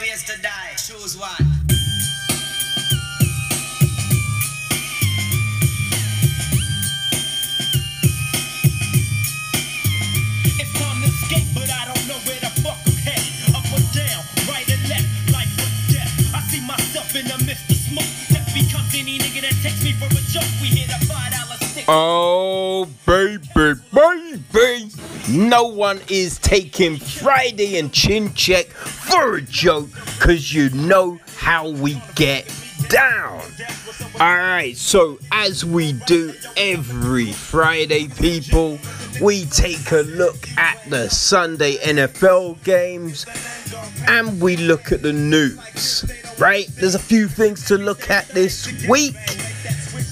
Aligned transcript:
ways 0.00 0.22
to 0.24 0.40
die. 0.40 0.72
Choose 0.76 1.16
one. 1.16 1.28
It's 10.58 10.72
time 10.72 11.02
to 11.02 11.08
escape, 11.08 11.46
but 11.54 11.68
I 11.70 11.84
don't 11.84 12.08
know 12.08 12.18
where 12.24 12.40
the 12.40 12.50
fuck 12.64 12.80
I'm 12.86 12.96
headed. 13.04 13.54
Up 13.54 13.64
or 13.76 13.84
down, 13.92 14.24
right 14.48 14.64
or 14.72 14.80
left, 14.88 15.08
life 15.32 15.52
or 15.60 15.70
death. 15.92 16.12
I 16.34 16.40
see 16.48 16.64
myself 16.66 17.14
in 17.14 17.26
the 17.28 17.36
midst 17.44 17.68
of 17.70 17.76
smoke. 17.76 18.10
Death 18.32 18.48
becomes 18.54 18.94
any 18.94 19.18
nigga 19.18 19.42
that 19.42 19.56
takes 19.62 19.84
me 19.84 19.92
for 19.92 20.06
a 20.08 20.22
joke. 20.32 20.48
We 20.62 20.68
hit 20.68 20.88
a 20.88 20.98
five 21.04 21.32
dollar 21.32 21.58
stick. 21.60 21.84
Oh, 21.88 22.88
baby, 23.06 23.80
baby. 23.92 24.89
No 25.30 25.64
one 25.64 26.00
is 26.08 26.38
taking 26.38 26.96
Friday 26.96 27.78
and 27.78 27.92
Chin 27.92 28.34
Check 28.34 28.66
for 28.66 29.36
a 29.36 29.42
joke 29.42 29.88
because 30.18 30.52
you 30.52 30.70
know 30.70 31.20
how 31.36 31.68
we 31.68 32.02
get 32.16 32.52
down. 32.88 33.40
Alright, 34.14 34.76
so 34.76 35.18
as 35.30 35.64
we 35.64 35.92
do 35.92 36.34
every 36.56 37.32
Friday, 37.32 38.08
people, 38.08 38.78
we 39.22 39.44
take 39.46 39.92
a 39.92 40.02
look 40.02 40.48
at 40.58 40.78
the 40.90 41.08
Sunday 41.08 41.76
NFL 41.76 42.62
games 42.64 43.24
and 44.08 44.40
we 44.40 44.56
look 44.56 44.90
at 44.90 45.02
the 45.02 45.12
news, 45.12 46.10
right? 46.38 46.66
There's 46.74 46.96
a 46.96 47.00
few 47.00 47.28
things 47.28 47.66
to 47.66 47.78
look 47.78 48.10
at 48.10 48.26
this 48.30 48.66
week, 48.88 49.14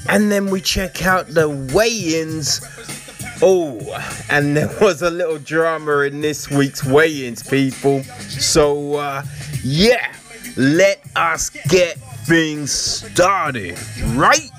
and 0.08 0.30
then 0.30 0.46
we 0.46 0.60
check 0.60 1.04
out 1.04 1.26
the 1.28 1.48
weigh 1.74 2.20
ins. 2.20 2.60
Oh, 3.40 3.78
and 4.30 4.56
there 4.56 4.68
was 4.80 5.02
a 5.02 5.10
little 5.10 5.38
drama 5.38 6.00
in 6.00 6.20
this 6.20 6.50
week's 6.50 6.84
weigh 6.84 7.26
ins, 7.26 7.42
people. 7.42 8.02
So, 8.02 8.94
uh, 8.94 9.22
yeah, 9.62 10.12
let 10.56 11.04
us 11.14 11.50
get 11.50 11.98
things 12.26 12.72
started, 12.72 13.78
right? 14.14 14.50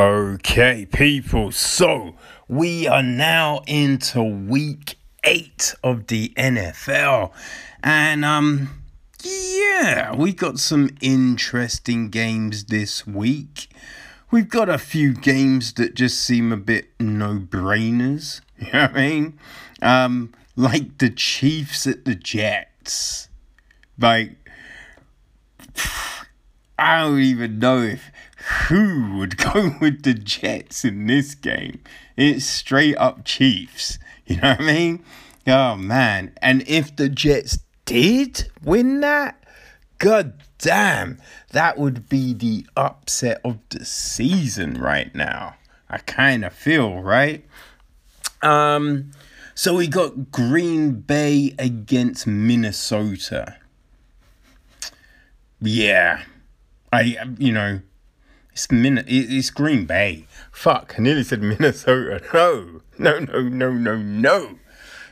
Okay, 0.00 0.86
people, 0.86 1.50
so 1.50 2.14
we 2.46 2.86
are 2.86 3.02
now 3.02 3.62
into 3.66 4.22
week 4.22 4.94
eight 5.24 5.74
of 5.82 6.06
the 6.06 6.32
NFL, 6.36 7.32
and 7.82 8.24
um, 8.24 8.77
yeah, 9.22 10.14
we 10.14 10.32
got 10.32 10.58
some 10.58 10.90
interesting 11.00 12.10
games 12.10 12.64
this 12.64 13.06
week. 13.06 13.68
We've 14.30 14.48
got 14.48 14.68
a 14.68 14.78
few 14.78 15.14
games 15.14 15.72
that 15.74 15.94
just 15.94 16.20
seem 16.20 16.52
a 16.52 16.56
bit 16.56 16.88
no 17.00 17.38
brainers, 17.38 18.40
you 18.58 18.72
know 18.72 18.82
what 18.82 18.90
I 18.90 18.94
mean? 18.94 19.38
Um, 19.80 20.34
like 20.56 20.98
the 20.98 21.10
Chiefs 21.10 21.86
at 21.86 22.04
the 22.04 22.14
Jets. 22.14 23.28
Like, 23.98 24.36
I 26.78 27.00
don't 27.00 27.20
even 27.20 27.58
know 27.58 27.82
if 27.82 28.10
who 28.68 29.16
would 29.18 29.36
go 29.52 29.74
with 29.80 30.02
the 30.02 30.14
Jets 30.14 30.84
in 30.84 31.06
this 31.06 31.34
game. 31.34 31.80
It's 32.16 32.44
straight 32.44 32.96
up 32.96 33.24
Chiefs. 33.24 33.98
You 34.26 34.36
know 34.36 34.50
what 34.50 34.60
I 34.60 34.64
mean? 34.64 35.04
Oh 35.46 35.76
man. 35.76 36.32
And 36.42 36.62
if 36.68 36.94
the 36.94 37.08
Jets 37.08 37.58
did 37.88 38.50
win 38.62 39.00
that, 39.00 39.42
god 39.96 40.34
damn, 40.58 41.18
that 41.52 41.78
would 41.78 42.06
be 42.08 42.34
the 42.34 42.66
upset 42.76 43.40
of 43.42 43.58
the 43.70 43.82
season 43.82 44.78
right 44.78 45.14
now. 45.14 45.54
I 45.88 45.96
kind 45.98 46.44
of 46.44 46.52
feel, 46.52 47.00
right? 47.00 47.46
Um 48.42 49.12
so 49.54 49.74
we 49.74 49.88
got 49.88 50.30
Green 50.30 51.00
Bay 51.00 51.54
against 51.58 52.26
Minnesota. 52.26 53.56
Yeah. 55.58 56.24
I 56.92 57.16
you 57.38 57.52
know 57.52 57.80
it's 58.52 58.70
Min 58.70 59.02
it's 59.06 59.48
Green 59.48 59.86
Bay. 59.86 60.26
Fuck, 60.52 60.96
I 60.98 61.02
nearly 61.02 61.22
said 61.24 61.42
Minnesota. 61.42 62.22
No. 62.34 62.82
No, 62.98 63.20
no, 63.20 63.42
no, 63.42 63.72
no, 63.72 63.96
no. 63.96 64.58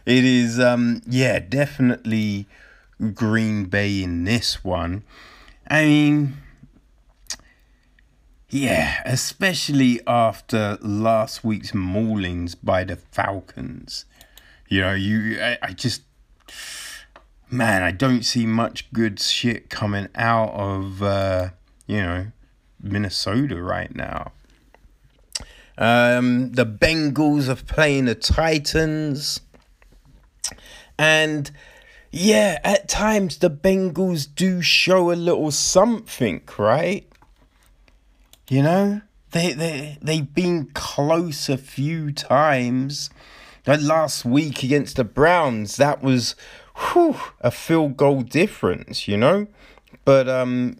It 0.04 0.24
is 0.24 0.60
um 0.60 1.00
yeah, 1.06 1.38
definitely 1.38 2.46
Green 3.14 3.64
Bay 3.64 4.02
in 4.02 4.24
this 4.24 4.64
one. 4.64 5.04
I 5.68 5.84
mean 5.84 6.36
yeah, 8.48 9.02
especially 9.04 10.00
after 10.06 10.78
last 10.80 11.42
week's 11.42 11.72
maulings 11.72 12.54
by 12.62 12.84
the 12.84 12.96
Falcons. 12.96 14.04
You 14.68 14.80
know, 14.82 14.94
you 14.94 15.40
I, 15.40 15.58
I 15.62 15.72
just 15.72 16.02
man, 17.50 17.82
I 17.82 17.90
don't 17.90 18.22
see 18.22 18.46
much 18.46 18.90
good 18.92 19.20
shit 19.20 19.68
coming 19.68 20.08
out 20.14 20.52
of 20.54 21.02
uh, 21.02 21.50
you 21.86 21.98
know, 21.98 22.26
Minnesota 22.80 23.60
right 23.62 23.94
now. 23.94 24.32
Um, 25.78 26.52
the 26.52 26.66
Bengals 26.66 27.48
are 27.48 27.62
playing 27.62 28.06
the 28.06 28.14
Titans. 28.14 29.40
And 30.98 31.50
yeah, 32.10 32.58
at 32.64 32.88
times 32.88 33.38
the 33.38 33.50
Bengals 33.50 34.26
do 34.32 34.62
show 34.62 35.10
a 35.10 35.14
little 35.14 35.50
something, 35.50 36.42
right? 36.58 37.06
You 38.48 38.62
know, 38.62 39.00
they 39.32 39.52
they 39.52 39.98
they've 40.00 40.34
been 40.34 40.66
close 40.74 41.48
a 41.48 41.58
few 41.58 42.12
times. 42.12 43.10
Like 43.66 43.80
last 43.80 44.24
week 44.24 44.62
against 44.62 44.96
the 44.96 45.04
Browns, 45.04 45.76
that 45.76 46.00
was 46.00 46.36
whew, 46.76 47.16
a 47.40 47.50
field 47.50 47.96
goal 47.96 48.22
difference, 48.22 49.08
you 49.08 49.16
know. 49.16 49.48
But 50.04 50.28
um, 50.28 50.78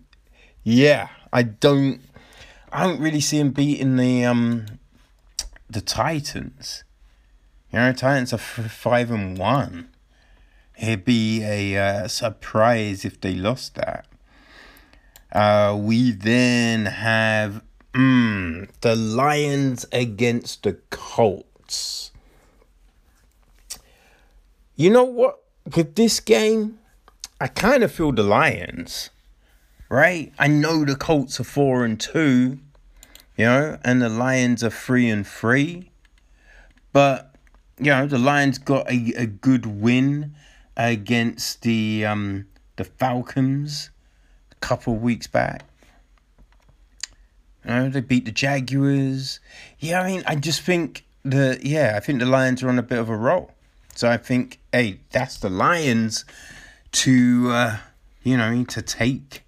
yeah, 0.63 1.09
I 1.33 1.43
don't, 1.43 2.01
I 2.73 2.85
don't 2.85 3.01
really 3.01 3.21
see 3.21 3.39
him 3.39 3.51
beating 3.51 3.97
the 3.97 4.25
um, 4.25 4.67
the 5.69 5.81
Titans. 5.81 6.85
You 7.73 7.81
know, 7.81 7.93
Titans 7.93 8.33
are 8.33 8.37
f- 8.37 8.71
five 8.71 9.11
and 9.11 9.37
one. 9.37 9.89
It'd 10.79 11.05
be 11.05 11.43
a 11.43 11.77
uh, 11.77 12.09
surprise 12.09 13.05
if 13.05 13.21
they 13.21 13.35
lost 13.35 13.77
that. 13.77 14.07
Uh, 15.33 15.77
we 15.79 16.13
then 16.13 16.87
have 16.87 17.63
mm, 17.93 18.69
the 18.81 18.95
Lions 18.95 19.87
against 19.93 20.63
the 20.63 20.75
Colts. 20.91 22.11
You 24.77 24.91
know 24.91 25.05
what? 25.05 25.41
With 25.75 25.95
this 25.95 26.21
game, 26.21 26.79
I 27.41 27.49
kind 27.49 27.83
of 27.83 27.91
feel 27.91 28.13
the 28.13 28.23
Lions, 28.23 29.11
right? 29.89 30.33
I 30.39 30.47
know 30.47 30.85
the 30.85 30.95
Colts 30.95 31.41
are 31.41 31.45
four 31.45 31.85
and 31.85 31.99
two, 31.99 32.59
you 33.37 33.45
know, 33.47 33.79
and 33.83 34.01
the 34.01 34.09
Lions 34.09 34.63
are 34.63 34.71
three 34.71 35.09
and 35.09 35.27
three, 35.27 35.91
but 36.93 37.35
you 37.79 37.91
know 37.91 38.07
the 38.07 38.19
Lions 38.19 38.59
got 38.59 38.91
a, 38.91 39.13
a 39.17 39.27
good 39.27 39.67
win 39.67 40.35
against 40.77 41.63
the 41.63 42.05
um 42.05 42.47
the 42.77 42.85
Falcons 42.85 43.91
a 44.53 44.55
couple 44.57 44.95
of 44.95 45.03
weeks 45.03 45.27
back. 45.27 45.65
You 47.65 47.71
know, 47.71 47.89
they 47.89 48.01
beat 48.01 48.25
the 48.25 48.33
Jaguars. 48.33 49.41
Yeah, 49.79 50.01
I 50.01 50.07
mean, 50.07 50.23
I 50.27 50.37
just 50.37 50.61
think 50.61 51.05
the 51.25 51.59
yeah, 51.63 51.95
I 51.97 52.01
think 52.01 52.21
the 52.21 52.27
Lions 52.27 52.63
are 52.63 52.69
on 52.69 52.79
a 52.79 52.83
bit 52.83 52.99
of 52.99 53.09
a 53.09 53.17
roll. 53.17 53.51
So 53.95 54.11
I 54.11 54.19
think, 54.19 54.61
hey, 54.73 55.01
that's 55.11 55.39
the 55.39 55.49
Lions 55.49 56.25
to 56.93 57.51
uh, 57.51 57.77
you 58.23 58.37
know 58.37 58.65
to 58.65 58.83
take. 58.83 59.43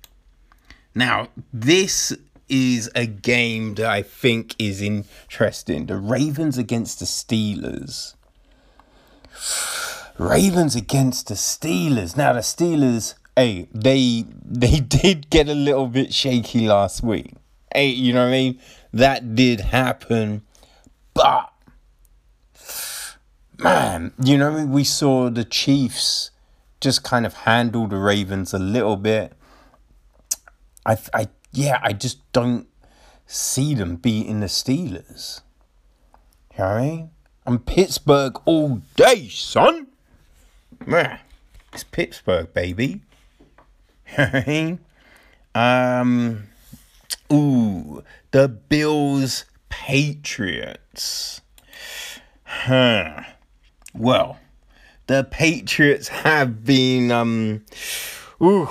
Now 0.95 1.29
this 1.53 2.13
is 2.49 2.91
a 2.95 3.07
game 3.07 3.75
that 3.75 3.87
I 3.87 4.03
think 4.03 4.57
is 4.59 4.81
interesting. 4.81 5.87
The 5.87 5.97
Ravens 5.97 6.59
against 6.59 6.99
the 6.99 7.05
Steelers. 7.05 8.15
Ravens 10.19 10.75
against 10.75 11.29
the 11.29 11.35
Steelers. 11.35 12.17
Now 12.17 12.33
the 12.33 12.41
Steelers, 12.41 13.15
hey, 13.37 13.69
they 13.73 14.25
they 14.45 14.81
did 14.81 15.31
get 15.31 15.49
a 15.49 15.55
little 15.55 15.87
bit 15.87 16.13
shaky 16.13 16.67
last 16.67 17.03
week. 17.03 17.35
Hey, 17.73 17.89
you 17.89 18.13
know 18.13 18.23
what 18.25 18.29
I 18.29 18.33
mean? 18.33 18.61
That 18.93 19.35
did 19.35 19.61
happen, 19.61 20.43
but 21.15 21.53
man, 23.59 24.13
you 24.23 24.39
know, 24.39 24.65
we 24.65 24.85
saw 24.85 25.29
the 25.29 25.45
Chiefs 25.45 26.31
just 26.81 27.03
kind 27.03 27.27
of 27.27 27.35
handle 27.35 27.87
the 27.87 27.99
Ravens 27.99 28.55
a 28.55 28.59
little 28.59 28.97
bit. 28.97 29.35
I, 30.87 30.97
I, 31.13 31.29
yeah, 31.53 31.81
I 31.83 31.93
just 31.93 32.33
don't 32.33 32.67
see 33.27 33.75
them 33.75 33.97
beating 33.97 34.41
the 34.41 34.47
Steelers. 34.47 35.43
You 36.53 36.59
know 36.61 36.65
what 36.65 36.73
I 36.73 36.81
mean? 36.81 37.11
I'm 37.47 37.59
Pittsburgh 37.59 38.41
all 38.47 38.81
day, 38.97 39.29
son. 39.29 39.88
It's 41.75 41.85
Pittsburgh, 41.85 42.53
baby. 42.55 43.03
Um, 45.55 46.45
ooh, 47.33 48.05
the 48.31 48.49
Bills 48.49 49.45
Patriots. 49.71 51.41
Huh. 52.45 53.23
Well, 53.93 54.39
the 55.09 55.25
Patriots 55.25 56.09
have 56.09 56.65
been 56.65 57.11
um 57.11 57.65
ooh, 58.41 58.69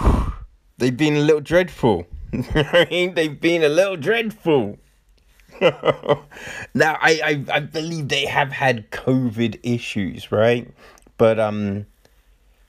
they've 0.78 0.96
been 0.96 1.18
a 1.18 1.22
little 1.22 1.42
dreadful. 1.42 2.08
They've 2.32 3.42
been 3.42 3.64
a 3.64 3.70
little 3.70 3.98
dreadful. 3.98 4.78
now 5.62 6.98
I, 7.02 7.20
I 7.24 7.46
I 7.52 7.60
believe 7.60 8.08
they 8.08 8.26
have 8.26 8.52
had 8.52 8.92
COVID 8.92 9.60
issues, 9.64 10.32
right? 10.32 10.72
But 11.18 11.40
um 11.40 11.86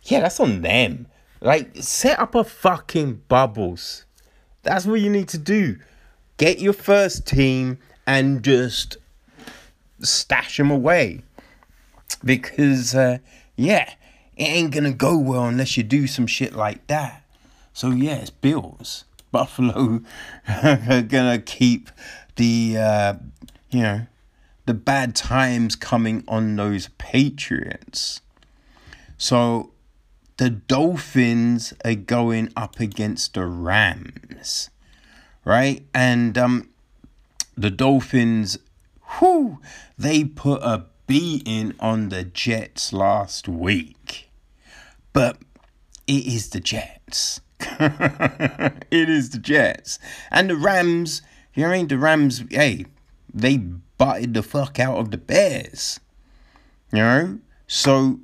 yeah, 0.04 0.20
that's 0.20 0.40
on 0.40 0.62
them. 0.62 1.06
Like 1.40 1.76
set 1.76 2.18
up 2.18 2.34
a 2.34 2.44
fucking 2.44 3.22
bubbles. 3.28 4.04
That's 4.62 4.86
what 4.86 5.00
you 5.00 5.10
need 5.10 5.28
to 5.28 5.38
do. 5.38 5.78
Get 6.36 6.58
your 6.58 6.72
first 6.72 7.26
team 7.26 7.78
and 8.06 8.42
just 8.42 8.96
stash 10.00 10.56
them 10.56 10.70
away. 10.70 11.22
Because 12.24 12.94
uh 12.94 13.18
yeah, 13.56 13.92
it 14.36 14.44
ain't 14.44 14.72
gonna 14.72 14.92
go 14.92 15.16
well 15.18 15.46
unless 15.46 15.76
you 15.76 15.82
do 15.82 16.06
some 16.06 16.26
shit 16.26 16.54
like 16.54 16.86
that. 16.88 17.24
So 17.72 17.90
yeah, 17.90 18.16
it's 18.16 18.30
Bills. 18.30 19.04
Buffalo 19.30 20.00
are 20.64 21.02
gonna 21.02 21.38
keep 21.38 21.90
the 22.36 22.76
uh, 22.78 23.14
you 23.70 23.82
know 23.82 24.06
the 24.64 24.74
bad 24.74 25.14
times 25.14 25.76
coming 25.76 26.24
on 26.26 26.56
those 26.56 26.88
Patriots. 26.98 28.20
So 29.18 29.72
the 30.38 30.50
Dolphins 30.50 31.74
are 31.84 31.94
going 31.94 32.52
up 32.56 32.80
against 32.80 33.34
the 33.34 33.44
Rams, 33.44 34.70
right? 35.44 35.84
And 35.92 36.38
um, 36.38 36.70
the 37.56 37.70
Dolphins, 37.70 38.56
whoo, 39.20 39.58
they 39.98 40.24
put 40.24 40.62
a 40.62 40.86
beating 41.08 41.74
on 41.80 42.10
the 42.10 42.22
Jets 42.22 42.92
last 42.92 43.48
week, 43.48 44.30
but 45.12 45.38
it 46.06 46.24
is 46.24 46.50
the 46.50 46.60
Jets. 46.60 47.40
it 47.60 49.08
is 49.08 49.30
the 49.30 49.38
Jets. 49.38 49.98
And 50.30 50.50
the 50.50 50.56
Rams, 50.56 51.20
you 51.54 51.64
know 51.64 51.70
what 51.70 51.74
I 51.74 51.78
mean? 51.78 51.88
The 51.88 51.98
Rams, 51.98 52.44
hey, 52.50 52.86
they 53.34 53.56
butted 53.56 54.34
the 54.34 54.44
fuck 54.44 54.78
out 54.78 54.98
of 54.98 55.10
the 55.10 55.18
Bears. 55.18 55.98
You 56.92 56.98
know? 56.98 57.38
So 57.66 58.20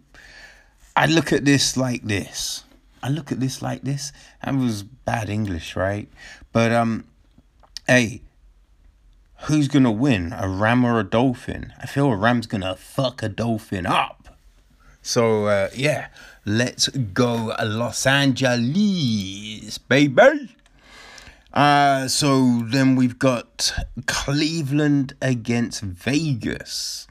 I 0.96 1.06
look 1.06 1.32
at 1.32 1.44
this 1.44 1.76
like 1.76 2.02
this. 2.04 2.64
I 3.02 3.08
look 3.08 3.32
at 3.32 3.40
this 3.40 3.60
like 3.60 3.82
this. 3.82 4.12
That 4.44 4.54
was 4.54 4.82
bad 4.82 5.28
English, 5.28 5.76
right? 5.76 6.08
But 6.52 6.72
um 6.72 7.04
hey, 7.86 8.22
who's 9.42 9.68
gonna 9.68 9.92
win? 9.92 10.32
A 10.32 10.48
ram 10.48 10.84
or 10.84 11.00
a 11.00 11.04
dolphin? 11.04 11.72
I 11.80 11.86
feel 11.86 12.10
a 12.12 12.16
ram's 12.16 12.46
gonna 12.46 12.76
fuck 12.76 13.22
a 13.22 13.28
dolphin 13.28 13.86
up. 13.86 14.36
So 15.02 15.46
uh, 15.46 15.68
yeah, 15.74 16.06
let's 16.46 16.88
go 16.88 17.54
Los 17.62 18.06
Angeles, 18.06 19.76
baby. 19.78 20.56
Uh, 21.52 22.08
so 22.08 22.62
then 22.64 22.96
we've 22.96 23.18
got 23.18 23.72
Cleveland 24.06 25.14
against 25.20 25.82
Vegas. 25.82 27.06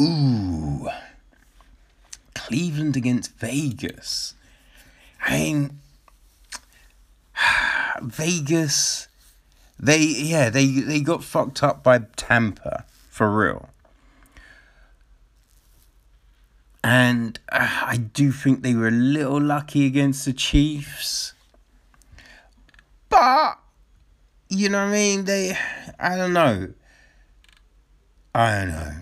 Ooh. 0.00 0.88
Cleveland 2.36 2.96
against 2.96 3.32
Vegas. 3.38 4.34
I 5.24 5.38
mean, 5.38 5.80
Vegas, 8.02 9.08
they, 9.78 9.98
yeah, 10.00 10.50
they, 10.50 10.66
they 10.66 11.00
got 11.00 11.24
fucked 11.24 11.62
up 11.62 11.82
by 11.82 12.00
Tampa, 12.16 12.84
for 13.08 13.34
real. 13.36 13.70
And 16.84 17.38
uh, 17.50 17.82
I 17.86 17.96
do 17.96 18.30
think 18.30 18.62
they 18.62 18.74
were 18.74 18.88
a 18.88 18.92
little 18.92 19.40
lucky 19.40 19.86
against 19.86 20.24
the 20.24 20.32
Chiefs. 20.32 21.32
But, 23.08 23.58
you 24.48 24.68
know 24.68 24.84
what 24.84 24.90
I 24.90 24.92
mean? 24.92 25.24
They, 25.24 25.58
I 25.98 26.16
don't 26.16 26.32
know. 26.32 26.68
I 28.34 28.58
don't 28.58 28.68
know. 28.68 28.92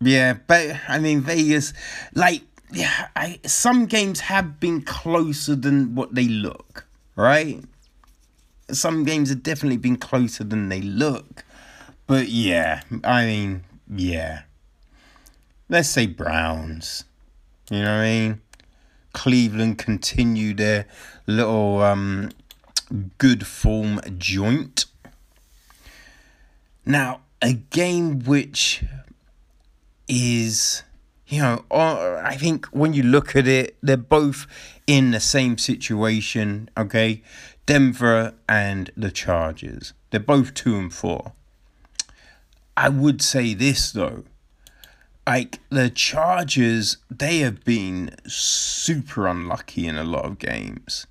Yeah, 0.00 0.34
but 0.46 0.80
I 0.88 0.98
mean, 0.98 1.20
Vegas, 1.20 1.74
like, 2.14 2.42
yeah, 2.72 3.08
I, 3.14 3.40
some 3.46 3.86
games 3.86 4.20
have 4.20 4.58
been 4.60 4.82
closer 4.82 5.54
than 5.54 5.94
what 5.94 6.14
they 6.14 6.28
look, 6.28 6.86
right? 7.16 7.62
Some 8.70 9.04
games 9.04 9.28
have 9.28 9.42
definitely 9.42 9.76
been 9.76 9.96
closer 9.96 10.44
than 10.44 10.68
they 10.68 10.80
look. 10.80 11.44
But 12.06 12.28
yeah, 12.28 12.82
I 13.04 13.26
mean, 13.26 13.64
yeah 13.88 14.42
let's 15.72 15.88
say 15.88 16.06
Browns. 16.06 17.04
You 17.70 17.78
know 17.78 17.84
what 17.84 18.02
I 18.02 18.02
mean? 18.02 18.40
Cleveland 19.14 19.78
continue 19.78 20.52
their 20.52 20.86
little 21.26 21.80
um, 21.80 22.30
good 23.16 23.46
form 23.46 24.00
joint. 24.18 24.84
Now, 26.84 27.20
a 27.40 27.54
game 27.54 28.20
which 28.20 28.84
is, 30.08 30.82
you 31.32 31.40
know, 31.40 31.64
uh, 31.70 32.20
I 32.22 32.36
think 32.36 32.66
when 32.66 32.92
you 32.92 33.02
look 33.02 33.34
at 33.34 33.48
it, 33.48 33.76
they're 33.82 33.96
both 33.96 34.46
in 34.86 35.12
the 35.12 35.20
same 35.20 35.56
situation, 35.56 36.68
okay? 36.76 37.22
Denver 37.64 38.34
and 38.48 38.90
the 38.96 39.10
Chargers. 39.10 39.94
They're 40.10 40.20
both 40.20 40.52
two 40.52 40.76
and 40.76 40.92
four. 40.92 41.32
I 42.76 42.88
would 42.88 43.22
say 43.22 43.54
this 43.54 43.92
though 43.92 44.24
like 45.26 45.60
the 45.70 45.88
Chargers, 45.88 46.96
they 47.10 47.38
have 47.38 47.64
been 47.64 48.14
super 48.26 49.26
unlucky 49.26 49.86
in 49.86 49.96
a 49.96 50.04
lot 50.04 50.24
of 50.24 50.38
games. 50.38 51.06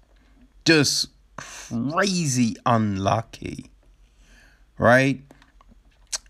Just 0.65 1.07
crazy 1.37 2.55
unlucky. 2.65 3.71
Right? 4.77 5.21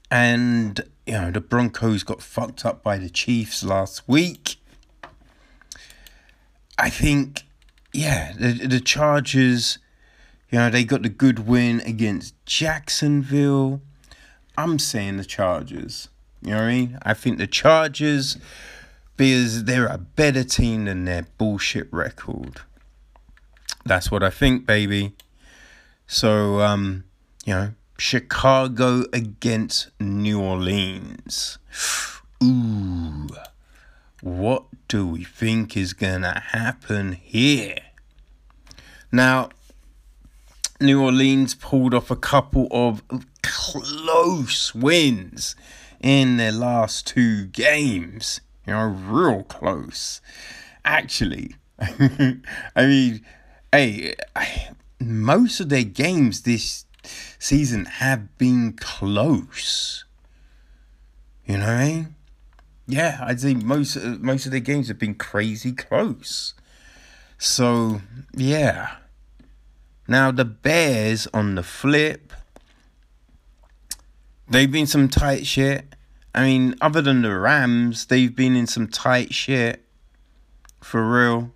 And, 0.10 0.82
you 1.06 1.14
know, 1.14 1.32
the 1.32 1.42
Broncos 1.42 2.04
got 2.04 2.22
fucked 2.22 2.66
up 2.66 2.84
by 2.84 2.98
the 2.98 3.10
Chiefs 3.10 3.64
last 3.64 4.08
week. 4.08 4.58
I 6.78 6.90
think, 6.90 7.44
yeah, 7.94 8.34
the, 8.34 8.68
the 8.68 8.80
Chargers, 8.80 9.78
you 10.50 10.60
know, 10.60 10.70
they 10.70 10.84
got 10.84 11.04
the 11.04 11.10
good 11.10 11.48
win 11.48 11.82
against 11.82 12.34
Jacksonville. 12.46 13.82
I'm 14.58 14.80
saying 14.80 15.18
the 15.18 15.26
Chargers. 15.26 16.10
You 16.42 16.52
know 16.52 16.58
what 16.58 16.64
I 16.64 16.68
mean? 16.68 17.00
I 17.04 17.14
think 17.14 17.38
the 17.38 17.48
Chargers, 17.48 18.38
because 19.16 19.66
they're 19.66 19.88
a 19.88 19.98
better 19.98 20.44
team 20.44 20.86
than 20.86 21.06
their 21.06 21.28
bullshit 21.38 21.88
record. 21.92 22.62
That's 23.86 24.12
what 24.12 24.24
I 24.24 24.30
think, 24.30 24.66
baby. 24.66 25.14
So, 26.08 26.60
um, 26.62 27.04
you 27.46 27.54
know, 27.54 27.74
Chicago 28.02 29.06
against 29.14 29.92
New 30.00 30.42
Orleans. 30.42 31.60
Ooh, 32.44 33.28
what 34.22 34.64
do 34.88 35.06
we 35.06 35.24
think 35.24 35.78
is 35.78 35.94
gonna 35.94 36.40
happen 36.48 37.12
here? 37.12 37.78
Now, 39.12 39.50
New 40.80 41.00
Orleans 41.04 41.54
pulled 41.54 41.94
off 41.94 42.10
a 42.10 42.16
couple 42.16 42.68
of 42.72 43.04
close 43.44 44.74
wins 44.74 45.56
in 46.00 46.38
their 46.38 46.52
last 46.52 47.06
two 47.06 47.46
games. 47.46 48.42
You 48.66 48.74
know, 48.74 48.88
real 48.88 49.44
close. 49.44 50.22
Actually, 50.84 51.56
I 51.80 52.42
mean, 52.78 53.24
hey, 53.72 54.16
most 55.00 55.60
of 55.60 55.70
their 55.70 55.84
games 55.84 56.42
this 56.42 56.86
season 57.40 57.86
have 57.86 58.38
been 58.38 58.74
close. 58.74 60.06
You 61.46 61.58
know 61.58 61.66
what 61.66 61.74
I 61.74 61.88
mean? 61.88 62.16
Yeah, 62.88 63.20
I'd 63.22 63.40
say 63.40 63.54
most 63.54 63.98
uh, 63.98 64.18
most 64.20 64.46
of 64.46 64.52
their 64.52 64.62
games 64.62 64.88
have 64.88 65.00
been 65.00 65.16
crazy 65.16 65.72
close. 65.72 66.54
So 67.38 68.02
yeah. 68.36 68.96
Now 70.08 70.32
the 70.32 70.46
Bears 70.46 71.28
on 71.34 71.56
the 71.56 71.64
flip, 71.64 72.34
they've 74.50 74.72
been 74.72 74.88
some 74.88 75.08
tight 75.08 75.46
shit. 75.46 75.96
I 76.34 76.44
mean, 76.44 76.76
other 76.82 77.02
than 77.02 77.22
the 77.22 77.38
Rams, 77.38 78.06
they've 78.06 78.36
been 78.36 78.56
in 78.56 78.68
some 78.68 78.88
tight 78.88 79.34
shit. 79.34 79.86
For 80.82 81.08
real. 81.08 81.52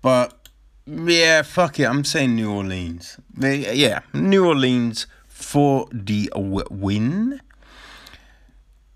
But, 0.00 0.41
yeah, 0.86 1.42
fuck 1.42 1.78
it. 1.78 1.84
I'm 1.84 2.04
saying 2.04 2.34
New 2.34 2.52
Orleans. 2.52 3.18
Yeah, 3.38 4.00
New 4.12 4.46
Orleans 4.46 5.06
for 5.28 5.86
the 5.92 6.30
win. 6.36 7.40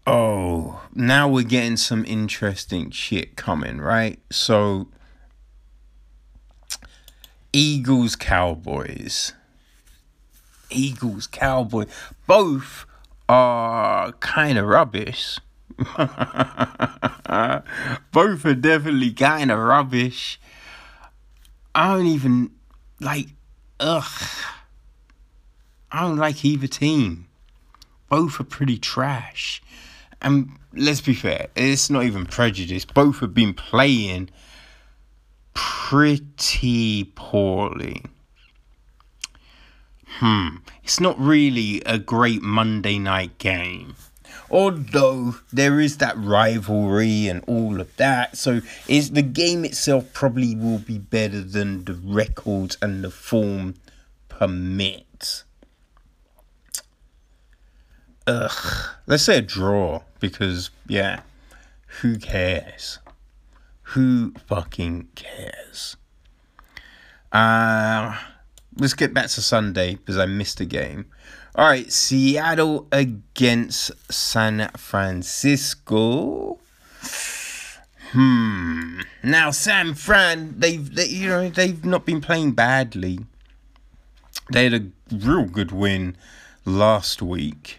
Oh, 0.07 0.83
now 0.95 1.29
we're 1.29 1.43
getting 1.43 1.77
some 1.77 2.05
interesting 2.05 2.91
shit 2.91 3.37
coming, 3.37 3.79
right? 3.79 4.21
So, 4.31 4.89
Eagles, 7.53 8.15
Cowboys. 8.15 9.33
Eagles, 10.71 11.27
Cowboys. 11.27 11.89
Both 12.27 12.87
are 13.29 14.13
kind 14.13 14.59
of 14.59 14.67
rubbish. 14.67 15.41
Both 15.77 15.99
are 18.47 18.55
definitely 18.55 19.13
kind 19.13 19.51
of 19.51 19.59
rubbish. 19.59 20.41
I 21.77 21.95
don't 21.95 22.07
even 22.07 22.53
like. 23.01 23.27
Ugh. 23.79 24.11
I 25.93 26.01
don't 26.01 26.17
like 26.17 26.43
either 26.43 26.67
team. 26.67 27.29
Both 28.09 28.41
are 28.41 28.45
pretty 28.45 28.79
trash. 28.79 29.63
And 30.23 30.53
let's 30.73 31.03
be 31.03 31.13
fair, 31.13 31.49
it's 31.55 31.91
not 31.91 32.05
even 32.05 32.25
prejudice. 32.25 32.87
Both 32.87 33.19
have 33.19 33.35
been 33.35 33.53
playing 33.53 34.31
pretty 35.53 37.13
poorly. 37.15 38.03
Hmm. 40.07 40.57
It's 40.83 40.99
not 40.99 41.21
really 41.21 41.83
a 41.85 41.99
great 41.99 42.41
Monday 42.41 42.99
night 42.99 43.37
game. 43.37 43.97
Although 44.51 45.37
there 45.53 45.81
is 45.81 45.99
that 45.99 46.17
rivalry 46.17 47.27
and 47.29 47.43
all 47.47 47.81
of 47.81 47.95
that, 47.97 48.37
so 48.37 48.61
is 48.87 49.11
the 49.11 49.23
game 49.23 49.65
itself 49.65 50.13
probably 50.13 50.55
will 50.55 50.79
be 50.79 50.99
better 50.99 51.43
than 51.43 51.85
the 51.85 51.95
records 51.95 52.79
and 52.81 53.03
the 53.03 53.11
form 53.11 53.75
permit. 54.29 55.45
Ugh. 58.27 58.89
Let's 59.07 59.25
say 59.25 59.39
a 59.39 59.43
draw 59.43 60.03
because 60.21 60.71
yeah, 60.87 61.21
who 62.01 62.19
cares? 62.19 62.99
Who 63.83 64.33
fucking 64.47 65.09
cares? 65.15 65.97
Uh 67.33 68.17
let's 68.79 68.95
get 68.95 69.15
back 69.15 69.27
to 69.27 69.43
Sunday 69.43 69.95
because 69.95 70.19
I 70.19 70.27
missed 70.27 70.61
a 70.61 70.65
game. 70.65 71.07
All 71.57 71.65
right, 71.65 71.91
Seattle 71.91 72.87
against 72.93 73.91
San 74.13 74.69
Francisco. 74.77 76.59
Hmm. 78.11 79.01
Now 79.23 79.51
San 79.53 79.95
Fran, 79.95 80.55
they've 80.59 80.95
they, 80.95 81.07
you 81.07 81.29
know 81.29 81.49
they've 81.49 81.83
not 81.83 82.05
been 82.05 82.21
playing 82.21 82.53
badly. 82.53 83.21
They 84.53 84.65
had 84.65 84.75
a 84.75 84.87
real 85.11 85.47
good 85.47 85.73
win 85.73 86.19
last 86.67 87.23
week. 87.23 87.79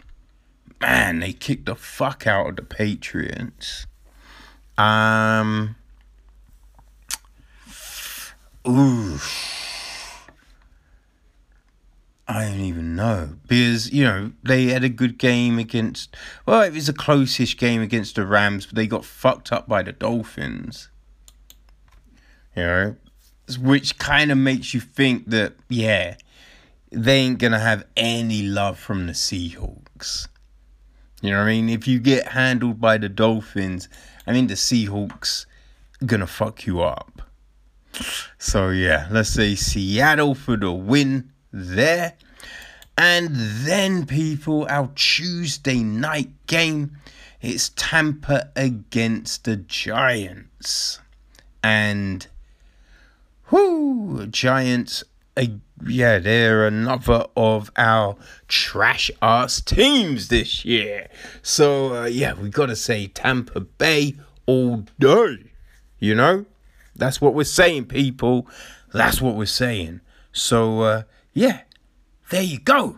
Man, 0.82 1.20
they 1.20 1.34
kicked 1.34 1.68
the 1.68 1.76
fuck 1.76 2.26
out 2.26 2.50
of 2.50 2.56
the 2.56 2.64
Patriots. 2.64 3.86
Um. 4.76 5.76
Ooh. 8.68 9.20
I 12.30 12.44
don't 12.44 12.60
even 12.60 12.96
know 12.96 13.36
because 13.44 13.92
you 13.92 14.04
know 14.04 14.32
they 14.44 14.66
had 14.66 14.84
a 14.84 14.90
good 14.90 15.18
game 15.18 15.58
against. 15.58 16.16
Well, 16.46 16.62
it 16.62 16.74
was 16.74 16.90
a 16.90 16.94
closest 16.94 17.58
game 17.58 17.82
against 17.82 18.16
the 18.16 18.26
Rams, 18.26 18.66
but 18.66 18.76
they 18.76 18.86
got 18.86 19.06
fucked 19.06 19.54
up 19.54 19.68
by 19.68 19.82
the 19.82 19.94
Dolphins. 19.94 20.90
You 22.56 22.64
know, 22.64 22.96
which 23.60 23.98
kind 23.98 24.32
of 24.32 24.38
makes 24.38 24.74
you 24.74 24.82
think 24.82 25.30
that 25.30 25.54
yeah, 25.70 26.18
they 26.92 27.20
ain't 27.20 27.40
gonna 27.40 27.60
have 27.60 27.86
any 27.96 28.44
love 28.44 28.78
from 28.78 29.08
the 29.08 29.14
Seahawks. 29.14 30.28
You 31.22 31.32
know 31.32 31.38
what 31.38 31.46
I 31.46 31.52
mean? 31.52 31.70
If 31.70 31.88
you 31.88 31.98
get 32.00 32.28
handled 32.30 32.82
by 32.82 32.98
the 32.98 33.10
Dolphins, 33.10 33.88
I 34.26 34.34
mean 34.34 34.48
the 34.48 34.56
Seahawks 34.56 35.46
gonna 36.06 36.28
fuck 36.28 36.66
you 36.66 36.82
up. 36.82 37.22
So 38.38 38.70
yeah, 38.70 39.08
let's 39.12 39.30
say 39.30 39.56
Seattle 39.56 40.36
for 40.36 40.58
the 40.58 40.74
win 40.74 41.32
there. 41.58 42.14
And 42.98 43.30
then, 43.32 44.06
people, 44.06 44.66
our 44.70 44.90
Tuesday 44.96 45.84
night 45.84 46.30
game, 46.48 46.98
it's 47.42 47.70
Tampa 47.76 48.50
against 48.56 49.44
the 49.44 49.58
Giants. 49.58 51.00
And, 51.64 52.26
whoo, 53.52 54.26
Giants, 54.28 55.04
uh, 55.36 55.46
yeah, 55.86 56.18
they're 56.18 56.66
another 56.66 57.26
of 57.36 57.70
our 57.78 58.16
trash 58.48 59.12
ass 59.22 59.62
teams 59.62 60.30
this 60.30 60.66
year. 60.66 61.10
So, 61.44 61.96
uh, 61.96 62.06
yeah, 62.06 62.34
we 62.34 62.50
got 62.50 62.68
to 62.68 62.76
say 62.76 63.08
Tampa 63.08 63.60
Bay 63.62 64.16
all 64.48 64.86
day. 65.00 65.52
You 66.00 66.16
know? 66.16 66.46
That's 66.96 67.22
what 67.22 67.36
we're 67.36 67.44
saying, 67.44 67.86
people. 67.86 68.48
That's 68.92 69.22
what 69.22 69.36
we're 69.36 69.46
saying. 69.46 70.02
So, 70.32 70.82
uh, 70.82 71.04
yeah, 71.38 71.62
there 72.32 72.42
you 72.42 72.58
go. 72.58 72.98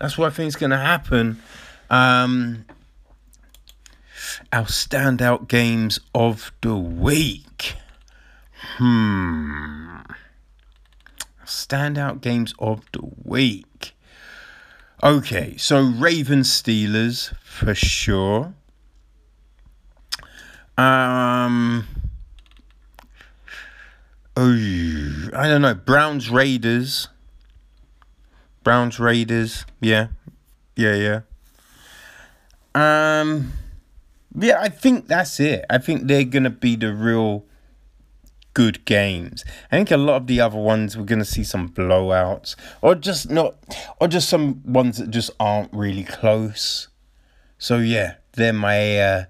That's 0.00 0.18
what 0.18 0.32
I 0.32 0.34
think 0.34 0.48
is 0.48 0.56
going 0.56 0.70
to 0.70 0.78
happen. 0.78 1.40
Um, 1.90 2.64
our 4.52 4.64
standout 4.64 5.46
games 5.46 6.00
of 6.12 6.50
the 6.60 6.74
week. 6.74 7.76
Hmm. 8.78 9.98
Standout 11.44 12.20
games 12.20 12.52
of 12.58 12.82
the 12.90 13.08
week. 13.22 13.94
Okay, 15.00 15.56
so 15.56 15.80
Ravens 15.80 16.50
Steelers 16.50 17.32
for 17.44 17.76
sure. 17.76 18.54
Um. 20.76 21.86
Oh, 24.36 25.30
I 25.36 25.46
don't 25.46 25.62
know. 25.62 25.74
Browns 25.74 26.28
Raiders. 26.28 27.06
Browns 28.62 28.98
Raiders. 28.98 29.66
Yeah. 29.80 30.08
Yeah, 30.76 30.94
yeah. 30.94 31.20
Um 32.74 33.52
yeah, 34.34 34.60
I 34.60 34.68
think 34.68 35.08
that's 35.08 35.38
it. 35.40 35.64
I 35.68 35.78
think 35.78 36.06
they're 36.06 36.24
to 36.44 36.50
be 36.50 36.76
the 36.76 36.94
real 36.94 37.44
good 38.54 38.84
games. 38.84 39.44
I 39.70 39.76
think 39.76 39.90
a 39.90 39.96
lot 39.96 40.16
of 40.16 40.26
the 40.26 40.40
other 40.40 40.58
ones 40.58 40.96
we're 40.96 41.04
to 41.18 41.24
see 41.24 41.44
some 41.44 41.68
blowouts 41.68 42.56
or 42.80 42.94
just 42.94 43.30
not 43.30 43.56
or 44.00 44.08
just 44.08 44.28
some 44.28 44.62
ones 44.64 44.98
that 44.98 45.10
just 45.10 45.30
aren't 45.40 45.72
really 45.72 46.04
close. 46.04 46.88
So 47.58 47.78
yeah, 47.78 48.14
they're 48.32 48.52
my 48.52 48.98
uh 48.98 49.24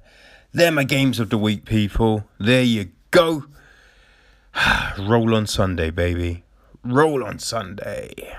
they're 0.52 0.72
my 0.72 0.84
games 0.84 1.18
of 1.18 1.30
the 1.30 1.38
week 1.38 1.64
people. 1.64 2.24
There 2.38 2.62
you 2.62 2.90
go. 3.10 3.44
Roll 4.98 5.34
on 5.34 5.46
Sunday, 5.46 5.90
baby. 5.90 6.44
Roll 6.84 7.24
on 7.24 7.38
Sunday. 7.38 8.36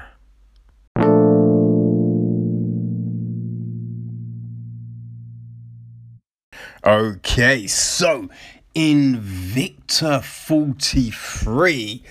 Okay, 6.85 7.65
so 7.65 8.27
Invicta 8.75 10.21
43, 10.21 12.03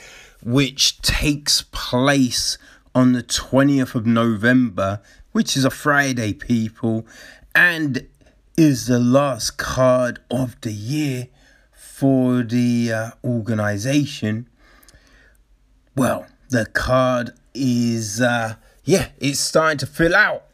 which 0.43 1.02
takes 1.02 1.61
place 1.61 2.57
on 2.95 3.12
the 3.12 3.23
20th 3.23 3.95
of 3.95 4.07
November, 4.07 5.02
which 5.33 5.59
is 5.59 5.67
a 5.67 5.71
Friday, 5.71 6.33
people, 6.33 7.07
and 7.55 8.07
is 8.57 8.87
the 8.87 8.99
last 8.99 9.59
card 9.59 10.21
of 10.31 10.59
the 10.62 10.73
year 10.73 11.29
for 11.71 12.43
the 12.43 12.91
uh, 12.91 13.11
organization. 13.23 14.49
Well, 15.95 16.25
the 16.49 16.64
card 16.64 17.33
is, 17.52 18.23
uh, 18.23 18.55
yeah, 18.85 19.09
it's 19.19 19.38
starting 19.38 19.76
to 19.81 19.87
fill 19.87 20.14
out. 20.14 20.45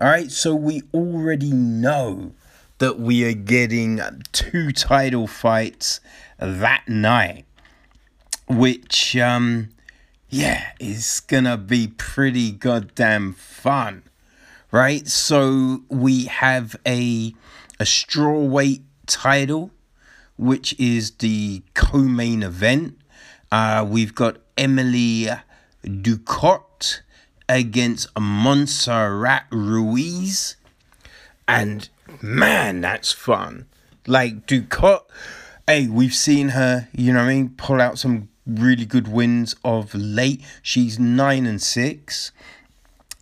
All 0.00 0.08
right, 0.08 0.30
so 0.30 0.54
we 0.54 0.80
already 0.94 1.52
know 1.52 2.32
that 2.80 2.98
we 2.98 3.24
are 3.24 3.34
getting 3.34 4.00
two 4.32 4.72
title 4.72 5.26
fights 5.26 6.00
that 6.38 6.82
night, 6.88 7.44
which, 8.48 9.16
um, 9.16 9.68
yeah, 10.30 10.72
is 10.80 11.20
gonna 11.20 11.58
be 11.58 11.88
pretty 11.88 12.50
goddamn 12.50 13.34
fun, 13.34 14.02
right? 14.72 15.06
So 15.06 15.82
we 15.88 16.24
have 16.24 16.74
a 16.86 17.34
a 17.78 17.84
strawweight 17.84 18.82
title, 19.06 19.70
which 20.36 20.74
is 20.78 21.12
the 21.12 21.62
co-main 21.74 22.42
event. 22.42 22.98
Uh, 23.52 23.86
we've 23.88 24.14
got 24.14 24.38
Emily 24.56 25.28
Ducote 25.84 27.00
against 27.48 28.08
Montserrat 28.18 29.44
Ruiz, 29.50 30.56
and 31.48 31.88
man, 32.22 32.80
that's 32.80 33.12
fun. 33.12 33.66
Like 34.06 34.46
Ducote, 34.46 35.04
hey, 35.66 35.86
we've 35.86 36.14
seen 36.14 36.50
her, 36.50 36.88
you 36.92 37.12
know 37.12 37.20
what 37.20 37.30
I 37.30 37.34
mean, 37.34 37.50
pull 37.50 37.80
out 37.80 37.98
some 37.98 38.28
really 38.46 38.84
good 38.84 39.08
wins 39.08 39.54
of 39.64 39.94
late. 39.94 40.42
She's 40.62 40.98
nine 40.98 41.46
and 41.46 41.60
six. 41.60 42.32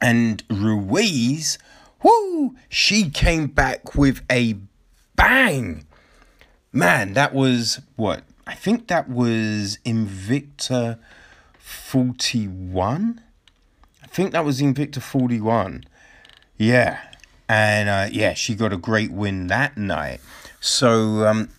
And 0.01 0.43
Ruiz, 0.49 1.59
whoo, 2.03 2.55
she 2.69 3.11
came 3.11 3.49
back 3.49 3.95
with 3.95 4.23
a 4.31 4.57
bang. 5.17 5.85
Man, 6.73 7.15
that 7.15 7.35
was 7.35 7.81
what? 7.97 8.23
I 8.47 8.55
think 8.55 8.89
that 8.89 9.11
was 9.11 9.79
Invicta 9.85 10.99
41. 11.59 13.21
I 14.03 14.07
think 14.07 14.33
that 14.33 14.45
was 14.45 14.61
Invicta 14.61 15.03
41. 15.03 15.85
Yeah. 16.57 16.99
And 17.49 17.89
uh, 17.89 18.09
yeah, 18.13 18.35
she 18.35 18.55
got 18.55 18.73
a 18.73 18.77
great 18.77 19.11
win 19.11 19.47
that 19.49 19.77
night. 19.77 20.21
So 20.61 21.27
um, 21.27 21.51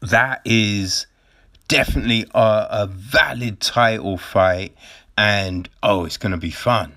that 0.00 0.40
is 0.44 1.06
definitely 1.68 2.26
a, 2.34 2.66
a 2.70 2.86
valid 2.86 3.60
title 3.60 4.18
fight, 4.18 4.74
and 5.16 5.68
oh, 5.82 6.04
it's 6.04 6.16
gonna 6.16 6.38
be 6.38 6.50
fun. 6.50 6.94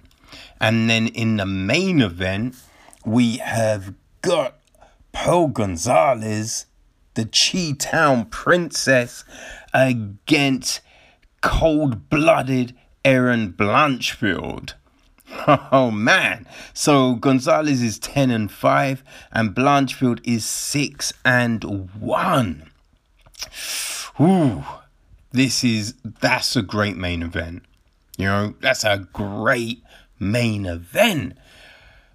And 0.59 0.89
then 0.89 1.07
in 1.07 1.37
the 1.37 1.45
main 1.45 2.01
event, 2.01 2.55
we 3.05 3.37
have 3.37 3.93
got 4.21 4.55
Pearl 5.11 5.47
Gonzalez, 5.47 6.65
the 7.15 7.25
Chi 7.25 7.75
Town 7.77 8.25
Princess, 8.25 9.25
against 9.73 10.81
cold 11.41 12.09
blooded 12.09 12.73
Erin 13.03 13.51
Blanchfield. 13.53 14.73
Oh 15.71 15.91
man. 15.91 16.47
So 16.73 17.15
Gonzalez 17.15 17.81
is 17.81 17.99
10 17.99 18.31
and 18.31 18.51
5 18.51 19.03
and 19.31 19.55
Blanchfield 19.55 20.19
is 20.23 20.45
6 20.45 21.13
and 21.25 21.89
1. 21.99 22.69
Ooh. 24.21 24.63
This 25.31 25.63
is 25.63 25.95
that's 26.21 26.55
a 26.55 26.61
great 26.61 26.95
main 26.95 27.23
event. 27.23 27.63
You 28.17 28.25
know, 28.25 28.53
that's 28.61 28.83
a 28.83 29.07
great 29.11 29.83
main 30.19 30.67
event. 30.67 31.35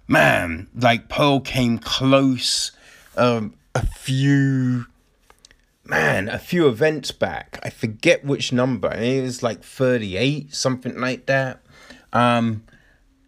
Man, 0.07 0.67
like 0.73 1.09
Pearl 1.09 1.41
came 1.41 1.77
close 1.79 2.71
um 3.17 3.55
a 3.75 3.85
few 3.85 4.85
man, 5.83 6.29
a 6.29 6.39
few 6.39 6.67
events 6.69 7.11
back. 7.11 7.59
I 7.61 7.69
forget 7.69 8.23
which 8.23 8.53
number. 8.53 8.93
It 8.93 9.21
was 9.21 9.43
like 9.43 9.63
38, 9.63 10.55
something 10.55 10.97
like 10.99 11.25
that. 11.25 11.59
Um 12.13 12.63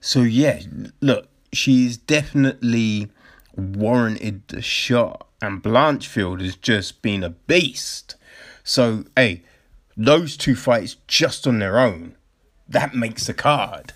so 0.02 0.24
yeah, 0.24 0.62
look, 1.00 1.28
she's 1.54 1.96
definitely 1.96 3.10
warranted 3.56 4.48
the 4.48 4.62
shot, 4.62 5.28
and 5.42 5.64
Blanchfield 5.64 6.42
has 6.42 6.56
just 6.56 7.04
been 7.04 7.24
a 7.24 7.30
beast. 7.30 8.16
So 8.64 9.06
hey, 9.16 9.44
those 9.96 10.36
two 10.36 10.56
fights 10.56 10.98
just 11.08 11.46
on 11.46 11.60
their 11.60 11.80
own, 11.80 12.16
that 12.68 12.96
makes 12.96 13.28
the 13.28 13.36
card. 13.36 13.94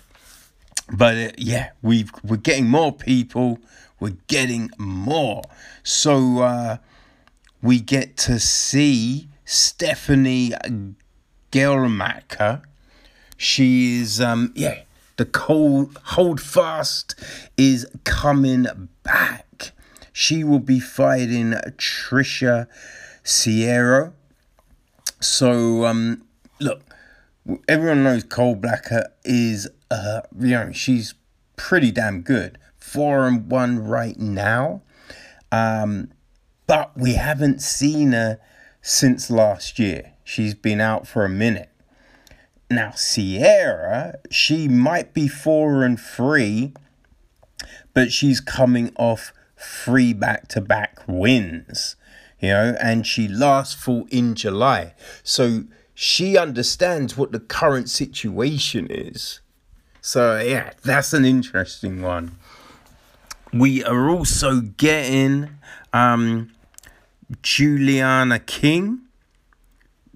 But 0.92 1.16
uh, 1.16 1.32
yeah, 1.36 1.70
we've 1.82 2.12
we're 2.22 2.36
getting 2.36 2.68
more 2.68 2.92
people. 2.92 3.58
We're 3.98 4.16
getting 4.28 4.70
more. 4.78 5.42
So 5.82 6.38
uh, 6.38 6.76
we 7.60 7.80
get 7.80 8.16
to 8.18 8.38
see 8.38 9.28
Stephanie 9.44 10.52
Geltmacher. 11.50 12.62
She 13.36 14.00
is 14.00 14.20
um 14.20 14.52
yeah 14.54 14.82
the 15.16 15.24
cold 15.24 15.98
hold 16.04 16.40
fast 16.40 17.14
is 17.56 17.86
coming 18.04 18.66
back. 19.02 19.72
She 20.12 20.44
will 20.44 20.60
be 20.60 20.80
fighting 20.80 21.52
Trisha 21.76 22.66
Sierra. 23.22 24.12
So 25.20 25.86
um 25.86 26.22
look, 26.60 26.82
everyone 27.68 28.04
knows 28.04 28.24
Cole 28.24 28.56
Blacker 28.56 29.06
is 29.24 29.68
uh 29.90 30.22
you 30.38 30.50
know 30.50 30.72
she's 30.72 31.14
pretty 31.56 31.90
damn 31.90 32.22
good. 32.22 32.58
Four 32.78 33.26
and 33.26 33.50
one 33.50 33.78
right 33.78 34.18
now. 34.18 34.82
Um 35.50 36.12
but 36.66 36.96
we 36.96 37.14
haven't 37.14 37.62
seen 37.62 38.12
her 38.12 38.40
since 38.82 39.30
last 39.30 39.78
year. 39.78 40.12
She's 40.24 40.54
been 40.54 40.80
out 40.80 41.06
for 41.06 41.24
a 41.24 41.28
minute. 41.28 41.70
Now, 42.68 42.90
Sierra, 42.92 44.18
she 44.30 44.66
might 44.66 45.14
be 45.14 45.28
four 45.28 45.84
and 45.84 46.00
three, 46.00 46.72
but 47.94 48.10
she's 48.10 48.40
coming 48.40 48.92
off 48.96 49.32
three 49.56 50.12
back 50.12 50.48
to 50.48 50.60
back 50.60 51.00
wins, 51.06 51.94
you 52.40 52.48
know, 52.48 52.76
and 52.80 53.06
she 53.06 53.28
last 53.28 53.76
fought 53.76 54.08
in 54.10 54.34
July. 54.34 54.94
So 55.22 55.64
she 55.94 56.36
understands 56.36 57.16
what 57.16 57.30
the 57.30 57.40
current 57.40 57.88
situation 57.88 58.88
is. 58.90 59.40
So, 60.00 60.38
yeah, 60.40 60.72
that's 60.82 61.12
an 61.12 61.24
interesting 61.24 62.02
one. 62.02 62.36
We 63.52 63.82
are 63.84 64.10
also 64.10 64.60
getting 64.60 65.50
um, 65.92 66.52
Juliana 67.42 68.40
King. 68.40 69.02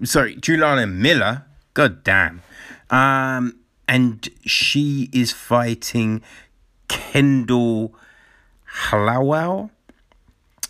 Sorry, 0.03 0.35
Juliana 0.35 0.85
Miller 0.85 1.45
God 1.73 2.03
damn. 2.03 2.41
Um, 2.89 3.57
and 3.87 4.27
she 4.45 5.09
is 5.13 5.31
fighting 5.31 6.21
Kendall 6.87 7.93
Hallowell. 8.65 9.71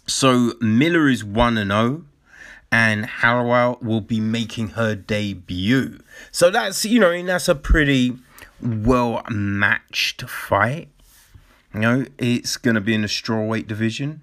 So 0.07 0.53
Miller 0.59 1.09
is 1.09 1.23
1 1.23 1.57
and 1.57 1.71
0 1.71 2.05
and 2.71 3.05
Hallowell 3.05 3.77
will 3.81 4.01
be 4.01 4.19
making 4.19 4.69
her 4.69 4.95
debut. 4.95 5.99
So 6.31 6.49
that's, 6.49 6.85
you 6.85 6.99
know, 6.99 7.25
that's 7.25 7.49
a 7.49 7.55
pretty 7.55 8.17
well 8.61 9.23
matched 9.29 10.21
fight. 10.29 10.89
You 11.73 11.79
know, 11.79 12.05
it's 12.17 12.57
going 12.57 12.75
to 12.75 12.81
be 12.81 12.93
in 12.93 13.01
the 13.01 13.07
strawweight 13.07 13.67
division. 13.67 14.21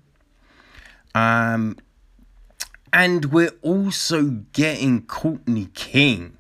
Um 1.15 1.77
and 2.91 3.27
we're 3.27 3.53
also 3.61 4.45
getting 4.53 5.03
Courtney 5.03 5.69
King 5.75 6.38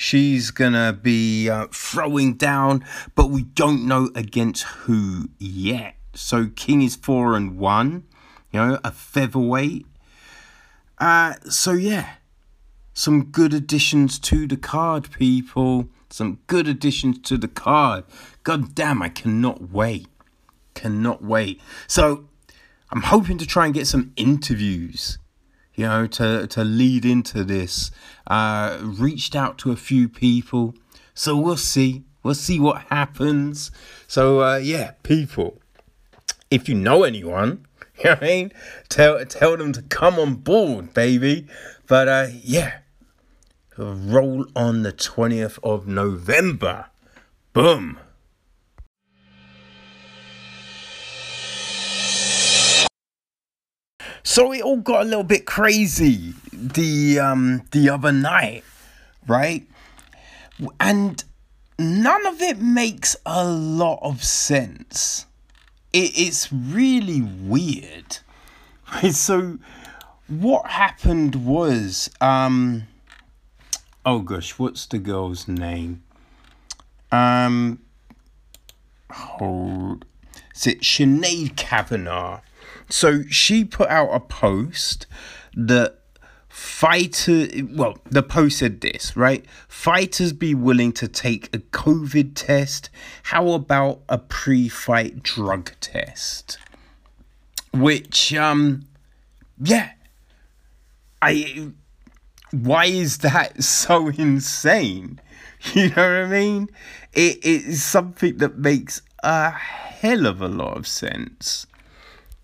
She's 0.00 0.52
gonna 0.52 0.92
be 0.92 1.50
uh, 1.50 1.66
throwing 1.72 2.34
down, 2.34 2.84
but 3.16 3.30
we 3.30 3.42
don't 3.42 3.84
know 3.84 4.10
against 4.14 4.62
who 4.62 5.28
yet. 5.40 5.96
So 6.14 6.46
King 6.54 6.82
is 6.82 6.94
four 6.94 7.34
and 7.34 7.58
one, 7.58 8.04
you 8.52 8.60
know, 8.60 8.78
a 8.84 8.92
featherweight. 8.92 9.86
Uh, 10.98 11.34
so 11.50 11.72
yeah, 11.72 12.10
some 12.94 13.24
good 13.24 13.52
additions 13.52 14.20
to 14.20 14.46
the 14.46 14.56
card, 14.56 15.10
people. 15.10 15.88
Some 16.10 16.38
good 16.46 16.68
additions 16.68 17.18
to 17.22 17.36
the 17.36 17.48
card. 17.48 18.04
God 18.44 18.76
damn, 18.76 19.02
I 19.02 19.08
cannot 19.08 19.72
wait. 19.72 20.06
Cannot 20.74 21.24
wait. 21.24 21.60
So 21.88 22.28
I'm 22.92 23.02
hoping 23.02 23.36
to 23.38 23.46
try 23.46 23.64
and 23.64 23.74
get 23.74 23.88
some 23.88 24.12
interviews 24.14 25.18
you 25.78 25.86
know, 25.86 26.08
to, 26.08 26.44
to 26.48 26.64
lead 26.64 27.04
into 27.04 27.44
this. 27.44 27.92
Uh, 28.26 28.78
reached 28.82 29.36
out 29.36 29.58
to 29.58 29.70
a 29.70 29.76
few 29.76 30.08
people. 30.08 30.74
So 31.14 31.36
we'll 31.36 31.56
see. 31.56 32.02
We'll 32.24 32.34
see 32.34 32.58
what 32.58 32.82
happens. 32.90 33.70
So, 34.08 34.42
uh, 34.42 34.56
yeah, 34.56 34.92
people, 35.04 35.60
if 36.50 36.68
you 36.68 36.74
know 36.74 37.04
anyone, 37.04 37.64
you 37.98 38.04
know 38.06 38.10
what 38.10 38.24
I 38.24 38.26
mean? 38.26 38.52
Tell, 38.88 39.24
tell 39.24 39.56
them 39.56 39.72
to 39.72 39.82
come 39.82 40.18
on 40.18 40.34
board, 40.34 40.94
baby. 40.94 41.46
But, 41.86 42.08
uh, 42.08 42.26
yeah, 42.42 42.78
roll 43.76 44.46
on 44.56 44.82
the 44.82 44.92
20th 44.92 45.60
of 45.62 45.86
November. 45.86 46.86
Boom. 47.52 48.00
So 54.28 54.52
it 54.52 54.60
all 54.60 54.76
got 54.76 55.00
a 55.00 55.04
little 55.06 55.24
bit 55.24 55.46
crazy 55.46 56.34
the 56.52 57.18
um 57.18 57.62
the 57.70 57.88
other 57.88 58.12
night, 58.12 58.62
right? 59.26 59.66
And 60.78 61.24
none 61.78 62.26
of 62.26 62.42
it 62.42 62.58
makes 62.58 63.16
a 63.24 63.48
lot 63.48 64.00
of 64.02 64.22
sense. 64.22 65.24
It, 65.94 66.12
it's 66.14 66.52
really 66.52 67.22
weird. 67.22 68.18
Right? 68.92 69.14
So 69.14 69.58
what 70.26 70.66
happened 70.72 71.46
was 71.46 72.10
um 72.20 72.86
oh 74.04 74.18
gosh, 74.18 74.58
what's 74.58 74.84
the 74.84 74.98
girl's 74.98 75.48
name? 75.48 76.02
Um 77.10 77.78
hold 79.10 80.04
is 80.54 80.66
it 80.66 80.82
Sinead 80.82 81.56
Kavanagh? 81.56 82.40
So 82.88 83.22
she 83.24 83.64
put 83.64 83.88
out 83.88 84.10
a 84.10 84.20
post 84.20 85.06
that 85.54 85.98
fighter 86.48 87.46
well 87.70 87.96
the 88.10 88.22
post 88.22 88.58
said 88.58 88.80
this 88.80 89.16
right? 89.16 89.44
Fighters 89.68 90.32
be 90.32 90.54
willing 90.54 90.92
to 90.92 91.06
take 91.06 91.54
a 91.54 91.58
covid 91.58 92.32
test. 92.34 92.90
How 93.24 93.50
about 93.50 94.00
a 94.08 94.18
pre-fight 94.18 95.22
drug 95.22 95.72
test? 95.80 96.58
Which 97.72 98.34
um 98.34 98.86
yeah. 99.62 99.90
I 101.22 101.70
why 102.50 102.86
is 102.86 103.18
that 103.18 103.62
so 103.62 104.08
insane? 104.08 105.20
You 105.74 105.88
know 105.88 105.94
what 105.96 105.96
i 105.96 106.26
mean? 106.26 106.68
It 107.12 107.44
is 107.44 107.82
something 107.82 108.36
that 108.38 108.58
makes 108.58 109.02
a 109.24 109.50
hell 109.50 110.26
of 110.26 110.40
a 110.40 110.46
lot 110.46 110.76
of 110.76 110.86
sense 110.86 111.66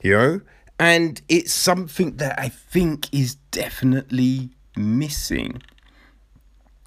you 0.05 0.13
know? 0.13 0.41
And 0.79 1.21
it's 1.29 1.53
something 1.53 2.17
that 2.19 2.39
I 2.39 2.49
think 2.49 3.13
is 3.13 3.37
definitely 3.51 4.51
missing. 4.77 5.63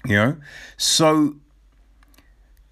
You 0.06 0.16
know? 0.16 0.36
So 0.78 1.36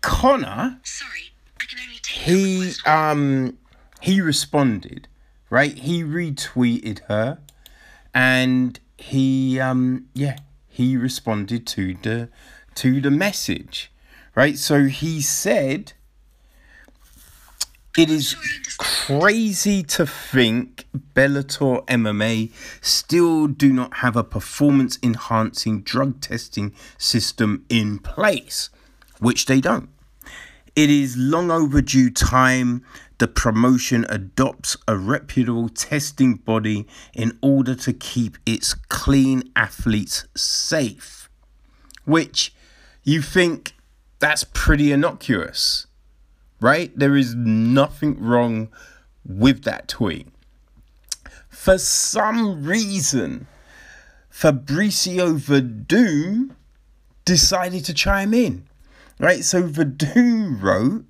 Conor, 0.01 0.79
Sorry, 0.85 1.33
I 1.61 1.65
can 1.65 1.79
only 1.83 1.99
take 2.01 2.17
he 2.17 2.73
um 2.87 3.59
he 4.01 4.21
responded, 4.21 5.09
right? 5.51 5.77
He 5.77 6.05
retweeted 6.05 7.01
her 7.09 7.41
and 8.15 8.79
he 8.97 9.59
um 9.59 10.07
yeah, 10.15 10.37
he 10.69 10.97
responded 10.97 11.67
to 11.69 11.95
the 11.95 12.29
to 12.77 13.01
the 13.01 13.11
message. 13.11 13.91
Right? 14.37 14.59
So 14.59 14.85
he 14.85 15.23
said 15.23 15.95
it 17.97 18.11
is 18.11 18.37
crazy 18.79 19.83
to 19.83 20.07
think 20.07 20.87
Bellator 21.15 21.87
MMA 21.87 22.53
still 22.83 23.47
do 23.47 23.73
not 23.73 23.99
have 23.99 24.17
a 24.17 24.25
performance 24.25 24.99
enhancing 25.03 25.83
drug 25.83 26.21
testing 26.21 26.75
system 26.99 27.65
in 27.69 27.99
place, 27.99 28.69
which 29.19 29.47
they 29.47 29.61
don't. 29.61 29.89
It 30.75 30.91
is 30.91 31.17
long 31.17 31.51
overdue 31.51 32.11
time 32.11 32.85
the 33.19 33.29
promotion 33.29 34.05
adopts 34.11 34.77
a 34.87 34.97
reputable 34.97 35.71
testing 35.71 36.35
body 36.35 36.87
in 37.15 37.39
order 37.41 37.75
to 37.75 37.95
keep 37.95 38.37
its 38.45 38.75
clean 38.75 39.51
athletes 39.57 40.27
safe. 40.37 41.31
Which 42.05 42.55
you 43.05 43.23
think 43.23 43.75
that's 44.19 44.45
pretty 44.45 44.93
innocuous, 44.93 45.86
right? 46.61 46.97
There 46.99 47.17
is 47.17 47.35
nothing 47.35 48.21
wrong 48.21 48.69
with 49.25 49.65
that 49.65 49.89
tweet. 49.89 50.29
For 51.49 51.79
some 51.79 52.65
reason, 52.65 53.47
Fabricio 54.31 55.39
Werdum 55.39 56.51
decided 57.25 57.85
to 57.87 57.95
chime 57.95 58.35
in. 58.35 58.67
Right, 59.19 59.45
so 59.45 59.63
Werdum 59.63 60.63
wrote, 60.63 61.07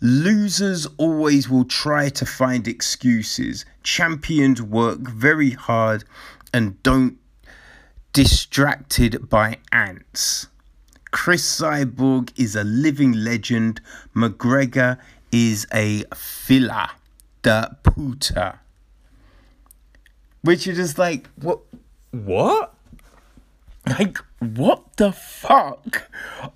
Losers 0.00 0.86
always 0.96 1.48
will 1.48 1.64
try 1.64 2.08
to 2.10 2.26
find 2.26 2.68
excuses. 2.68 3.64
Champions 3.82 4.60
work 4.60 5.00
very 5.00 5.50
hard 5.50 6.04
and 6.52 6.82
don't 6.82 7.18
distracted 8.12 9.28
by 9.28 9.58
ants. 9.72 10.46
Cris 11.14 11.60
Cyborg 11.60 12.32
is 12.36 12.56
a 12.56 12.64
living 12.64 13.12
legend. 13.12 13.80
McGregor 14.16 14.98
is 15.30 15.64
a 15.72 16.02
filler. 16.12 16.88
The 17.42 17.76
puta. 17.84 18.58
Which 20.42 20.66
is 20.66 20.76
just 20.76 20.98
like, 20.98 21.28
what? 21.40 21.60
What? 22.10 22.74
Like, 23.86 24.18
what 24.40 24.96
the 24.96 25.12
fuck 25.12 26.10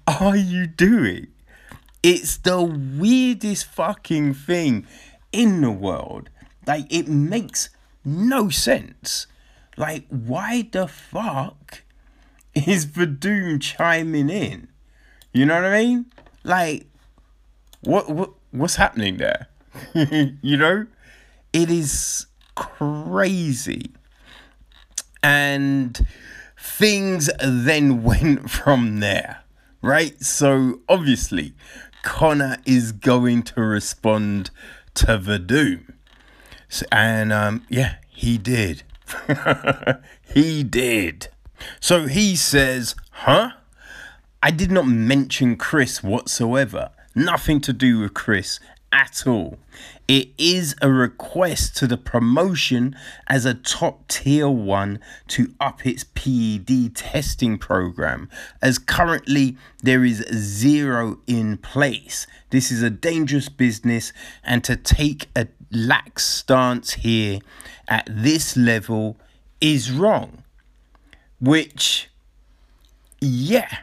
are 0.08 0.36
you 0.36 0.66
doing? 0.66 1.28
It's 2.02 2.36
the 2.38 2.60
weirdest 2.60 3.64
fucking 3.66 4.34
thing 4.34 4.88
in 5.30 5.60
the 5.60 5.70
world. 5.70 6.30
Like, 6.66 6.92
it 6.92 7.06
makes 7.06 7.70
no 8.04 8.48
sense. 8.50 9.28
Like, 9.76 10.06
why 10.08 10.68
the 10.72 10.88
fuck 10.88 11.84
is 12.66 12.86
Werdum 12.86 13.60
chiming 13.60 14.30
in? 14.30 14.68
You 15.32 15.46
know 15.46 15.56
what 15.56 15.64
I 15.66 15.84
mean? 15.84 16.06
Like, 16.44 16.86
what 17.82 18.08
what 18.08 18.30
what's 18.50 18.76
happening 18.76 19.18
there? 19.18 19.48
you 20.42 20.56
know, 20.56 20.86
it 21.52 21.70
is 21.70 22.26
crazy, 22.54 23.92
and 25.22 26.06
things 26.58 27.30
then 27.42 28.02
went 28.02 28.50
from 28.50 29.00
there, 29.00 29.44
right? 29.82 30.20
So 30.22 30.80
obviously, 30.88 31.54
Conor 32.02 32.56
is 32.64 32.92
going 32.92 33.42
to 33.44 33.60
respond 33.60 34.50
to 34.94 35.18
Werdum, 35.18 35.92
so, 36.68 36.86
and 36.90 37.32
um, 37.32 37.64
yeah, 37.68 37.96
he 38.08 38.38
did. 38.38 38.82
he 40.34 40.62
did. 40.62 41.28
So 41.80 42.06
he 42.06 42.36
says, 42.36 42.94
huh? 43.10 43.50
I 44.42 44.50
did 44.50 44.70
not 44.70 44.86
mention 44.86 45.56
Cris 45.56 46.02
whatsoever. 46.02 46.90
Nothing 47.14 47.60
to 47.62 47.72
do 47.72 48.00
with 48.00 48.14
Cris 48.14 48.60
at 48.92 49.26
all. 49.26 49.58
It 50.06 50.28
is 50.38 50.74
a 50.80 50.90
request 50.90 51.76
to 51.78 51.86
the 51.86 51.96
promotion 51.98 52.96
as 53.26 53.44
a 53.44 53.54
top 53.54 54.08
tier 54.08 54.48
one 54.48 55.00
to 55.28 55.52
up 55.60 55.84
its 55.84 56.04
PED 56.04 56.94
testing 56.94 57.58
program, 57.58 58.30
as 58.62 58.78
currently 58.78 59.56
there 59.82 60.04
is 60.04 60.24
zero 60.32 61.18
in 61.26 61.58
place. 61.58 62.26
This 62.50 62.70
is 62.70 62.82
a 62.82 62.90
dangerous 62.90 63.48
business, 63.48 64.12
and 64.42 64.64
to 64.64 64.76
take 64.76 65.28
a 65.36 65.48
lax 65.70 66.24
stance 66.24 66.94
here 66.94 67.40
at 67.88 68.08
this 68.10 68.56
level 68.56 69.18
is 69.60 69.92
wrong. 69.92 70.44
Which, 71.40 72.08
yeah, 73.20 73.78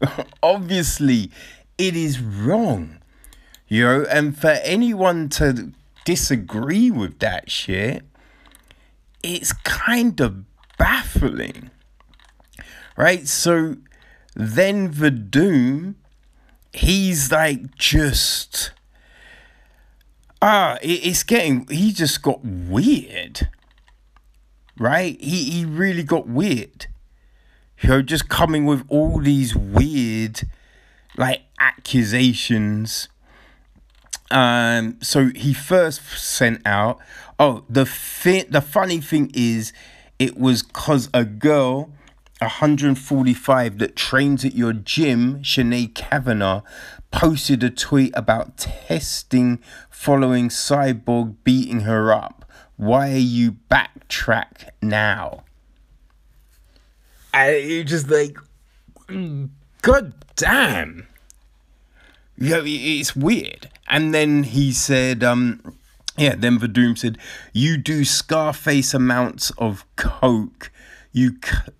obviously 0.42 1.30
it 1.78 1.96
is 1.96 2.20
wrong. 2.20 2.98
You 3.68 3.84
know, 3.84 4.06
and 4.10 4.36
for 4.36 4.58
anyone 4.64 5.28
to 5.30 5.72
disagree 6.04 6.90
with 6.90 7.20
that 7.20 7.50
shit, 7.50 8.04
it's 9.22 9.52
kind 9.52 10.20
of 10.20 10.44
baffling. 10.76 11.70
Right? 12.96 13.28
So 13.28 13.76
then 14.34 14.92
Werdum, 14.92 15.94
he's 16.72 17.30
like 17.30 17.74
just 17.76 18.72
ah, 20.42 20.78
it's 20.82 21.22
getting 21.22 21.66
he 21.68 21.92
just 21.92 22.22
got 22.22 22.44
weird. 22.44 23.48
Right? 24.80 25.20
He 25.20 25.44
he 25.50 25.64
really 25.66 26.02
got 26.02 26.26
weird. 26.26 26.86
You 27.82 27.90
know, 27.90 28.02
just 28.02 28.30
coming 28.30 28.64
with 28.64 28.82
all 28.88 29.20
these 29.20 29.54
weird 29.54 30.40
like 31.18 31.42
accusations. 31.58 33.08
Um, 34.30 34.96
so 35.02 35.30
he 35.36 35.52
first 35.52 36.00
sent 36.18 36.62
out. 36.66 36.98
Oh, 37.38 37.64
the 37.68 37.84
fi- 37.84 38.44
the 38.48 38.62
funny 38.62 39.00
thing 39.00 39.30
is, 39.34 39.74
it 40.18 40.38
was 40.38 40.62
cause 40.62 41.10
a 41.12 41.26
girl, 41.26 41.90
145 42.38 43.78
that 43.78 43.96
trains 43.96 44.46
at 44.46 44.54
your 44.54 44.72
gym, 44.72 45.40
Sinead 45.42 45.94
Kavanagh, 45.94 46.62
posted 47.10 47.62
a 47.62 47.70
tweet 47.70 48.12
about 48.16 48.56
testing 48.56 49.58
following 49.90 50.48
Cyborg 50.48 51.36
beating 51.44 51.80
her 51.80 52.12
up. 52.12 52.39
Why 52.80 53.12
are 53.12 53.18
you 53.18 53.58
backtrack 53.70 54.70
now? 54.80 55.44
And 57.34 57.68
you're 57.68 57.84
just 57.84 58.08
like, 58.08 58.38
God 59.82 60.14
damn. 60.34 61.06
Yeah, 62.38 62.62
it's 62.64 63.14
weird. 63.14 63.68
And 63.86 64.14
then 64.14 64.44
he 64.44 64.72
said, 64.72 65.22
um, 65.22 65.76
yeah, 66.16 66.34
then 66.34 66.58
Werdum 66.58 66.96
said, 66.96 67.18
you 67.52 67.76
do 67.76 68.02
Scarface 68.02 68.94
amounts 68.94 69.50
of 69.58 69.84
coke. 69.96 70.72
You, 71.12 71.36
c- 71.44 71.72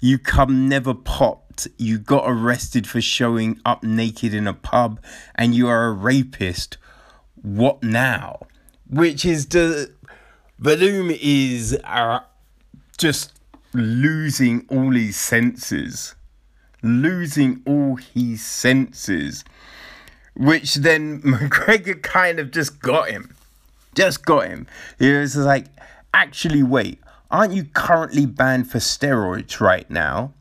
you 0.00 0.18
come 0.18 0.68
never 0.68 0.92
popped. 0.92 1.68
You 1.76 2.00
got 2.00 2.24
arrested 2.26 2.84
for 2.88 3.00
showing 3.00 3.60
up 3.64 3.84
naked 3.84 4.34
in 4.34 4.48
a 4.48 4.54
pub, 4.54 5.00
and 5.36 5.54
you 5.54 5.68
are 5.68 5.86
a 5.86 5.92
rapist. 5.92 6.78
What 7.40 7.80
now? 7.80 8.40
Which 8.90 9.24
is 9.24 9.46
the 9.46 9.92
Werdum 10.60 11.16
is 11.20 11.78
uh, 11.84 12.20
just 12.96 13.38
losing 13.72 14.66
all 14.68 14.90
his 14.92 15.16
senses, 15.16 16.14
losing 16.82 17.62
all 17.66 17.96
his 17.96 18.44
senses 18.44 19.44
which 20.38 20.76
then 20.76 21.20
McGregor 21.22 22.00
kind 22.00 22.38
of 22.38 22.50
just 22.50 22.80
got 22.80 23.10
him. 23.10 23.34
Just 23.94 24.24
got 24.24 24.46
him. 24.46 24.66
He 24.98 25.12
was 25.12 25.36
like, 25.36 25.66
actually, 26.14 26.62
wait, 26.62 27.00
aren't 27.30 27.52
you 27.52 27.64
currently 27.64 28.24
banned 28.24 28.70
for 28.70 28.78
steroids 28.78 29.60
right 29.60 29.90
now? 29.90 30.32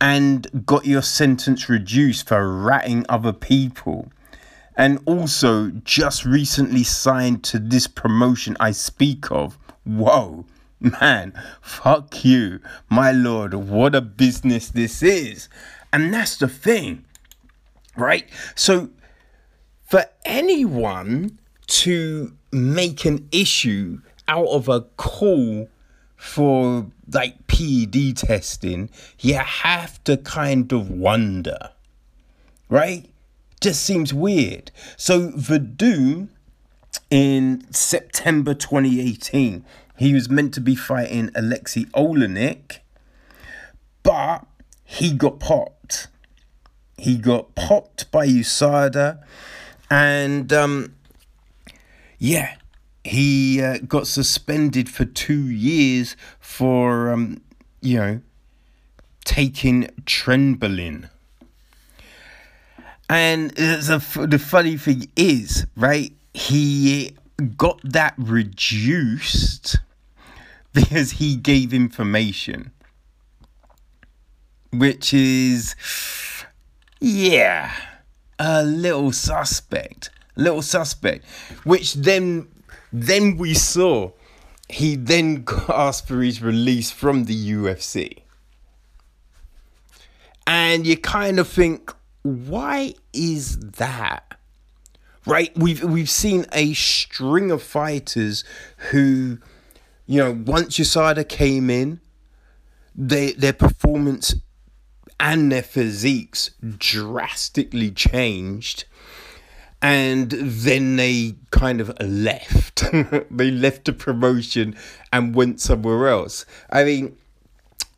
And 0.00 0.66
got 0.66 0.86
your 0.86 1.02
sentence 1.02 1.68
reduced 1.68 2.28
for 2.28 2.62
ratting 2.62 3.06
other 3.08 3.32
people. 3.32 4.10
And 4.76 5.00
also 5.04 5.70
just 5.84 6.24
recently 6.24 6.84
signed 6.84 7.44
to 7.44 7.58
this 7.58 7.86
promotion 7.86 8.56
I 8.60 8.70
speak 8.70 9.30
of. 9.30 9.58
Whoa, 9.84 10.46
man, 10.80 11.32
fuck 11.60 12.24
you. 12.24 12.60
My 12.88 13.12
lord, 13.12 13.54
what 13.54 13.94
a 13.94 14.00
business 14.00 14.68
this 14.68 15.02
is. 15.02 15.48
And 15.92 16.14
that's 16.14 16.36
the 16.36 16.48
thing, 16.48 17.04
right? 17.96 18.28
So 18.54 18.90
for 19.86 20.04
anyone 20.24 21.38
to 21.66 22.32
make 22.52 23.04
an 23.04 23.28
issue 23.32 24.00
out 24.28 24.46
of 24.46 24.68
a 24.68 24.82
call 24.96 25.68
for 26.16 26.86
like 27.12 27.46
PED 27.48 28.16
testing, 28.16 28.90
you 29.18 29.34
have 29.34 30.02
to 30.04 30.16
kind 30.16 30.72
of 30.72 30.90
wonder, 30.90 31.70
right? 32.68 33.06
Just 33.60 33.82
seems 33.82 34.14
weird. 34.14 34.70
So 34.96 35.32
Werdum 35.32 36.28
in 37.10 37.66
September 37.72 38.54
2018. 38.54 39.64
He 39.98 40.14
was 40.14 40.30
meant 40.30 40.54
to 40.54 40.60
be 40.60 40.74
fighting 40.74 41.28
Aleksei 41.30 41.90
Oleinik, 41.90 42.78
but 44.02 44.46
he 44.84 45.12
got 45.12 45.38
popped. 45.40 46.08
He 46.96 47.16
got 47.16 47.54
popped 47.54 48.10
by 48.10 48.26
USADA, 48.26 49.22
and 49.90 50.52
um, 50.52 50.94
yeah, 52.18 52.56
he 53.04 53.60
uh, 53.60 53.78
got 53.86 54.06
suspended 54.06 54.88
for 54.88 55.04
two 55.04 55.48
years 55.48 56.16
for 56.38 57.10
um, 57.10 57.42
you 57.82 57.98
know 57.98 58.20
taking 59.24 59.84
Trenbolone. 60.06 61.10
And 63.10 63.50
the, 63.50 64.26
the 64.28 64.38
funny 64.38 64.76
thing 64.76 65.10
is, 65.16 65.66
right, 65.76 66.12
he 66.32 67.16
got 67.56 67.80
that 67.82 68.14
reduced 68.16 69.78
because 70.72 71.10
he 71.12 71.34
gave 71.34 71.74
information. 71.74 72.70
Which 74.72 75.12
is, 75.12 75.74
yeah, 77.00 77.72
a 78.38 78.62
little 78.62 79.10
suspect. 79.10 80.10
Little 80.36 80.62
suspect. 80.62 81.24
Which 81.64 81.94
then, 81.94 82.46
then 82.92 83.36
we 83.36 83.54
saw 83.54 84.12
he 84.68 84.94
then 84.94 85.44
asked 85.68 86.06
for 86.06 86.22
his 86.22 86.40
release 86.40 86.92
from 86.92 87.24
the 87.24 87.50
UFC. 87.50 88.18
And 90.46 90.86
you 90.86 90.96
kind 90.96 91.40
of 91.40 91.48
think, 91.48 91.92
why 92.22 92.94
is 93.12 93.58
that? 93.58 94.34
Right? 95.26 95.56
We've 95.56 95.82
we've 95.82 96.10
seen 96.10 96.46
a 96.52 96.72
string 96.74 97.50
of 97.50 97.62
fighters 97.62 98.42
who, 98.90 99.38
you 100.06 100.18
know, 100.18 100.32
once 100.32 100.78
USADA 100.78 101.28
came 101.28 101.68
in, 101.70 102.00
they 102.94 103.32
their 103.32 103.52
performance 103.52 104.34
and 105.18 105.52
their 105.52 105.62
physiques 105.62 106.50
drastically 106.78 107.90
changed 107.90 108.84
and 109.82 110.30
then 110.30 110.96
they 110.96 111.36
kind 111.50 111.80
of 111.80 111.92
left. 112.00 112.84
they 113.30 113.50
left 113.50 113.86
the 113.86 113.92
promotion 113.92 114.76
and 115.12 115.34
went 115.34 115.60
somewhere 115.60 116.08
else. 116.08 116.44
I 116.70 116.84
mean, 116.84 117.16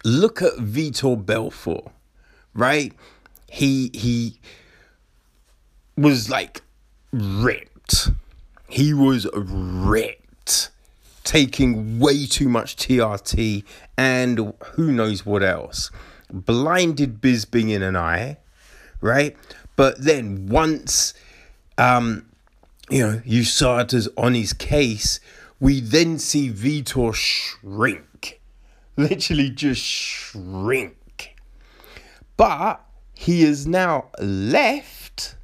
look 0.04 0.42
at 0.42 0.54
Vitor 0.54 1.24
Belfort, 1.24 1.88
right? 2.54 2.92
He 3.52 3.90
he 3.92 4.40
was 5.94 6.30
like 6.30 6.62
ripped. 7.12 8.08
He 8.66 8.94
was 8.94 9.26
ripped, 9.34 10.70
taking 11.22 11.98
way 11.98 12.24
too 12.24 12.48
much 12.48 12.76
TRT 12.76 13.62
and 13.98 14.54
who 14.72 14.90
knows 14.90 15.26
what 15.26 15.42
else. 15.42 15.90
Blinded 16.32 17.20
Bisping 17.20 17.70
in 17.70 17.82
an 17.82 17.94
eye, 17.94 18.38
right? 19.02 19.36
But 19.76 20.02
then 20.02 20.46
once, 20.46 21.12
um, 21.76 22.24
you 22.88 23.06
know, 23.06 23.20
USADA's 23.26 24.08
on 24.16 24.32
his 24.32 24.54
case, 24.54 25.20
we 25.60 25.80
then 25.80 26.18
see 26.18 26.50
Vitor 26.50 27.14
shrink, 27.14 28.40
literally 28.96 29.50
just 29.50 29.82
shrink. 29.82 31.36
But 32.38 32.80
he 33.22 33.44
is 33.44 33.68
now 33.68 34.08
left, 34.18 35.36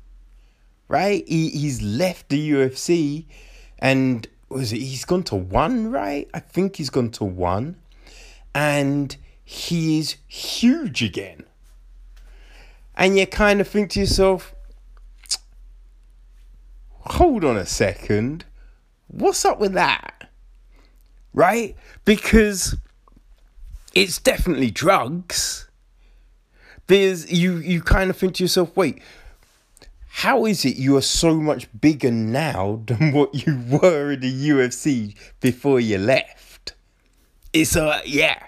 right? 0.89 1.23
He, 1.29 1.51
he's 1.51 1.81
left 1.81 2.29
the 2.29 2.51
UFC 2.51 3.27
and 3.79 4.27
was 4.49 4.73
it, 4.73 4.81
he's 4.81 5.05
gone 5.05 5.23
to 5.25 5.37
one, 5.37 5.93
right? 5.93 6.29
I 6.35 6.41
think 6.41 6.75
he's 6.75 6.91
gone 6.91 7.11
to 7.13 7.25
one. 7.25 7.77
And 8.53 9.17
he 9.45 10.01
is 10.01 10.17
huge 10.27 11.05
again. 11.05 11.45
And 12.97 13.17
you 13.17 13.29
kind 13.29 13.61
of 13.61 13.69
think 13.69 13.91
to 13.91 14.01
yourself, 14.01 14.57
hold 16.91 17.45
on 17.45 17.57
a 17.57 17.67
second. 17.67 18.45
What's 19.07 19.45
up 19.45 19.61
with 19.61 19.75
that? 19.75 20.29
Right? 21.33 21.77
Because 22.05 22.75
it's 23.95 24.19
definitely 24.19 24.73
drugs 24.73 25.68
there's 26.89 27.31
you 27.31 27.59
you 27.59 27.81
kind 27.81 28.11
of 28.11 28.17
think 28.17 28.35
to 28.35 28.45
yourself, 28.45 28.77
wait, 28.77 29.01
how 30.09 30.47
is 30.47 30.65
it 30.65 30.77
you 30.77 30.97
are 30.97 31.03
so 31.03 31.35
much 31.35 31.69
bigger 31.81 32.11
now 32.11 32.83
than 32.87 33.13
what 33.13 33.47
you 33.47 33.63
were 33.71 34.13
in 34.13 34.21
the 34.21 34.49
UFC 34.51 35.15
before 35.41 35.79
you 35.79 35.99
left? 35.99 36.75
It's 37.53 37.77
a 37.77 38.03
yeah, 38.05 38.43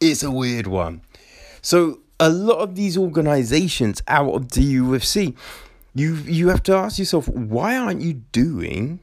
it's 0.00 0.22
a 0.22 0.30
weird 0.30 0.68
one. 0.68 1.02
So 1.62 2.00
a 2.20 2.30
lot 2.30 2.58
of 2.58 2.76
these 2.76 2.96
organizations 2.96 4.02
out 4.06 4.32
of 4.32 4.52
the 4.52 4.76
UFC, 4.76 5.34
you 5.94 6.14
you 6.14 6.48
have 6.48 6.62
to 6.64 6.74
ask 6.74 6.98
yourself, 6.98 7.28
why 7.28 7.76
aren't 7.76 8.02
you 8.02 8.12
doing 8.12 9.00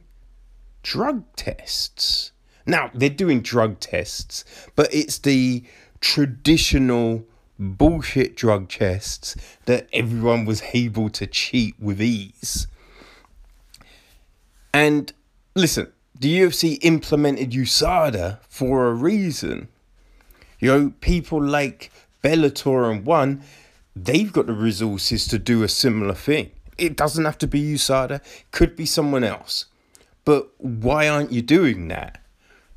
drug 0.82 1.24
tests? 1.36 2.32
Now 2.64 2.90
they're 2.94 3.10
doing 3.10 3.40
drug 3.42 3.80
tests, 3.80 4.44
but 4.76 4.92
it's 4.94 5.18
the 5.18 5.64
traditional 6.00 7.24
bullshit 7.58 8.36
drug 8.36 8.68
chests 8.68 9.36
that 9.66 9.88
everyone 9.92 10.44
was 10.44 10.62
able 10.72 11.08
to 11.10 11.26
cheat 11.26 11.74
with 11.78 12.00
ease. 12.02 12.66
And 14.72 15.12
listen, 15.54 15.92
the 16.18 16.40
UFC 16.40 16.78
implemented 16.82 17.52
USADA 17.52 18.38
for 18.48 18.88
a 18.88 18.94
reason. 18.94 19.68
You 20.58 20.68
know, 20.68 20.92
people 21.00 21.42
like 21.42 21.92
Bellator 22.22 22.90
and 22.90 23.04
One, 23.04 23.42
they've 23.94 24.32
got 24.32 24.46
the 24.46 24.52
resources 24.52 25.28
to 25.28 25.38
do 25.38 25.62
a 25.62 25.68
similar 25.68 26.14
thing. 26.14 26.50
It 26.76 26.96
doesn't 26.96 27.24
have 27.24 27.38
to 27.38 27.46
be 27.46 27.74
USADA, 27.74 28.20
could 28.50 28.74
be 28.74 28.86
someone 28.86 29.22
else. 29.22 29.66
But 30.24 30.50
why 30.58 31.08
aren't 31.08 31.32
you 31.32 31.42
doing 31.42 31.88
that? 31.88 32.20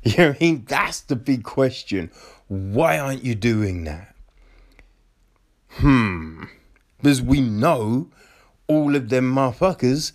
You 0.04 0.16
know 0.16 0.30
I 0.30 0.36
mean? 0.40 0.64
That's 0.66 1.00
the 1.00 1.16
big 1.16 1.42
question. 1.42 2.10
Why 2.46 2.98
aren't 2.98 3.24
you 3.24 3.34
doing 3.34 3.84
that? 3.84 4.07
Hmm. 5.70 6.44
Because 6.98 7.22
we 7.22 7.40
know 7.40 8.08
all 8.66 8.96
of 8.96 9.08
them 9.08 9.32
motherfuckers 9.32 10.12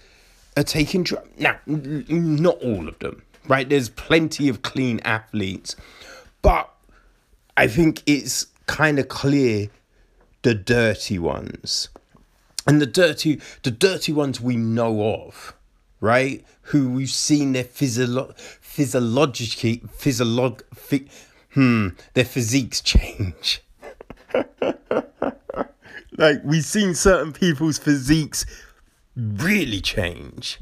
are 0.58 0.64
taking 0.64 1.04
drugs. 1.04 1.30
Now, 1.40 1.60
not 1.66 2.58
all 2.62 2.88
of 2.88 3.00
them, 3.00 3.24
right? 3.48 3.68
There's 3.68 3.90
plenty 3.90 4.50
of 4.50 4.62
clean 4.62 5.00
athletes. 5.02 5.76
But 6.42 6.70
I 7.58 7.68
think 7.68 8.04
it's 8.06 8.48
kind 8.68 9.00
of 9.00 9.08
clear 9.08 9.70
the 10.44 10.54
dirty 10.54 11.18
ones. 11.18 11.90
And 12.66 12.82
the 12.82 12.86
dirty 12.86 13.42
the 13.64 13.72
dirty 13.72 14.14
ones 14.14 14.40
we 14.40 14.56
know 14.56 15.26
of, 15.26 15.54
right? 16.00 16.46
Who 16.68 16.92
we've 16.92 17.10
seen 17.10 17.52
their 17.54 17.66
physiolo- 17.66 18.38
physiologically 18.38 19.80
physiolog 19.98 20.62
hmm, 21.54 21.90
their 22.14 22.26
physiques 22.26 22.80
change. 22.94 23.62
Like 26.18 26.42
we've 26.44 26.66
seen 26.66 26.94
certain 26.94 27.34
people's 27.34 27.78
physiques 27.78 28.46
really 29.16 29.82
change. 29.82 30.60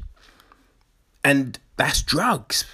And 1.24 1.58
that's 1.76 2.02
drugs. 2.02 2.64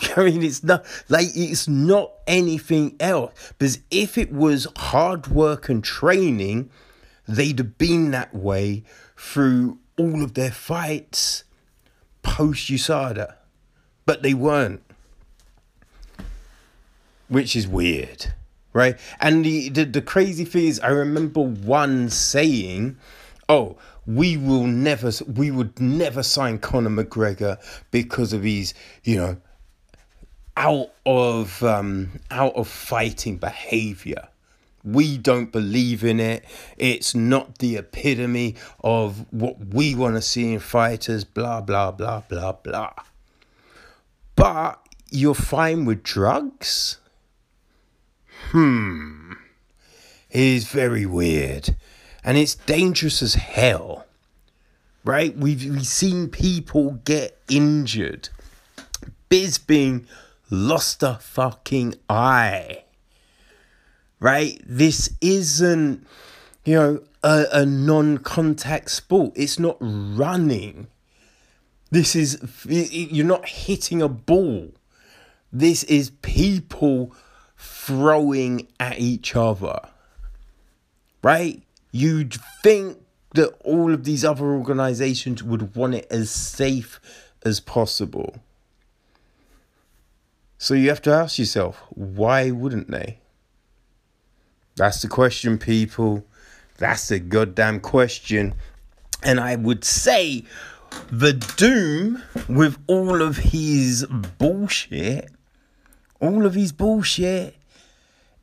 I 0.16 0.24
mean, 0.24 0.42
it's 0.42 0.62
not 0.62 0.84
like 1.08 1.28
it's 1.34 1.68
not 1.68 2.12
anything 2.26 2.96
else. 3.00 3.52
Because 3.58 3.80
if 3.90 4.18
it 4.18 4.32
was 4.32 4.66
hard 4.76 5.28
work 5.28 5.68
and 5.68 5.82
training, 5.82 6.70
they'd 7.26 7.58
have 7.58 7.78
been 7.78 8.10
that 8.12 8.34
way 8.34 8.84
through 9.16 9.78
all 9.98 10.22
of 10.22 10.34
their 10.34 10.50
fights 10.50 11.44
post 12.22 12.68
USADA. 12.68 13.34
But 14.04 14.22
they 14.22 14.34
weren't. 14.34 14.82
Which 17.28 17.56
is 17.56 17.66
weird 17.66 18.34
right? 18.76 18.98
And 19.20 19.42
the, 19.42 19.70
the, 19.70 19.86
the 19.86 20.02
crazy 20.02 20.44
thing 20.44 20.66
is, 20.66 20.78
I 20.80 20.88
remember 20.88 21.40
one 21.40 22.10
saying, 22.10 22.98
oh, 23.48 23.78
we 24.06 24.36
will 24.36 24.66
never, 24.66 25.10
we 25.26 25.50
would 25.50 25.80
never 25.80 26.22
sign 26.22 26.58
Conor 26.58 26.90
McGregor 26.90 27.58
because 27.90 28.34
of 28.34 28.42
his, 28.42 28.74
you 29.02 29.16
know, 29.16 29.38
out 30.58 30.90
of 31.06 31.62
um, 31.62 32.20
out 32.30 32.54
of 32.54 32.68
fighting 32.68 33.38
behavior. 33.38 34.28
We 34.84 35.16
don't 35.16 35.50
believe 35.50 36.04
in 36.04 36.20
it. 36.20 36.44
It's 36.76 37.14
not 37.14 37.58
the 37.58 37.76
epitome 37.76 38.56
of 38.84 39.26
what 39.32 39.58
we 39.74 39.94
want 39.94 40.16
to 40.16 40.22
see 40.22 40.52
in 40.52 40.60
fighters. 40.60 41.24
Blah 41.24 41.62
blah 41.62 41.92
blah 41.92 42.22
blah 42.28 42.52
blah. 42.52 42.92
But 44.34 44.78
you're 45.10 45.34
fine 45.34 45.84
with 45.86 46.02
drugs 46.02 46.98
hmm, 48.50 49.32
is 50.30 50.68
very 50.68 51.06
weird. 51.06 51.76
And 52.24 52.36
it's 52.36 52.54
dangerous 52.54 53.22
as 53.22 53.34
hell. 53.34 54.06
Right? 55.04 55.36
We've, 55.36 55.64
we've 55.64 55.86
seen 55.86 56.28
people 56.28 57.00
get 57.04 57.38
injured 57.48 58.28
Bisping 59.30 60.06
lost 60.50 61.02
a 61.02 61.14
fucking 61.20 61.94
eye. 62.08 62.84
Right? 64.20 64.60
This 64.64 65.10
isn't, 65.20 66.06
you 66.64 66.74
know, 66.74 67.02
a, 67.22 67.46
a 67.52 67.66
non 67.66 68.18
contact 68.18 68.90
sport. 68.90 69.32
It's 69.34 69.58
not 69.58 69.76
running. 69.80 70.86
This 71.90 72.16
is, 72.16 72.38
you're 72.66 73.26
not 73.26 73.48
hitting 73.48 74.02
a 74.02 74.08
ball. 74.08 74.72
This 75.52 75.84
is 75.84 76.10
people 76.22 77.14
throwing 77.86 78.66
at 78.80 78.98
each 78.98 79.36
other. 79.36 79.78
Right? 81.22 81.62
You'd 81.92 82.36
think 82.62 82.98
that 83.34 83.56
all 83.64 83.92
of 83.94 84.04
these 84.04 84.24
other 84.24 84.46
organizations 84.46 85.42
would 85.42 85.76
want 85.76 85.94
it 85.94 86.06
as 86.10 86.30
safe 86.30 87.00
as 87.44 87.60
possible. 87.60 88.36
So 90.58 90.74
you 90.74 90.88
have 90.88 91.02
to 91.02 91.12
ask 91.12 91.38
yourself, 91.38 91.82
why 91.90 92.50
wouldn't 92.50 92.90
they? 92.90 93.18
That's 94.76 95.02
the 95.02 95.08
question, 95.08 95.58
people. 95.58 96.24
That's 96.78 97.08
the 97.08 97.18
goddamn 97.18 97.80
question. 97.80 98.54
And 99.22 99.38
I 99.38 99.56
would 99.56 99.84
say 99.84 100.44
the 101.10 101.32
Doom, 101.32 102.22
with 102.48 102.78
all 102.86 103.22
of 103.22 103.36
his 103.36 104.06
bullshit, 104.38 105.30
all 106.20 106.46
of 106.46 106.54
his 106.54 106.72
bullshit, 106.72 107.55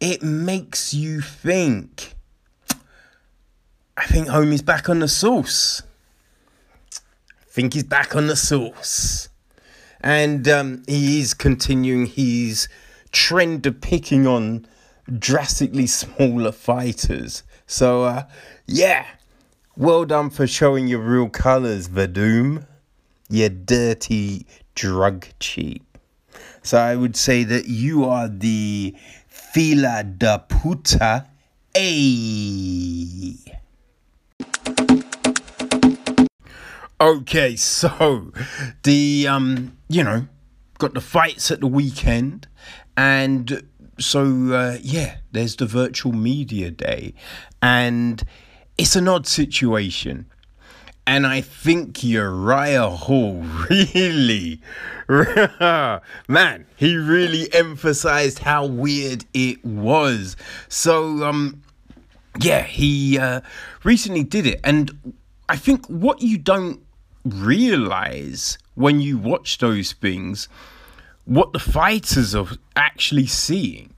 it 0.03 0.21
makes 0.21 0.93
you 0.93 1.21
think. 1.21 2.13
I 3.95 4.05
think 4.05 4.27
homie's 4.27 4.61
back 4.61 4.89
on 4.89 4.99
the 4.99 5.07
sauce. 5.07 5.81
I 6.93 7.45
think 7.47 7.73
he's 7.73 7.85
back 7.85 8.13
on 8.13 8.27
the 8.27 8.35
sauce. 8.35 9.29
And 10.01 10.45
um, 10.49 10.83
he 10.87 11.21
is 11.21 11.33
continuing 11.33 12.07
his 12.07 12.67
trend 13.13 13.65
of 13.65 13.79
picking 13.79 14.27
on 14.27 14.67
drastically 15.19 15.87
smaller 15.87 16.51
fighters. 16.51 17.43
So, 17.65 18.03
uh, 18.03 18.23
yeah, 18.67 19.05
well 19.77 20.03
done 20.03 20.31
for 20.31 20.45
showing 20.47 20.87
your 20.87 20.99
real 20.99 21.29
colours, 21.29 21.87
Werdum. 21.87 22.65
You 23.29 23.47
dirty 23.47 24.45
drug 24.75 25.27
cheat. 25.39 25.81
So 26.61 26.77
I 26.77 26.95
would 26.95 27.15
say 27.15 27.43
that 27.43 27.67
you 27.67 28.05
are 28.05 28.27
the 28.27 28.95
fila 29.53 30.03
da 30.03 30.39
puta. 30.39 31.27
A. 31.77 33.35
Okay, 36.99 37.55
so 37.55 38.31
the 38.81 39.27
um, 39.27 39.77
you 39.89 40.03
know, 40.03 40.27
got 40.79 40.95
the 40.95 41.01
fights 41.01 41.51
at 41.51 41.59
the 41.59 41.67
weekend, 41.67 42.47
and 42.97 43.67
so 43.99 44.21
uh, 44.53 44.77
yeah, 44.81 45.17
there's 45.31 45.55
the 45.57 45.67
virtual 45.67 46.13
media 46.13 46.71
day, 46.71 47.13
and 47.61 48.23
it's 48.79 48.95
an 48.95 49.07
odd 49.07 49.27
situation. 49.27 50.25
And 51.05 51.27
I 51.27 51.41
think 51.41 52.03
Uriah 52.03 52.89
Hall 52.89 53.41
really, 53.69 54.61
man, 55.09 56.65
he 56.75 56.95
really 56.95 57.53
emphasized 57.53 58.39
how 58.39 58.65
weird 58.65 59.25
it 59.33 59.63
was. 59.65 60.37
So, 60.69 61.23
um, 61.23 61.61
yeah, 62.39 62.63
he 62.63 63.19
uh, 63.19 63.41
recently 63.83 64.23
did 64.23 64.47
it. 64.47 64.61
And 64.63 65.13
I 65.49 65.57
think 65.57 65.85
what 65.87 66.21
you 66.21 66.37
don't 66.37 66.81
realize 67.25 68.57
when 68.75 69.01
you 69.01 69.17
watch 69.17 69.57
those 69.57 69.91
things, 69.91 70.47
what 71.25 71.53
the 71.53 71.59
fighters 71.59 72.33
are 72.33 72.47
actually 72.75 73.27
seeing. 73.27 73.93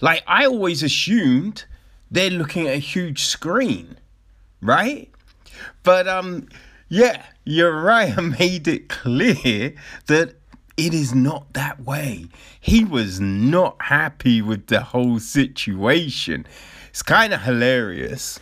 Like, 0.00 0.22
I 0.26 0.46
always 0.46 0.82
assumed 0.82 1.64
they're 2.10 2.30
looking 2.30 2.68
at 2.68 2.74
a 2.74 2.78
huge 2.78 3.24
screen 3.24 3.96
right? 4.64 5.10
But 5.82 6.08
um, 6.08 6.48
yeah, 6.88 7.24
Uriah 7.44 8.22
made 8.38 8.68
it 8.68 8.88
clear 8.88 9.74
that 10.06 10.34
it 10.76 10.92
is 10.92 11.14
not 11.14 11.52
that 11.54 11.80
way. 11.80 12.26
He 12.60 12.84
was 12.84 13.20
not 13.20 13.76
happy 13.80 14.42
with 14.42 14.66
the 14.66 14.80
whole 14.80 15.20
situation. 15.20 16.46
It's 16.90 17.02
kind 17.02 17.32
of 17.32 17.42
hilarious, 17.42 18.40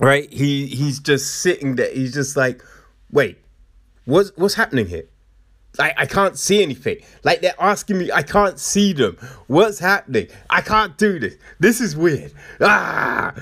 right? 0.00 0.32
He 0.32 0.66
he's 0.66 1.00
just 1.00 1.40
sitting 1.40 1.76
there. 1.76 1.92
He's 1.92 2.14
just 2.14 2.36
like, 2.36 2.62
wait, 3.10 3.38
what's 4.04 4.30
what's 4.36 4.54
happening 4.54 4.86
here? 4.86 5.04
Like 5.78 5.94
I 5.96 6.06
can't 6.06 6.38
see 6.38 6.62
anything. 6.62 6.98
Like 7.24 7.40
they're 7.40 7.54
asking 7.58 7.98
me, 7.98 8.12
I 8.12 8.22
can't 8.22 8.58
see 8.58 8.92
them. 8.92 9.16
What's 9.46 9.78
happening? 9.78 10.28
I 10.48 10.60
can't 10.62 10.96
do 10.98 11.18
this. 11.18 11.36
This 11.58 11.80
is 11.80 11.96
weird. 11.96 12.32
Ah, 12.60 13.32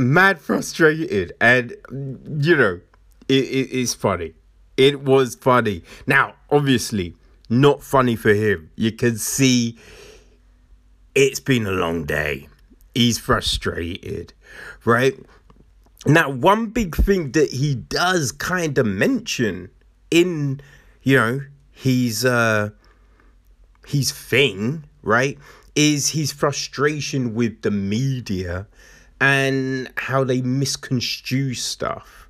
mad 0.00 0.40
frustrated, 0.40 1.32
and 1.40 1.74
you 1.90 2.56
know, 2.56 2.80
it, 3.28 3.44
it 3.44 3.70
is 3.70 3.94
funny. 3.94 4.34
It 4.76 5.02
was 5.02 5.34
funny. 5.34 5.82
Now, 6.06 6.34
obviously, 6.50 7.14
not 7.48 7.82
funny 7.82 8.16
for 8.16 8.32
him. 8.32 8.70
You 8.76 8.92
can 8.92 9.16
see 9.18 9.78
it's 11.14 11.40
been 11.40 11.66
a 11.66 11.72
long 11.72 12.04
day. 12.04 12.48
He's 12.94 13.18
frustrated, 13.18 14.32
right? 14.84 15.14
Now, 16.06 16.30
one 16.30 16.66
big 16.66 16.96
thing 16.96 17.32
that 17.32 17.50
he 17.50 17.74
does 17.74 18.32
kind 18.32 18.78
of 18.78 18.86
mention 18.86 19.70
in, 20.10 20.60
you 21.02 21.16
know, 21.16 21.40
his 21.72 22.24
uh 22.24 22.70
his 23.86 24.12
thing, 24.12 24.84
right, 25.02 25.38
is 25.74 26.10
his 26.10 26.32
frustration 26.32 27.34
with 27.34 27.62
the 27.62 27.70
media 27.70 28.66
and 29.20 29.90
how 29.96 30.24
they 30.24 30.40
misconstrue 30.40 31.54
stuff. 31.54 32.28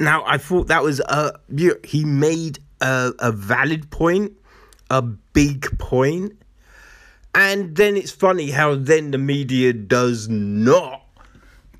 Now, 0.00 0.24
I 0.26 0.38
thought 0.38 0.68
that 0.68 0.82
was 0.82 1.00
a 1.00 1.38
he 1.84 2.04
made 2.04 2.60
a, 2.80 3.12
a 3.18 3.32
valid 3.32 3.90
point, 3.90 4.32
a 4.90 5.02
big 5.02 5.78
point, 5.78 6.40
and 7.34 7.76
then 7.76 7.96
it's 7.96 8.12
funny 8.12 8.50
how 8.50 8.76
then 8.76 9.10
the 9.10 9.18
media 9.18 9.72
does 9.72 10.28
not 10.28 11.02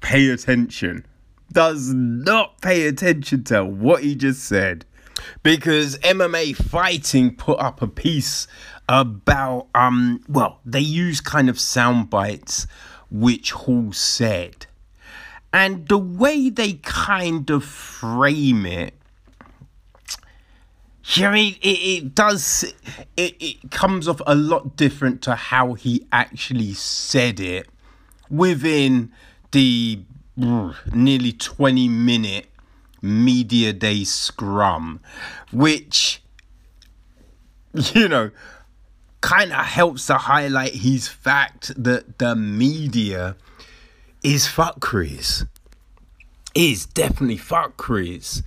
pay 0.01 0.29
attention, 0.31 1.07
does 1.53 1.92
not 1.94 2.61
pay 2.61 2.87
attention 2.88 3.44
to 3.44 3.64
what 3.64 4.03
he 4.03 4.16
just 4.16 4.44
said, 4.44 4.85
because 5.42 5.96
MMA 5.98 6.57
fighting 6.57 7.35
put 7.35 7.61
up 7.61 7.81
a 7.83 7.88
piece 7.88 8.48
about 8.90 9.66
um 9.74 10.18
well 10.29 10.61
they 10.64 10.81
use 10.81 11.20
kind 11.20 11.51
of 11.51 11.61
sound 11.61 12.09
bites 12.09 12.66
which 13.11 13.53
Hall 13.53 13.92
said. 13.92 14.66
And 15.53 15.88
the 15.88 15.99
way 15.99 16.51
they 16.51 16.75
kind 16.75 17.49
of 17.51 17.64
frame 17.64 18.66
it, 18.66 18.94
I 21.16 21.33
mean, 21.33 21.57
it, 21.62 21.68
it 21.68 22.14
does, 22.14 22.64
it, 23.16 23.37
it 23.40 23.71
comes 23.71 24.09
off 24.09 24.21
a 24.27 24.35
lot 24.35 24.77
different 24.77 25.23
to 25.23 25.35
how 25.35 25.73
he 25.73 26.07
actually 26.12 26.75
said 26.75 27.40
it 27.40 27.66
within 28.29 29.11
the 29.53 30.03
nearly 30.37 31.33
20 31.33 31.88
minute 31.88 32.47
media 33.01 33.73
day 33.73 34.05
scrum, 34.05 35.01
which, 35.51 36.23
you 37.94 38.09
know, 38.09 38.31
kind 39.20 39.52
of 39.52 39.64
helps 39.64 40.07
to 40.07 40.14
highlight 40.14 40.74
his 40.74 41.09
fact 41.09 41.72
that 41.83 42.18
the 42.18 42.37
media 42.37 43.37
is 44.22 44.46
fuckeries. 44.46 45.46
Is 46.54 46.87
definitely 46.87 47.38
fuckeries. 47.38 48.42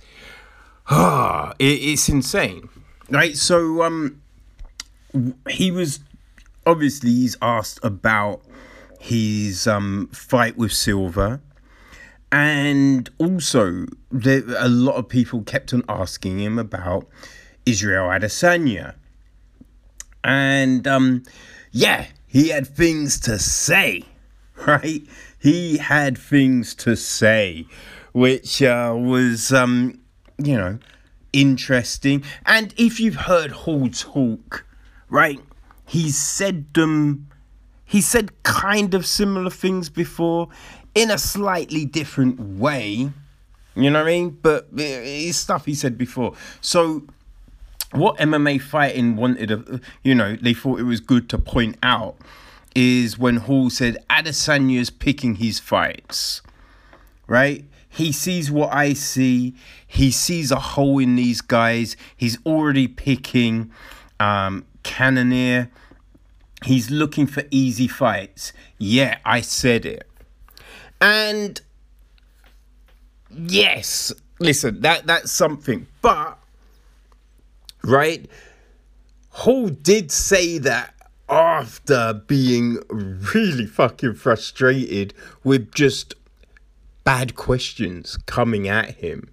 Ah, 0.90 1.54
it, 1.58 1.64
it's 1.64 2.08
insane, 2.08 2.68
right? 3.08 3.36
So, 3.36 3.82
um, 3.82 4.20
he 5.48 5.70
was 5.70 6.00
obviously 6.66 7.10
he's 7.10 7.36
asked 7.40 7.80
about 7.82 8.42
his 9.00 9.66
um 9.66 10.08
fight 10.12 10.56
with 10.56 10.72
Silva, 10.72 11.40
and 12.30 13.08
also 13.18 13.86
there 14.10 14.42
a 14.58 14.68
lot 14.68 14.96
of 14.96 15.08
people 15.08 15.42
kept 15.42 15.72
on 15.72 15.82
asking 15.88 16.40
him 16.40 16.58
about 16.58 17.06
Israel 17.64 18.08
Adesanya 18.08 18.94
and 20.24 20.86
um, 20.86 21.22
yeah, 21.70 22.06
he 22.26 22.48
had 22.48 22.66
things 22.66 23.18
to 23.20 23.38
say, 23.38 24.04
right? 24.66 25.02
He 25.38 25.78
had 25.78 26.16
things 26.16 26.74
to 26.76 26.96
say, 26.96 27.66
which 28.12 28.62
uh, 28.62 28.94
was, 28.96 29.52
um, 29.52 30.00
you 30.38 30.56
know, 30.56 30.78
interesting. 31.32 32.24
And 32.46 32.74
if 32.76 33.00
you've 33.00 33.16
heard 33.16 33.50
Hall 33.50 33.88
talk, 33.88 34.64
right, 35.08 35.40
he's 35.86 36.16
said 36.16 36.72
them, 36.74 37.28
he 37.84 38.00
said 38.00 38.42
kind 38.42 38.94
of 38.94 39.04
similar 39.04 39.50
things 39.50 39.88
before 39.88 40.48
in 40.94 41.10
a 41.10 41.18
slightly 41.18 41.84
different 41.84 42.38
way. 42.58 43.10
You 43.74 43.90
know 43.90 44.00
what 44.00 44.08
I 44.08 44.12
mean? 44.12 44.38
But 44.42 44.68
it's 44.76 45.38
stuff 45.38 45.64
he 45.64 45.74
said 45.74 45.96
before. 45.96 46.34
So 46.60 47.02
what 47.92 48.16
MMA 48.18 48.60
fighting 48.60 49.16
wanted, 49.16 49.48
to, 49.48 49.80
you 50.02 50.14
know, 50.14 50.36
they 50.36 50.54
thought 50.54 50.80
it 50.80 50.84
was 50.84 51.00
good 51.00 51.28
to 51.30 51.38
point 51.38 51.76
out 51.82 52.16
is 52.74 53.18
when 53.18 53.36
Hall 53.36 53.70
said 53.70 53.98
Adesanya's 54.08 54.90
picking 54.90 55.36
his 55.36 55.58
fights, 55.58 56.40
right? 57.26 57.64
He 57.88 58.12
sees 58.12 58.50
what 58.50 58.72
I 58.72 58.94
see. 58.94 59.54
He 59.86 60.10
sees 60.10 60.50
a 60.50 60.58
hole 60.58 60.98
in 60.98 61.16
these 61.16 61.42
guys. 61.42 61.96
He's 62.16 62.38
already 62.46 62.88
picking 62.88 63.70
um, 64.18 64.64
Cannonier. 64.82 65.70
He's 66.64 66.90
looking 66.90 67.26
for 67.26 67.44
easy 67.50 67.88
fights. 67.88 68.54
Yeah, 68.78 69.18
I 69.24 69.42
said 69.42 69.84
it. 69.84 70.08
And 71.00 71.60
yes, 73.30 74.12
listen, 74.38 74.80
that 74.80 75.06
that's 75.06 75.30
something. 75.30 75.86
But 76.00 76.38
right, 77.84 78.28
Hall 79.30 79.68
did 79.68 80.10
say 80.10 80.58
that 80.58 80.94
after 81.28 82.22
being 82.26 82.78
really 82.90 83.66
fucking 83.66 84.14
frustrated 84.14 85.14
with 85.42 85.72
just 85.72 86.14
bad 87.04 87.34
questions 87.34 88.16
coming 88.26 88.68
at 88.68 88.96
him. 88.96 89.28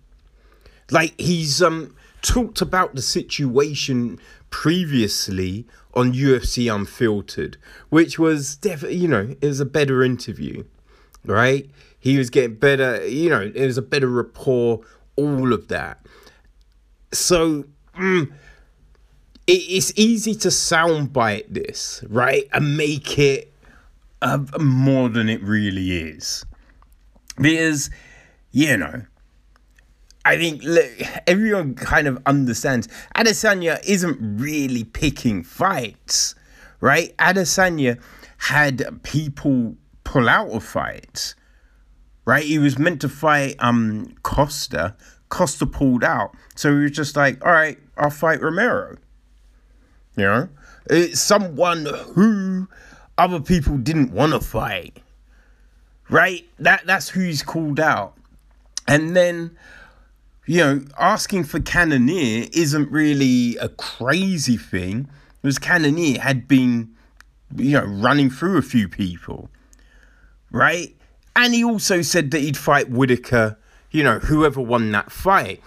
Like 0.89 1.19
he's 1.19 1.61
um 1.61 1.95
talked 2.21 2.61
about 2.61 2.95
the 2.95 3.01
situation 3.01 4.19
previously 4.49 5.67
on 5.93 6.13
UFC 6.13 6.73
Unfiltered, 6.73 7.57
which 7.89 8.17
was 8.17 8.55
definitely, 8.55 8.97
you 8.97 9.07
know, 9.07 9.35
it 9.41 9.45
was 9.47 9.59
a 9.59 9.65
better 9.65 10.03
interview, 10.03 10.63
right? 11.25 11.69
He 11.99 12.17
was 12.17 12.29
getting 12.29 12.55
better, 12.55 13.05
you 13.05 13.29
know, 13.29 13.51
it 13.53 13.65
was 13.65 13.77
a 13.77 13.81
better 13.81 14.07
rapport, 14.07 14.81
all 15.15 15.53
of 15.53 15.67
that. 15.67 15.99
So, 17.11 17.65
mm, 17.99 18.31
it, 19.47 19.51
it's 19.51 19.93
easy 19.95 20.35
to 20.35 20.47
soundbite 20.47 21.45
this, 21.49 22.03
right? 22.07 22.47
And 22.53 22.77
make 22.77 23.19
it 23.19 23.53
uh, 24.21 24.39
more 24.59 25.09
than 25.09 25.29
it 25.29 25.41
really 25.43 25.91
is. 25.97 26.45
Because, 27.37 27.89
you 28.51 28.77
know, 28.77 29.03
I 30.25 30.37
think 30.37 30.63
look, 30.63 30.85
everyone 31.27 31.75
kind 31.75 32.07
of 32.07 32.21
understands 32.25 32.87
Adesanya 33.15 33.83
isn't 33.85 34.17
really 34.19 34.83
picking 34.83 35.43
fights, 35.43 36.35
right? 36.81 37.15
Adesanya 37.17 37.99
had 38.37 39.01
people 39.03 39.75
pull 40.03 40.27
out 40.27 40.49
of 40.49 40.63
fights, 40.63 41.35
right? 42.25 42.43
He 42.43 42.59
was 42.59 42.77
meant 42.77 43.01
to 43.01 43.09
fight 43.09 43.55
um 43.59 44.13
Costa. 44.23 44.95
Costa 45.29 45.65
pulled 45.65 46.03
out, 46.03 46.35
so 46.55 46.75
he 46.75 46.83
was 46.83 46.91
just 46.91 47.15
like, 47.15 47.43
"All 47.45 47.51
right, 47.51 47.77
I'll 47.97 48.09
fight 48.09 48.41
Romero." 48.41 48.97
You 50.15 50.23
know, 50.25 50.49
it's 50.89 51.21
someone 51.21 51.85
who 51.85 52.67
other 53.17 53.39
people 53.39 53.77
didn't 53.77 54.11
want 54.11 54.33
to 54.33 54.39
fight, 54.39 55.01
right? 56.09 56.47
That 56.59 56.85
that's 56.85 57.09
who 57.09 57.21
he's 57.21 57.43
called 57.43 57.79
out, 57.79 58.17
and 58.87 59.15
then 59.15 59.51
you 60.49 60.57
know, 60.57 60.81
asking 60.97 61.43
for 61.43 61.59
Cannonier 61.59 62.47
isn't 62.53 62.89
really 62.89 63.55
a 63.57 63.69
crazy 63.69 64.57
thing, 64.57 65.07
because 65.43 65.59
Cannonier 65.59 66.19
had 66.19 66.47
been, 66.47 66.89
you 67.55 67.73
know, 67.73 67.85
running 67.85 68.31
through 68.31 68.57
a 68.57 68.63
few 68.63 68.89
people, 68.89 69.51
right? 70.49 70.95
And 71.35 71.53
he 71.53 71.63
also 71.63 72.01
said 72.01 72.31
that 72.31 72.39
he'd 72.39 72.57
fight 72.57 72.89
Whittaker, 72.89 73.58
you 73.91 74.03
know, 74.03 74.19
whoever 74.19 74.61
won 74.61 74.91
that 74.91 75.11
fight. 75.11 75.61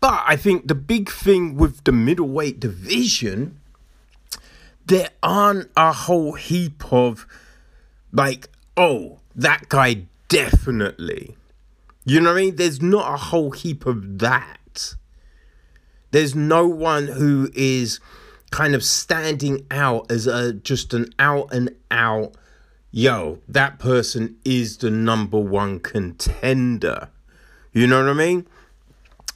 But 0.00 0.22
I 0.26 0.36
think 0.36 0.68
the 0.68 0.74
big 0.74 1.10
thing 1.10 1.56
with 1.56 1.84
the 1.84 1.92
middleweight 1.92 2.58
division, 2.58 3.60
there 4.86 5.10
aren't 5.22 5.70
a 5.76 5.92
whole 5.92 6.32
heap 6.32 6.92
of, 6.92 7.26
like, 8.12 8.48
oh, 8.76 9.20
that 9.34 9.68
guy 9.68 10.06
definitely 10.28 11.36
you 12.04 12.20
know 12.20 12.30
what 12.30 12.38
I 12.38 12.42
mean? 12.42 12.56
There's 12.56 12.82
not 12.82 13.12
a 13.12 13.16
whole 13.16 13.52
heap 13.52 13.86
of 13.86 14.18
that. 14.18 14.94
There's 16.10 16.34
no 16.34 16.66
one 16.66 17.06
who 17.06 17.50
is 17.54 18.00
kind 18.50 18.74
of 18.74 18.84
standing 18.84 19.66
out 19.70 20.10
as 20.10 20.26
a 20.26 20.52
just 20.52 20.92
an 20.92 21.14
out 21.18 21.52
and 21.52 21.74
out 21.90 22.34
yo, 22.94 23.38
that 23.48 23.78
person 23.78 24.36
is 24.44 24.78
the 24.78 24.90
number 24.90 25.38
one 25.38 25.80
contender. 25.80 27.08
You 27.72 27.86
know 27.86 28.02
what 28.02 28.10
I 28.10 28.14
mean? 28.14 28.46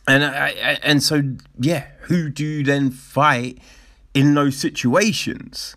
And 0.09 0.25
I, 0.25 0.49
I, 0.49 0.79
and 0.83 1.03
so 1.03 1.23
yeah, 1.59 1.87
who 2.03 2.29
do 2.29 2.45
you 2.45 2.63
then 2.63 2.91
fight 2.91 3.59
in 4.15 4.35
those 4.35 4.57
situations? 4.57 5.77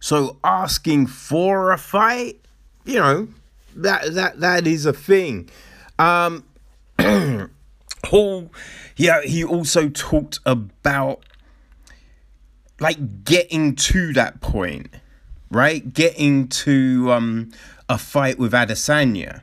So 0.00 0.36
asking 0.44 1.06
for 1.06 1.72
a 1.72 1.78
fight, 1.78 2.40
you 2.84 2.96
know, 2.96 3.28
that 3.74 4.14
that 4.14 4.40
that 4.40 4.66
is 4.66 4.84
a 4.84 4.92
thing. 4.92 5.48
Um, 5.98 6.44
yeah, 6.98 7.46
he 9.22 9.44
also 9.44 9.88
talked 9.88 10.38
about 10.44 11.24
like 12.78 13.24
getting 13.24 13.74
to 13.74 14.12
that 14.12 14.40
point, 14.40 14.88
right? 15.50 15.92
Getting 15.92 16.48
to 16.48 17.12
um, 17.12 17.50
a 17.88 17.98
fight 17.98 18.38
with 18.38 18.52
Adesanya, 18.52 19.40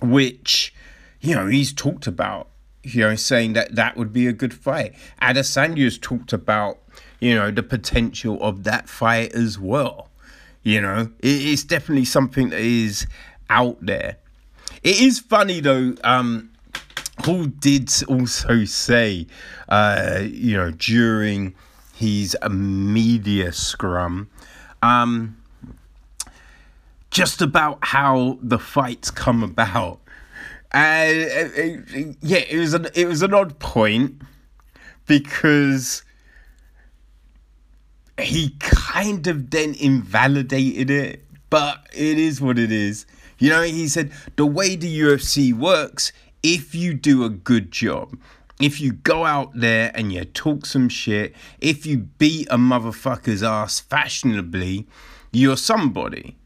which 0.00 0.74
you 1.20 1.34
know 1.34 1.46
he's 1.46 1.72
talked 1.72 2.06
about. 2.06 2.48
You 2.82 3.00
know, 3.00 3.16
saying 3.16 3.54
that 3.54 3.74
that 3.74 3.96
would 3.96 4.12
be 4.12 4.28
a 4.28 4.32
good 4.32 4.54
fight. 4.54 4.94
Adesanya's 5.20 5.98
talked 5.98 6.32
about 6.32 6.78
you 7.18 7.34
know 7.34 7.50
the 7.50 7.64
potential 7.64 8.40
of 8.40 8.64
that 8.64 8.88
fight 8.88 9.32
as 9.32 9.58
well. 9.58 10.08
You 10.62 10.80
know, 10.80 11.10
it's 11.20 11.64
definitely 11.64 12.04
something 12.04 12.50
that 12.50 12.60
is 12.60 13.06
out 13.50 13.78
there. 13.80 14.18
It 14.82 15.00
is 15.00 15.18
funny 15.18 15.60
though. 15.60 15.94
Um, 16.04 16.50
Hall 17.20 17.46
did 17.46 17.90
also 18.08 18.64
say, 18.64 19.26
uh, 19.68 20.20
you 20.22 20.56
know, 20.56 20.70
during 20.70 21.54
his 21.94 22.36
media 22.50 23.52
scrum, 23.52 24.28
um, 24.82 25.36
just 27.10 27.40
about 27.40 27.78
how 27.80 28.38
the 28.42 28.58
fights 28.58 29.10
come 29.10 29.42
about. 29.42 30.00
Uh, 30.72 30.78
uh, 30.78 31.52
yeah, 32.20 32.38
it 32.48 32.58
was 32.58 32.74
an 32.74 32.88
it 32.94 33.06
was 33.06 33.22
an 33.22 33.32
odd 33.32 33.58
point 33.58 34.20
because 35.06 36.02
he 38.20 38.56
kind 38.58 39.26
of 39.26 39.50
then 39.50 39.74
invalidated 39.74 40.90
it, 40.90 41.24
but 41.50 41.86
it 41.92 42.18
is 42.18 42.40
what 42.40 42.58
it 42.58 42.72
is. 42.72 43.06
You 43.38 43.50
know, 43.50 43.62
he 43.62 43.88
said 43.88 44.12
the 44.36 44.46
way 44.46 44.76
the 44.76 45.00
UFC 45.00 45.52
works, 45.52 46.12
if 46.42 46.74
you 46.74 46.94
do 46.94 47.24
a 47.24 47.28
good 47.28 47.70
job, 47.70 48.16
if 48.60 48.80
you 48.80 48.92
go 48.92 49.26
out 49.26 49.50
there 49.54 49.90
and 49.94 50.12
you 50.12 50.24
talk 50.24 50.64
some 50.64 50.88
shit, 50.88 51.34
if 51.60 51.84
you 51.84 51.98
beat 51.98 52.48
a 52.50 52.56
motherfucker's 52.56 53.42
ass 53.42 53.80
fashionably, 53.80 54.86
you're 55.32 55.56
somebody. 55.56 56.36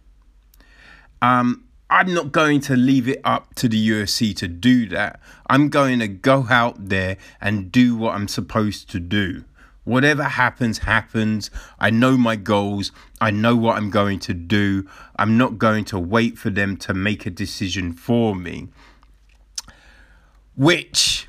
Um, 1.23 1.65
I'm 1.91 2.15
not 2.15 2.31
going 2.31 2.61
to 2.63 2.77
leave 2.77 3.09
it 3.09 3.21
up 3.25 3.55
to 3.57 3.69
the 3.69 3.91
UFC 3.91 4.35
to 4.37 4.47
do 4.47 4.89
that. 4.91 5.21
I'm 5.49 5.69
going 5.69 5.99
to 5.99 6.07
go 6.07 6.47
out 6.49 6.89
there 6.89 7.17
and 7.41 7.73
do 7.73 7.97
what 7.97 8.15
I'm 8.15 8.29
supposed 8.29 8.89
to 8.91 9.01
do. 9.01 9.45
Whatever 9.83 10.23
happens, 10.23 10.79
happens. 10.79 11.51
I 11.81 11.91
know 11.91 12.17
my 12.17 12.37
goals. 12.37 12.93
I 13.21 13.33
know 13.33 13.57
what 13.57 13.77
I'm 13.77 13.91
going 13.91 14.21
to 14.21 14.35
do. 14.35 14.89
I'm 15.17 15.37
not 15.37 15.59
going 15.59 15.85
to 15.87 15.99
wait 15.99 16.39
for 16.39 16.51
them 16.51 16.77
to 16.79 16.95
make 16.95 17.27
a 17.27 17.31
decision 17.31 17.93
for 17.93 18.37
me. 18.37 18.69
Which 20.55 21.27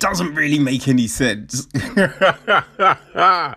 doesn't 0.00 0.34
really 0.34 0.58
make 0.58 0.86
any 0.86 1.06
sense. 1.06 1.64
because 1.72 3.56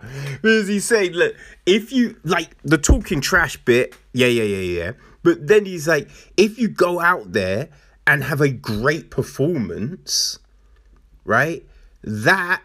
he's 0.70 0.86
saying, 0.86 1.12
look, 1.12 1.36
if 1.66 1.92
you 1.92 2.16
like 2.24 2.56
the 2.64 2.78
talking 2.78 3.20
trash 3.20 3.58
bit, 3.58 3.94
yeah, 4.14 4.28
yeah, 4.28 4.44
yeah, 4.44 4.84
yeah. 4.84 4.92
But 5.28 5.46
then 5.46 5.66
he's 5.66 5.90
like, 5.90 6.08
if 6.38 6.58
you 6.58 6.70
go 6.70 7.02
out 7.02 7.34
there 7.34 7.68
and 8.06 8.24
have 8.24 8.40
a 8.40 8.48
great 8.48 9.12
performance, 9.12 10.40
right? 11.26 11.66
That 12.02 12.62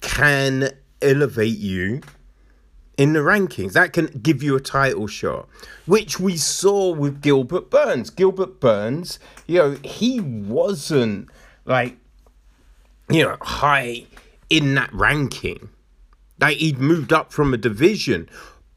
can 0.00 0.70
elevate 1.00 1.58
you 1.58 2.00
in 2.96 3.12
the 3.12 3.20
rankings. 3.20 3.74
That 3.74 3.92
can 3.92 4.06
give 4.06 4.42
you 4.42 4.56
a 4.56 4.60
title 4.60 5.06
shot, 5.06 5.48
which 5.86 6.18
we 6.18 6.36
saw 6.36 6.92
with 6.92 7.22
Gilbert 7.22 7.70
Burns. 7.70 8.10
Gilbert 8.10 8.58
Burns, 8.58 9.20
you 9.46 9.58
know, 9.58 9.78
he 9.84 10.18
wasn't 10.18 11.28
like, 11.66 11.98
you 13.08 13.22
know, 13.22 13.36
high 13.40 14.06
in 14.50 14.74
that 14.74 14.92
ranking. 14.92 15.68
Like 16.40 16.56
he'd 16.56 16.78
moved 16.78 17.12
up 17.12 17.32
from 17.32 17.54
a 17.54 17.56
division, 17.56 18.28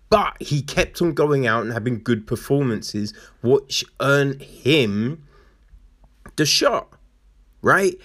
but 0.10 0.41
he 0.41 0.62
kept 0.62 1.01
on 1.01 1.14
going 1.14 1.45
out 1.45 1.64
and 1.64 1.74
having 1.74 2.01
good 2.01 2.26
performances, 2.26 3.14
which 3.41 3.86
earned 3.99 4.41
him 4.41 5.24
the 6.36 6.45
shot, 6.45 6.88
right? 7.62 7.95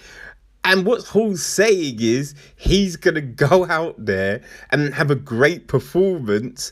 And 0.63 0.85
what 0.85 1.03
Hall's 1.03 1.43
saying 1.43 1.97
is 1.99 2.33
he's 2.55 2.95
gonna 2.95 3.21
go 3.21 3.65
out 3.65 4.03
there 4.03 4.41
and 4.71 4.93
have 4.93 5.11
a 5.11 5.15
great 5.15 5.67
performance, 5.67 6.71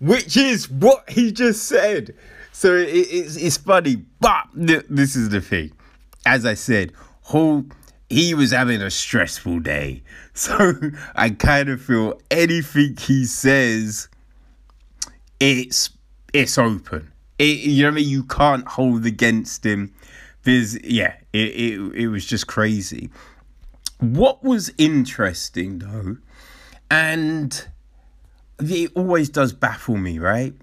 which 0.00 0.36
is 0.36 0.70
what 0.70 1.08
he 1.10 1.32
just 1.32 1.64
said. 1.64 2.14
So 2.52 2.74
it, 2.74 2.88
it's 2.88 3.36
it's 3.36 3.56
funny, 3.56 4.04
but 4.20 4.44
th- 4.56 4.86
this 4.88 5.16
is 5.16 5.28
the 5.28 5.40
thing. 5.40 5.72
As 6.24 6.46
I 6.46 6.54
said, 6.54 6.92
Hall 7.22 7.64
he 8.08 8.34
was 8.34 8.52
having 8.52 8.80
a 8.80 8.90
stressful 8.90 9.60
day, 9.60 10.02
so 10.34 10.74
I 11.16 11.30
kind 11.30 11.68
of 11.68 11.82
feel 11.82 12.20
anything 12.30 12.96
he 12.96 13.24
says, 13.24 14.08
it's 15.40 15.90
it's 16.32 16.58
open. 16.58 17.12
It, 17.38 17.58
you 17.58 17.82
know 17.82 17.88
what 17.90 17.94
I 17.94 17.96
mean? 17.96 18.08
You 18.08 18.24
can't 18.24 18.66
hold 18.66 19.06
against 19.06 19.64
him. 19.64 19.94
There's 20.42 20.82
yeah, 20.82 21.14
it, 21.32 21.38
it 21.38 21.94
it 21.94 22.08
was 22.08 22.24
just 22.24 22.46
crazy. 22.46 23.10
What 23.98 24.44
was 24.44 24.70
interesting 24.78 25.78
though, 25.78 26.18
and 26.90 27.66
it 28.58 28.92
always 28.94 29.28
does 29.28 29.52
baffle 29.52 29.96
me, 29.96 30.18
right? 30.18 30.54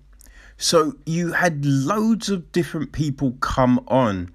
So 0.58 0.96
you 1.06 1.34
had 1.34 1.66
loads 1.66 2.30
of 2.30 2.52
different 2.52 2.92
people 2.92 3.34
come 3.40 3.84
on. 3.88 4.32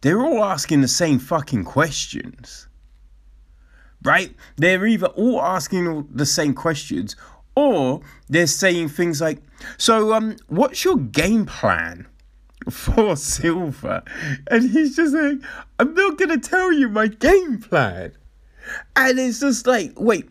They're 0.00 0.22
all 0.22 0.44
asking 0.44 0.80
the 0.80 0.88
same 0.88 1.18
fucking 1.18 1.64
questions. 1.64 2.68
Right? 4.02 4.34
They're 4.56 4.84
either 4.84 5.06
all 5.06 5.40
asking 5.40 6.08
the 6.10 6.26
same 6.26 6.52
questions 6.52 7.16
or 7.56 8.00
they're 8.28 8.46
saying 8.46 8.88
things 8.88 9.20
like, 9.20 9.42
"So 9.78 10.12
um 10.14 10.36
what's 10.48 10.84
your 10.84 10.96
game 10.96 11.46
plan?" 11.46 12.06
for 12.70 13.16
Silva? 13.16 14.04
And 14.50 14.70
he's 14.70 14.96
just 14.96 15.14
like 15.14 15.38
i'm 15.78 15.94
not 15.94 16.18
gonna 16.18 16.38
tell 16.38 16.72
you 16.72 16.88
my 16.88 17.08
game 17.08 17.58
plan. 17.58 18.12
And 18.96 19.18
it's 19.18 19.40
just 19.40 19.66
like 19.66 19.92
wait 19.96 20.28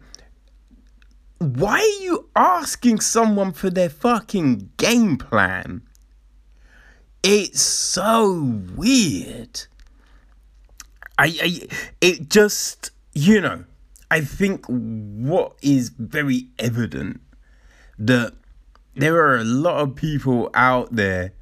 why 1.39 1.79
are 1.79 2.03
you 2.03 2.29
asking 2.35 3.01
someone 3.01 3.51
for 3.51 3.69
their 3.69 3.89
fucking 3.89 4.69
game 4.77 5.17
plan? 5.17 5.81
It's 7.21 7.61
so 7.61 8.63
weird. 8.75 9.65
I 11.17 11.37
i 11.41 11.67
it 12.01 12.29
just 12.29 12.91
you 13.13 13.41
know 13.41 13.65
i 14.13 14.21
think 14.21 14.65
what 14.67 15.55
is 15.61 15.89
very 15.89 16.47
evident 16.59 17.19
that 17.97 18.33
there 18.95 19.15
are 19.15 19.37
a 19.37 19.43
lot 19.43 19.77
of 19.77 19.95
people 19.95 20.49
out 20.53 20.95
there 20.95 21.33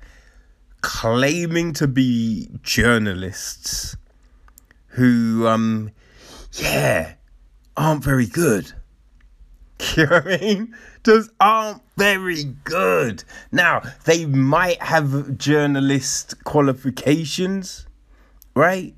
claiming 0.82 1.74
to 1.74 1.88
be 1.88 2.50
journalists 2.64 3.96
who 4.88 5.48
um 5.48 5.92
yeah 6.54 7.14
aren't 7.78 8.04
very 8.04 8.26
good 8.26 8.74
you 9.98 10.06
know 10.06 10.18
what 10.18 10.28
I 10.28 10.38
mean? 10.38 10.76
Just 11.04 11.32
aren't 11.40 11.82
very 11.98 12.44
good. 12.64 13.24
Now, 13.52 13.82
they 14.06 14.26
might 14.26 14.82
have 14.82 15.38
journalist 15.38 16.44
qualifications, 16.44 17.88
right? 18.56 18.94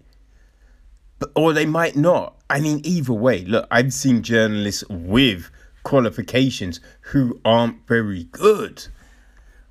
But, 1.19 1.31
or 1.35 1.53
they 1.53 1.65
might 1.65 1.95
not. 1.95 2.35
I 2.53 2.59
mean, 2.59 2.81
either 2.83 3.13
way, 3.13 3.43
look, 3.45 3.67
I've 3.71 3.91
seen 3.91 4.21
journalists 4.21 4.83
with 4.87 5.49
qualifications 5.81 6.79
who 7.01 7.41
aren't 7.43 7.87
very 7.87 8.25
good 8.25 8.87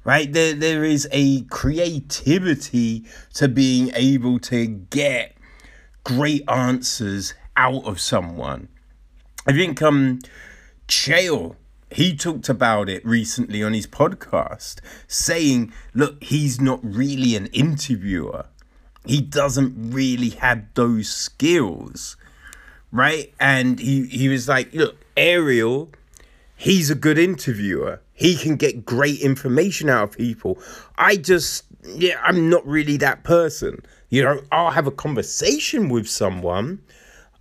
right? 0.05 0.33
There 0.33 0.53
there 0.53 0.85
is 0.85 1.09
a 1.13 1.43
creativity 1.43 3.05
to 3.35 3.49
being 3.49 3.93
able 3.95 4.39
to 4.41 4.67
get 4.67 5.37
great 6.05 6.43
answers 6.49 7.35
out 7.57 7.85
of 7.85 8.01
someone. 8.01 8.69
I 9.47 9.53
think 9.53 9.81
um 9.81 10.19
Chael, 10.89 11.55
he 11.91 12.17
talked 12.17 12.49
about 12.49 12.89
it 12.89 13.05
recently 13.07 13.63
on 13.63 13.73
his 13.73 13.87
podcast 13.87 14.81
saying 15.07 15.73
look 15.95 16.23
he's 16.23 16.61
not 16.61 16.81
really 16.83 17.37
an 17.37 17.47
interviewer. 17.47 18.47
He 19.05 19.21
doesn't 19.21 19.93
really 19.93 20.31
have 20.31 20.75
those 20.75 21.09
skills 21.09 22.17
right 22.93 23.35
and 23.41 23.81
he 23.81 24.07
he 24.07 24.29
was 24.29 24.49
like 24.49 24.73
look 24.73 24.97
ariel 25.17 25.91
he's 26.57 26.91
a 26.91 26.95
good 26.95 27.19
interviewer 27.19 28.01
he 28.23 28.37
can 28.37 28.55
get 28.55 28.85
great 28.87 29.21
information 29.21 29.91
out 29.91 30.11
of 30.11 30.17
people. 30.17 30.57
I 30.97 31.17
just, 31.17 31.65
yeah, 31.85 32.21
I'm 32.23 32.49
not 32.49 32.65
really 32.65 32.97
that 32.99 33.25
person. 33.25 33.85
You 34.11 34.23
know, 34.23 34.41
I'll 34.53 34.71
have 34.71 34.87
a 34.87 34.93
conversation 34.93 35.89
with 35.89 36.09
someone. 36.09 36.81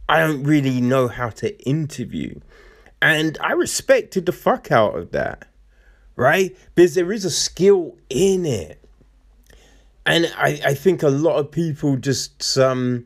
I 0.09 0.21
don't 0.21 0.43
really 0.43 0.81
know 0.81 1.07
how 1.07 1.29
to 1.29 1.55
interview. 1.67 2.39
And 2.99 3.37
I 3.41 3.51
respected 3.51 4.25
the 4.25 4.31
fuck 4.31 4.71
out 4.71 4.97
of 4.97 5.11
that, 5.11 5.47
right? 6.15 6.57
Because 6.73 6.95
there 6.95 7.11
is 7.11 7.25
a 7.25 7.31
skill 7.31 7.95
in 8.09 8.47
it. 8.47 8.83
And 10.03 10.33
I, 10.35 10.61
I 10.65 10.73
think 10.73 11.03
a 11.03 11.09
lot 11.09 11.35
of 11.35 11.51
people 11.51 11.95
just, 11.97 12.57
um, 12.57 13.05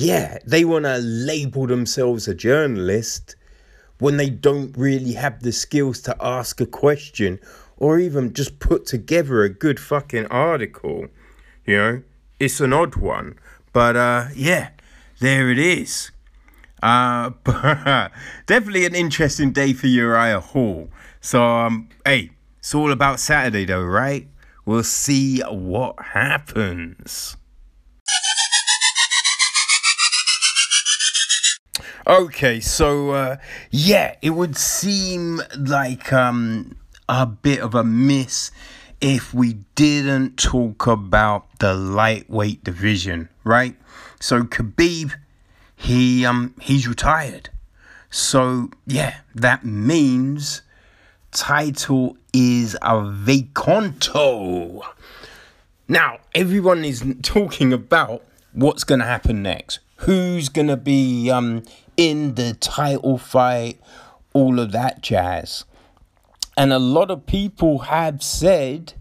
yeah, 0.00 0.38
they 0.46 0.64
want 0.64 0.86
to 0.86 0.96
label 0.96 1.66
themselves 1.66 2.26
a 2.26 2.34
journalist 2.34 3.36
when 3.98 4.16
they 4.16 4.30
don't 4.30 4.74
really 4.74 5.12
have 5.12 5.42
the 5.42 5.52
skills 5.52 6.00
to 6.00 6.16
ask 6.20 6.58
a 6.58 6.66
question 6.66 7.38
or 7.76 7.98
even 7.98 8.32
just 8.32 8.58
put 8.60 8.86
together 8.86 9.42
a 9.42 9.50
good 9.50 9.78
fucking 9.78 10.26
article. 10.28 11.08
You 11.66 11.76
know, 11.76 12.02
it's 12.38 12.60
an 12.60 12.72
odd 12.72 12.96
one, 12.96 13.38
but 13.74 13.94
uh, 13.94 14.28
yeah, 14.34 14.70
there 15.20 15.50
it 15.50 15.58
is. 15.58 16.10
Uh, 16.82 17.32
definitely 18.46 18.86
an 18.86 18.94
interesting 18.94 19.52
day 19.52 19.74
for 19.74 19.86
Uriah 19.86 20.40
Hall. 20.40 20.88
So, 21.20 21.44
um, 21.44 21.90
hey, 22.06 22.30
it's 22.58 22.74
all 22.74 22.90
about 22.90 23.20
Saturday 23.20 23.66
though, 23.66 23.84
right? 23.84 24.26
We'll 24.64 24.82
see 24.82 25.40
what 25.40 26.00
happens. 26.02 27.36
Okay, 32.06 32.60
so 32.60 33.10
uh, 33.10 33.36
yeah, 33.70 34.16
it 34.22 34.30
would 34.30 34.56
seem 34.56 35.42
like 35.58 36.12
um, 36.12 36.76
a 37.08 37.26
bit 37.26 37.60
of 37.60 37.74
a 37.74 37.84
miss 37.84 38.50
if 39.00 39.34
we 39.34 39.54
didn't 39.74 40.36
talk 40.36 40.86
about 40.86 41.58
the 41.58 41.74
lightweight 41.74 42.64
division, 42.64 43.28
right? 43.44 43.76
So 44.20 44.42
Khabib, 44.42 45.12
he 45.76 46.24
um 46.24 46.54
he's 46.60 46.86
retired. 46.86 47.50
So 48.10 48.70
yeah, 48.86 49.18
that 49.34 49.64
means 49.64 50.62
title 51.32 52.16
is 52.32 52.74
a 52.82 52.96
vacanto. 53.02 54.82
Now 55.88 56.18
everyone 56.34 56.84
is 56.84 57.04
talking 57.22 57.72
about 57.72 58.22
what's 58.52 58.84
gonna 58.84 59.06
happen 59.06 59.42
next. 59.42 59.80
Who's 59.96 60.48
gonna 60.48 60.76
be 60.76 61.30
um 61.30 61.62
in 62.00 62.34
the 62.34 62.54
title 62.54 63.18
fight, 63.18 63.78
all 64.32 64.58
of 64.58 64.72
that 64.72 65.02
jazz. 65.02 65.66
And 66.56 66.72
a 66.72 66.78
lot 66.78 67.10
of 67.10 67.26
people 67.26 67.80
have 67.80 68.22
said, 68.22 68.94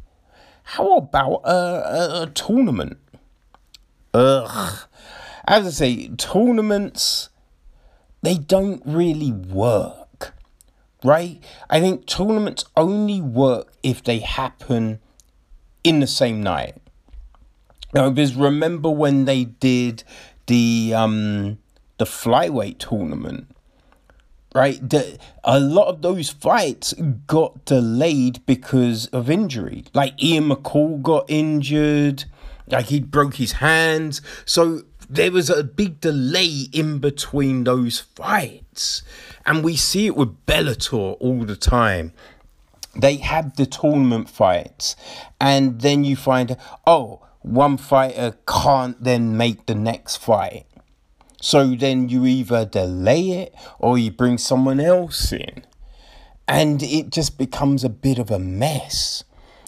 how 0.64 0.98
about 0.98 1.42
a, 1.46 1.50
a, 1.50 2.22
a 2.24 2.28
tournament? 2.28 2.98
Ugh. 4.14 4.80
As 5.48 5.66
I 5.66 5.70
say, 5.70 6.08
tournaments, 6.10 7.30
they 8.22 8.36
don't 8.36 8.82
really 8.86 9.32
work, 9.32 10.34
right? 11.02 11.42
I 11.70 11.80
think 11.80 12.06
tournaments 12.06 12.66
only 12.76 13.22
work 13.22 13.72
if 13.82 14.04
they 14.04 14.20
happen 14.20 15.00
in 15.86 16.02
the 16.02 16.08
same 16.08 16.44
night. 16.44 16.76
Now, 17.94 18.10
because 18.10 18.36
remember 18.36 18.90
when 18.90 19.24
they 19.24 19.46
did 19.46 20.04
the 20.48 20.94
um, 20.94 21.60
the 22.00 22.06
flyweight 22.06 22.80
tournament, 22.80 23.48
right? 24.56 24.90
The, 24.90 25.20
a 25.44 25.60
lot 25.60 25.88
of 25.88 26.02
those 26.02 26.32
fights 26.32 26.94
got 27.28 27.66
delayed 27.66 28.44
because 28.48 29.06
of 29.08 29.30
injury. 29.30 29.86
Like 29.94 30.22
Ian 30.22 30.50
McCall 30.50 31.02
got 31.04 31.26
injured, 31.30 32.24
like 32.68 32.88
he 32.88 33.00
broke 33.00 33.36
his 33.36 33.54
hands. 33.54 34.22
So 34.46 34.82
there 35.08 35.32
was 35.32 35.50
a 35.52 35.64
big 35.64 36.02
delay 36.02 36.68
in 36.72 36.98
between 37.00 37.66
those 37.66 38.00
fights. 38.00 39.04
And 39.46 39.64
we 39.64 39.76
see 39.76 40.08
it 40.08 40.16
with 40.16 40.46
Bellator 40.46 41.18
all 41.20 41.44
the 41.44 41.56
time. 41.56 42.14
They 42.96 43.18
have 43.18 43.56
the 43.56 43.68
tournament 43.68 44.30
fights, 44.30 44.96
and 45.40 45.80
then 45.82 46.04
you 46.04 46.16
find, 46.16 46.58
oh, 46.88 47.22
one 47.42 47.78
fighter 47.78 48.36
can't 48.48 49.02
then 49.02 49.38
make 49.38 49.68
the 49.68 49.76
next 49.76 50.18
fight. 50.18 50.66
So 51.42 51.76
then 51.76 52.10
you 52.10 52.26
either 52.26 52.66
delay 52.66 53.30
it 53.32 53.56
or 53.80 53.98
you 53.98 54.12
bring 54.12 54.38
someone 54.38 54.80
else 54.80 55.32
in. 55.32 55.66
And 56.48 56.82
it 56.82 57.12
just 57.12 57.38
becomes 57.38 57.84
a 57.84 57.90
bit 57.90 58.20
of 58.20 58.32
a 58.32 58.40
mess. 58.40 59.24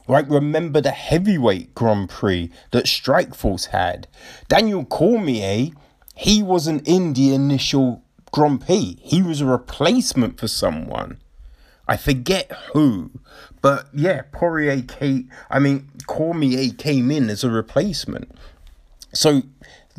Right, 0.07 0.27
remember 0.27 0.81
the 0.81 0.91
heavyweight 0.91 1.73
Grand 1.75 2.09
Prix 2.09 2.51
that 2.71 2.85
Strikeforce 2.85 3.67
had. 3.67 4.07
Daniel 4.49 4.83
Cormier, 4.83 5.71
he 6.15 6.43
wasn't 6.43 6.87
in 6.87 7.13
the 7.13 7.33
initial 7.33 8.03
Grand 8.31 8.65
Prix. 8.65 8.97
He 9.01 9.21
was 9.21 9.39
a 9.39 9.45
replacement 9.45 10.39
for 10.39 10.47
someone. 10.47 11.19
I 11.87 11.97
forget 11.97 12.51
who, 12.73 13.11
but 13.61 13.87
yeah, 13.93 14.21
Poirier 14.31 14.81
came. 14.81 15.29
I 15.49 15.59
mean, 15.59 15.89
Cormier 16.07 16.73
came 16.73 17.11
in 17.11 17.29
as 17.29 17.43
a 17.43 17.49
replacement. 17.49 18.31
So 19.13 19.43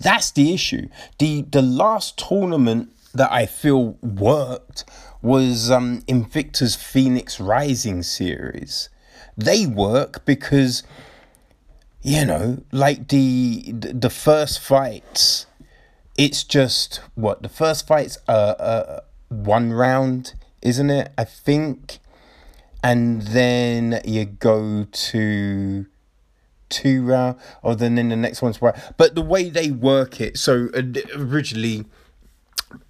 that's 0.02 0.30
the 0.30 0.52
issue. 0.52 0.88
the 1.18 1.42
The 1.42 1.62
last 1.62 2.18
tournament 2.18 2.90
that 3.14 3.30
I 3.32 3.46
feel 3.46 3.96
worked 4.02 4.84
was 5.20 5.70
um, 5.70 6.02
Invicta's 6.08 6.74
Phoenix 6.74 7.38
Rising 7.38 8.02
series. 8.02 8.88
They 9.36 9.66
work 9.66 10.24
because 10.24 10.82
you 12.02 12.24
know, 12.24 12.62
like 12.72 13.08
the 13.08 13.72
the 13.72 14.10
first 14.10 14.58
fights, 14.58 15.46
it's 16.18 16.42
just 16.42 17.00
what 17.14 17.42
the 17.42 17.48
first 17.48 17.86
fights 17.86 18.18
are 18.26 18.56
uh, 18.58 19.00
one 19.28 19.72
round, 19.72 20.34
isn't 20.62 20.90
it? 20.90 21.12
I 21.16 21.24
think, 21.24 22.00
and 22.82 23.22
then 23.22 24.00
you 24.04 24.24
go 24.24 24.84
to 24.90 25.86
two 26.72 27.04
round, 27.04 27.38
or 27.62 27.76
then 27.76 27.94
then 27.94 28.08
the 28.08 28.16
next 28.16 28.42
one's 28.42 28.60
right. 28.60 28.74
But 28.96 29.14
the 29.14 29.22
way 29.22 29.48
they 29.50 29.70
work 29.70 30.20
it, 30.20 30.38
so 30.38 30.68
uh, 30.74 30.82
originally, 31.16 31.86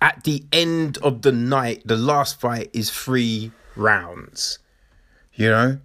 at 0.01 0.24
the 0.24 0.45
end 0.53 0.99
of 0.99 1.22
the 1.22 1.33
night, 1.33 1.83
the 1.85 1.97
last 1.97 2.41
fight 2.41 2.70
is 2.72 2.91
three 2.91 3.53
rounds. 3.76 4.59
You 5.35 5.49
know, 5.49 5.78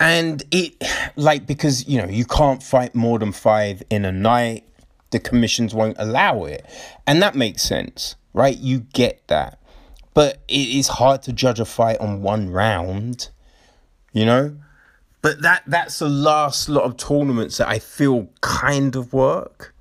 and 0.00 0.42
it 0.50 0.74
like 1.16 1.46
because 1.46 1.86
you 1.86 2.00
know 2.00 2.08
you 2.08 2.24
can't 2.24 2.62
fight 2.62 2.94
more 2.94 3.18
than 3.18 3.32
five 3.32 3.82
in 3.90 4.04
a 4.04 4.12
night. 4.12 4.64
The 5.10 5.20
commissions 5.20 5.74
won't 5.74 5.96
allow 5.98 6.44
it. 6.44 6.64
And 7.06 7.20
that 7.20 7.34
makes 7.34 7.62
sense 7.62 8.16
right? 8.32 8.56
You 8.56 8.80
get 8.94 9.28
that. 9.28 9.58
But 10.14 10.42
it 10.48 10.68
is 10.68 10.88
hard 10.88 11.22
to 11.24 11.34
judge 11.34 11.60
a 11.60 11.66
fight 11.66 11.98
on 11.98 12.22
one 12.22 12.50
round 12.50 13.28
you 14.12 14.26
know 14.26 14.56
but 15.22 15.40
that 15.42 15.62
that's 15.66 15.98
the 16.00 16.08
last 16.08 16.68
lot 16.68 16.84
of 16.84 16.96
tournaments 16.96 17.56
that 17.56 17.68
i 17.68 17.78
feel 17.78 18.28
kind 18.40 18.94
of 18.96 19.12
work 19.12 19.74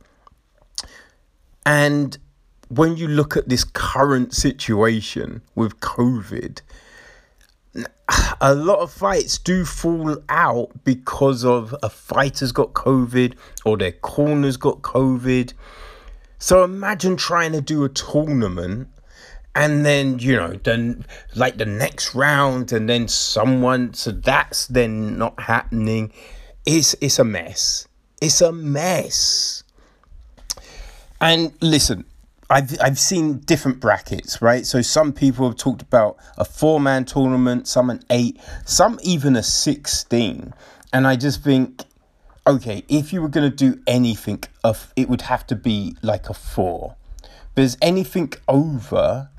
and 1.66 2.18
when 2.70 2.96
you 2.96 3.08
look 3.08 3.36
at 3.36 3.50
this 3.50 3.64
current 3.64 4.34
situation 4.34 5.42
with 5.56 5.80
covid 5.80 6.62
a 8.42 8.54
lot 8.56 8.80
of 8.80 8.92
fights 8.92 9.38
do 9.38 9.64
fall 9.64 10.18
out 10.30 10.84
because 10.84 11.46
of 11.46 11.76
a 11.82 11.90
fighter's 11.90 12.52
got 12.52 12.74
COVID 12.74 13.36
or 13.66 13.78
their 13.78 13.92
corner's 13.92 14.58
got 14.58 14.82
COVID. 14.82 15.54
So 16.40 16.64
imagine 16.64 17.16
trying 17.18 17.54
to 17.54 17.62
do 17.62 17.84
a 17.84 17.90
tournament 17.90 18.90
and 19.54 19.86
then, 19.86 20.20
you 20.20 20.36
know, 20.36 20.54
then 20.64 21.06
like 21.36 21.58
the 21.58 21.66
next 21.66 22.16
round 22.16 22.72
and 22.72 22.88
then 22.88 23.08
someone 23.08 23.94
so 23.94 24.12
that's 24.12 24.68
then 24.68 25.18
not 25.18 25.40
happening. 25.40 26.14
It's 26.66 26.96
it's 27.02 27.20
a 27.20 27.24
mess. 27.24 27.88
It's 28.22 28.42
a 28.42 28.52
mess. 28.52 29.64
And 31.20 31.54
listen, 31.62 32.06
I've 32.50 32.80
I've 32.82 33.00
seen 33.00 33.40
different 33.40 33.80
brackets, 33.80 34.42
right? 34.42 34.66
So 34.66 34.82
some 34.82 35.12
people 35.14 35.48
have 35.48 35.58
talked 35.58 35.82
about 35.82 36.18
a 36.38 36.46
four 36.46 36.80
man 36.80 37.06
tournament, 37.06 37.68
some 37.68 37.90
an 37.90 38.04
eight, 38.10 38.40
some 38.66 39.00
even 39.04 39.36
a 39.36 39.44
sixteen, 39.44 40.54
and 40.94 41.08
I 41.08 41.16
just 41.16 41.44
think, 41.44 41.84
okay, 42.48 42.84
if 42.90 43.12
you 43.12 43.22
were 43.22 43.30
gonna 43.30 43.50
do 43.50 43.82
anything, 43.86 44.44
of 44.64 44.94
it 44.96 45.10
would 45.10 45.24
have 45.24 45.46
to 45.48 45.56
be 45.56 45.96
like 46.02 46.30
a 46.30 46.34
four, 46.34 46.96
because 47.54 47.78
anything 47.82 48.34
over 48.48 49.30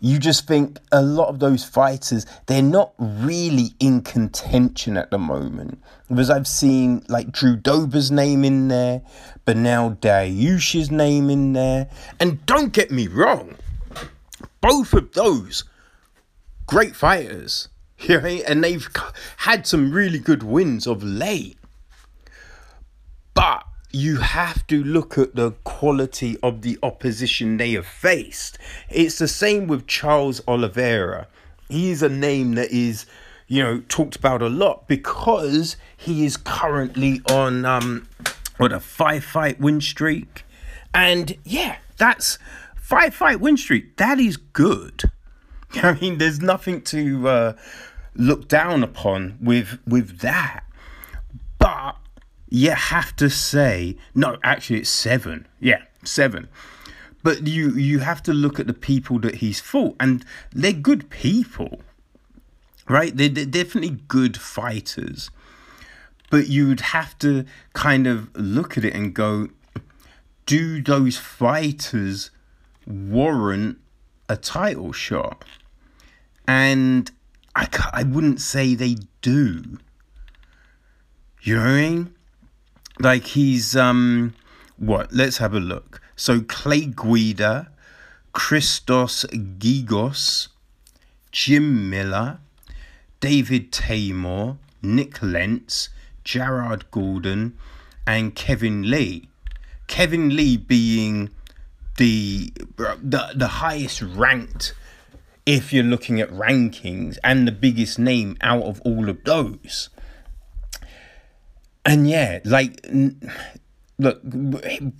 you 0.00 0.18
just 0.18 0.46
think 0.46 0.78
a 0.92 1.02
lot 1.02 1.28
of 1.28 1.38
those 1.38 1.64
fighters 1.64 2.26
they're 2.46 2.62
not 2.62 2.92
really 2.98 3.74
in 3.80 4.02
contention 4.02 4.96
at 4.96 5.10
the 5.10 5.18
moment. 5.18 5.82
Because 6.08 6.30
I've 6.30 6.46
seen 6.46 7.04
like 7.08 7.32
Drew 7.32 7.56
Dober's 7.56 8.10
name 8.10 8.44
in 8.44 8.68
there, 8.68 9.02
Beneil 9.46 9.98
Dariush's 9.98 10.90
name 10.90 11.30
in 11.30 11.54
there, 11.54 11.88
and 12.20 12.44
don't 12.46 12.72
get 12.72 12.90
me 12.90 13.08
wrong, 13.08 13.56
both 14.60 14.92
of 14.92 15.12
those 15.12 15.64
great 16.66 16.94
fighters, 16.94 17.68
you 17.98 18.20
know, 18.20 18.26
and 18.26 18.62
they've 18.62 18.88
had 19.38 19.66
some 19.66 19.90
really 19.90 20.18
good 20.18 20.42
wins 20.42 20.86
of 20.86 21.02
late, 21.02 21.58
but 23.34 23.65
you 23.92 24.18
have 24.18 24.66
to 24.66 24.82
look 24.82 25.16
at 25.16 25.34
the 25.34 25.52
quality 25.64 26.36
of 26.42 26.62
the 26.62 26.78
opposition 26.82 27.56
they 27.56 27.72
have 27.72 27.86
faced. 27.86 28.58
It's 28.90 29.18
the 29.18 29.28
same 29.28 29.66
with 29.66 29.86
Charles 29.86 30.40
Oliveira. 30.46 31.28
He's 31.68 32.02
a 32.02 32.08
name 32.08 32.54
that 32.54 32.70
is, 32.70 33.06
you 33.46 33.62
know, 33.62 33.82
talked 33.88 34.16
about 34.16 34.42
a 34.42 34.48
lot 34.48 34.86
because 34.86 35.76
he 35.96 36.24
is 36.24 36.36
currently 36.36 37.20
on 37.30 37.64
um 37.64 38.08
what 38.56 38.72
a 38.72 38.80
five 38.80 39.24
fight 39.24 39.60
win 39.60 39.80
streak. 39.80 40.44
And 40.94 41.36
yeah, 41.44 41.76
that's 41.96 42.38
five 42.76 43.14
fight 43.14 43.40
win 43.40 43.56
streak. 43.56 43.96
That 43.96 44.18
is 44.18 44.36
good. 44.36 45.04
I 45.74 45.94
mean, 45.94 46.18
there's 46.18 46.40
nothing 46.40 46.82
to 46.82 47.28
uh, 47.28 47.52
look 48.14 48.48
down 48.48 48.82
upon 48.82 49.38
with 49.40 49.78
with 49.86 50.20
that. 50.20 50.64
But 51.58 51.96
you 52.48 52.70
have 52.70 53.14
to 53.16 53.28
say 53.28 53.96
no 54.14 54.36
actually 54.42 54.80
it's 54.80 54.90
seven. 54.90 55.46
Yeah 55.60 55.82
seven. 56.04 56.48
But 57.22 57.46
you 57.46 57.70
you 57.70 57.98
have 58.00 58.22
to 58.24 58.32
look 58.32 58.60
at 58.60 58.66
the 58.66 58.74
people 58.74 59.18
that 59.20 59.36
he's 59.36 59.60
fought 59.60 59.96
and 59.98 60.24
they're 60.52 60.72
good 60.72 61.10
people 61.10 61.80
right? 62.88 63.16
They're, 63.16 63.28
they're 63.28 63.46
definitely 63.46 63.98
good 64.08 64.36
fighters. 64.36 65.30
But 66.30 66.48
you 66.48 66.68
would 66.68 66.80
have 66.80 67.18
to 67.20 67.44
kind 67.72 68.06
of 68.06 68.34
look 68.36 68.76
at 68.76 68.84
it 68.84 68.94
and 68.94 69.14
go 69.14 69.48
do 70.44 70.82
those 70.82 71.16
fighters 71.16 72.30
warrant 72.86 73.78
a 74.28 74.36
title 74.36 74.92
shot? 74.92 75.44
And 76.48 77.10
i, 77.54 77.68
I 77.92 78.02
wouldn't 78.02 78.40
say 78.40 78.74
they 78.74 78.96
do. 79.20 79.78
You 81.42 81.56
know 81.56 81.60
what 81.60 81.70
i 81.70 81.80
mean 81.80 82.15
like 82.98 83.24
he's 83.24 83.76
um 83.76 84.34
what? 84.76 85.12
Let's 85.12 85.38
have 85.38 85.54
a 85.54 85.60
look. 85.60 86.00
So 86.16 86.40
Clay 86.40 86.86
Guida, 86.86 87.70
Christos 88.32 89.24
Giagos, 89.32 90.48
Jim 91.32 91.90
Miller, 91.90 92.38
David 93.20 93.72
Teymur, 93.72 94.58
Nik 94.82 95.22
Lentz, 95.22 95.88
Jared 96.24 96.90
Gordon, 96.90 97.56
and 98.06 98.34
Kevin 98.34 98.90
Lee. 98.90 99.28
Kevin 99.86 100.34
Lee 100.34 100.56
being 100.56 101.30
the 101.96 102.52
the 102.76 103.32
the 103.34 103.48
highest 103.48 104.02
ranked 104.02 104.74
if 105.46 105.72
you're 105.72 105.84
looking 105.84 106.20
at 106.20 106.30
rankings 106.30 107.16
and 107.22 107.46
the 107.46 107.52
biggest 107.52 107.98
name 107.98 108.36
out 108.40 108.62
of 108.64 108.80
all 108.82 109.08
of 109.08 109.22
those. 109.24 109.88
And 111.86 112.08
yeah, 112.08 112.40
like, 112.44 112.84
look, 113.98 114.20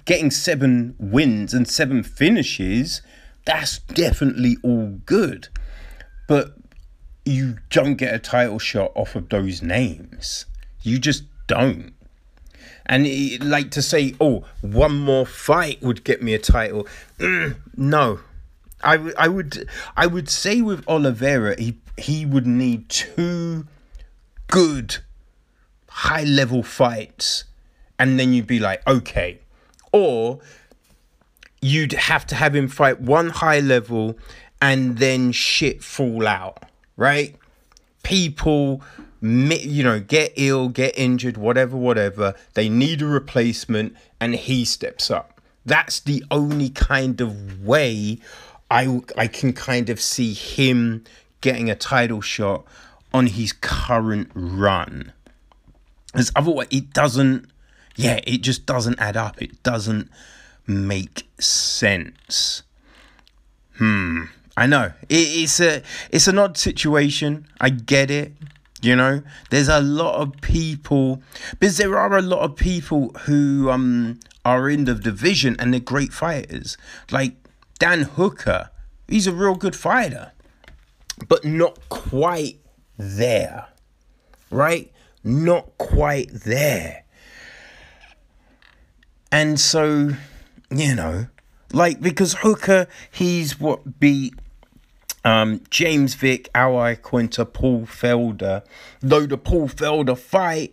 getting 0.04 0.30
seven 0.30 0.94
wins 1.00 1.52
and 1.52 1.68
seven 1.68 2.04
finishes, 2.04 3.02
that's 3.44 3.80
definitely 3.80 4.56
all 4.62 5.00
good. 5.04 5.48
But 6.28 6.54
you 7.24 7.58
don't 7.70 7.96
get 7.96 8.14
a 8.14 8.20
title 8.20 8.60
shot 8.60 8.92
off 8.94 9.16
of 9.16 9.28
those 9.30 9.62
names. 9.62 10.46
You 10.82 11.00
just 11.00 11.24
don't. 11.48 11.92
And 12.86 13.04
it, 13.04 13.42
like 13.42 13.72
to 13.72 13.82
say, 13.82 14.14
oh, 14.20 14.44
one 14.60 14.96
more 14.96 15.26
fight 15.26 15.82
would 15.82 16.04
get 16.04 16.22
me 16.22 16.34
a 16.34 16.38
title. 16.38 16.86
Mm, 17.18 17.56
no, 17.76 18.20
I, 18.82 19.26
would 19.26 19.68
I 19.96 20.06
would 20.06 20.28
say 20.28 20.62
with 20.62 20.86
Oliveira, 20.86 21.60
he 21.60 21.78
he 21.98 22.24
would 22.24 22.46
need 22.46 22.88
two 22.88 23.66
good 24.46 24.98
high 25.96 26.24
level 26.24 26.62
fights 26.62 27.44
and 27.98 28.20
then 28.20 28.34
you'd 28.34 28.46
be 28.46 28.58
like, 28.58 28.86
okay. 28.86 29.38
Or 29.92 30.40
you'd 31.62 31.92
have 31.92 32.26
to 32.26 32.34
have 32.34 32.54
him 32.54 32.68
fight 32.68 33.00
one 33.00 33.30
high 33.30 33.60
level 33.60 34.18
and 34.60 34.98
then 34.98 35.32
shit 35.32 35.82
fall 35.82 36.26
out, 36.26 36.66
right? 36.98 37.34
People, 38.02 38.82
you 39.22 39.82
know, 39.82 39.98
get 39.98 40.34
ill, 40.36 40.68
get 40.68 40.98
injured, 40.98 41.38
whatever, 41.38 41.78
whatever. 41.78 42.34
They 42.52 42.68
need 42.68 43.00
a 43.00 43.06
replacement 43.06 43.96
and 44.20 44.34
he 44.34 44.66
steps 44.66 45.10
up. 45.10 45.40
That's 45.64 46.00
the 46.00 46.22
only 46.30 46.68
kind 46.68 47.22
of 47.22 47.64
way 47.64 48.18
I, 48.70 49.00
I 49.16 49.28
can 49.28 49.54
kind 49.54 49.88
of 49.88 49.98
see 49.98 50.34
him 50.34 51.04
getting 51.40 51.70
a 51.70 51.74
title 51.74 52.20
shot 52.20 52.66
on 53.14 53.28
his 53.28 53.54
current 53.54 54.30
run. 54.34 55.14
Because 56.16 56.32
otherwise, 56.34 56.68
it 56.70 56.92
doesn't, 56.94 57.46
yeah, 57.94 58.20
it 58.26 58.38
just 58.38 58.64
doesn't 58.64 58.98
add 58.98 59.16
up. 59.16 59.40
It 59.42 59.62
doesn't 59.62 60.10
make 60.66 61.28
sense. 61.38 62.62
Hmm. 63.76 64.24
I 64.56 64.66
know 64.66 64.92
it, 65.08 65.14
it's 65.14 65.60
a 65.60 65.82
it's 66.10 66.26
an 66.26 66.38
odd 66.38 66.56
situation. 66.56 67.46
I 67.60 67.68
get 67.68 68.10
it. 68.10 68.32
You 68.80 68.96
know, 68.96 69.22
there's 69.50 69.68
a 69.68 69.80
lot 69.80 70.20
of 70.20 70.40
people 70.40 71.22
because 71.58 71.76
there 71.76 71.98
are 71.98 72.16
a 72.16 72.22
lot 72.22 72.40
of 72.40 72.56
people 72.56 73.10
who 73.26 73.70
um 73.70 74.18
are 74.44 74.70
in 74.70 74.84
the 74.84 74.94
division 74.94 75.56
and 75.58 75.72
they're 75.72 75.80
great 75.80 76.12
fighters. 76.12 76.78
Like 77.10 77.34
Dan 77.78 78.02
Hooker, 78.02 78.70
he's 79.08 79.26
a 79.26 79.32
real 79.32 79.56
good 79.56 79.76
fighter, 79.76 80.32
but 81.28 81.44
not 81.44 81.78
quite 81.88 82.60
there. 82.96 83.66
Right? 84.50 84.90
Not 85.26 85.76
quite 85.76 86.30
there. 86.32 87.02
And 89.32 89.58
so, 89.58 90.12
you 90.70 90.94
know, 90.94 91.26
like 91.72 92.00
because 92.00 92.34
Hooker, 92.34 92.86
he's 93.10 93.58
what 93.58 93.98
beat 93.98 94.34
um, 95.24 95.62
James 95.68 96.14
Vick, 96.14 96.48
Al 96.54 96.74
Iaquinta, 96.74 97.52
Paul 97.52 97.82
Felder. 97.82 98.64
Though 99.00 99.26
the 99.26 99.36
Paul 99.36 99.68
Felder 99.68 100.16
fight, 100.16 100.72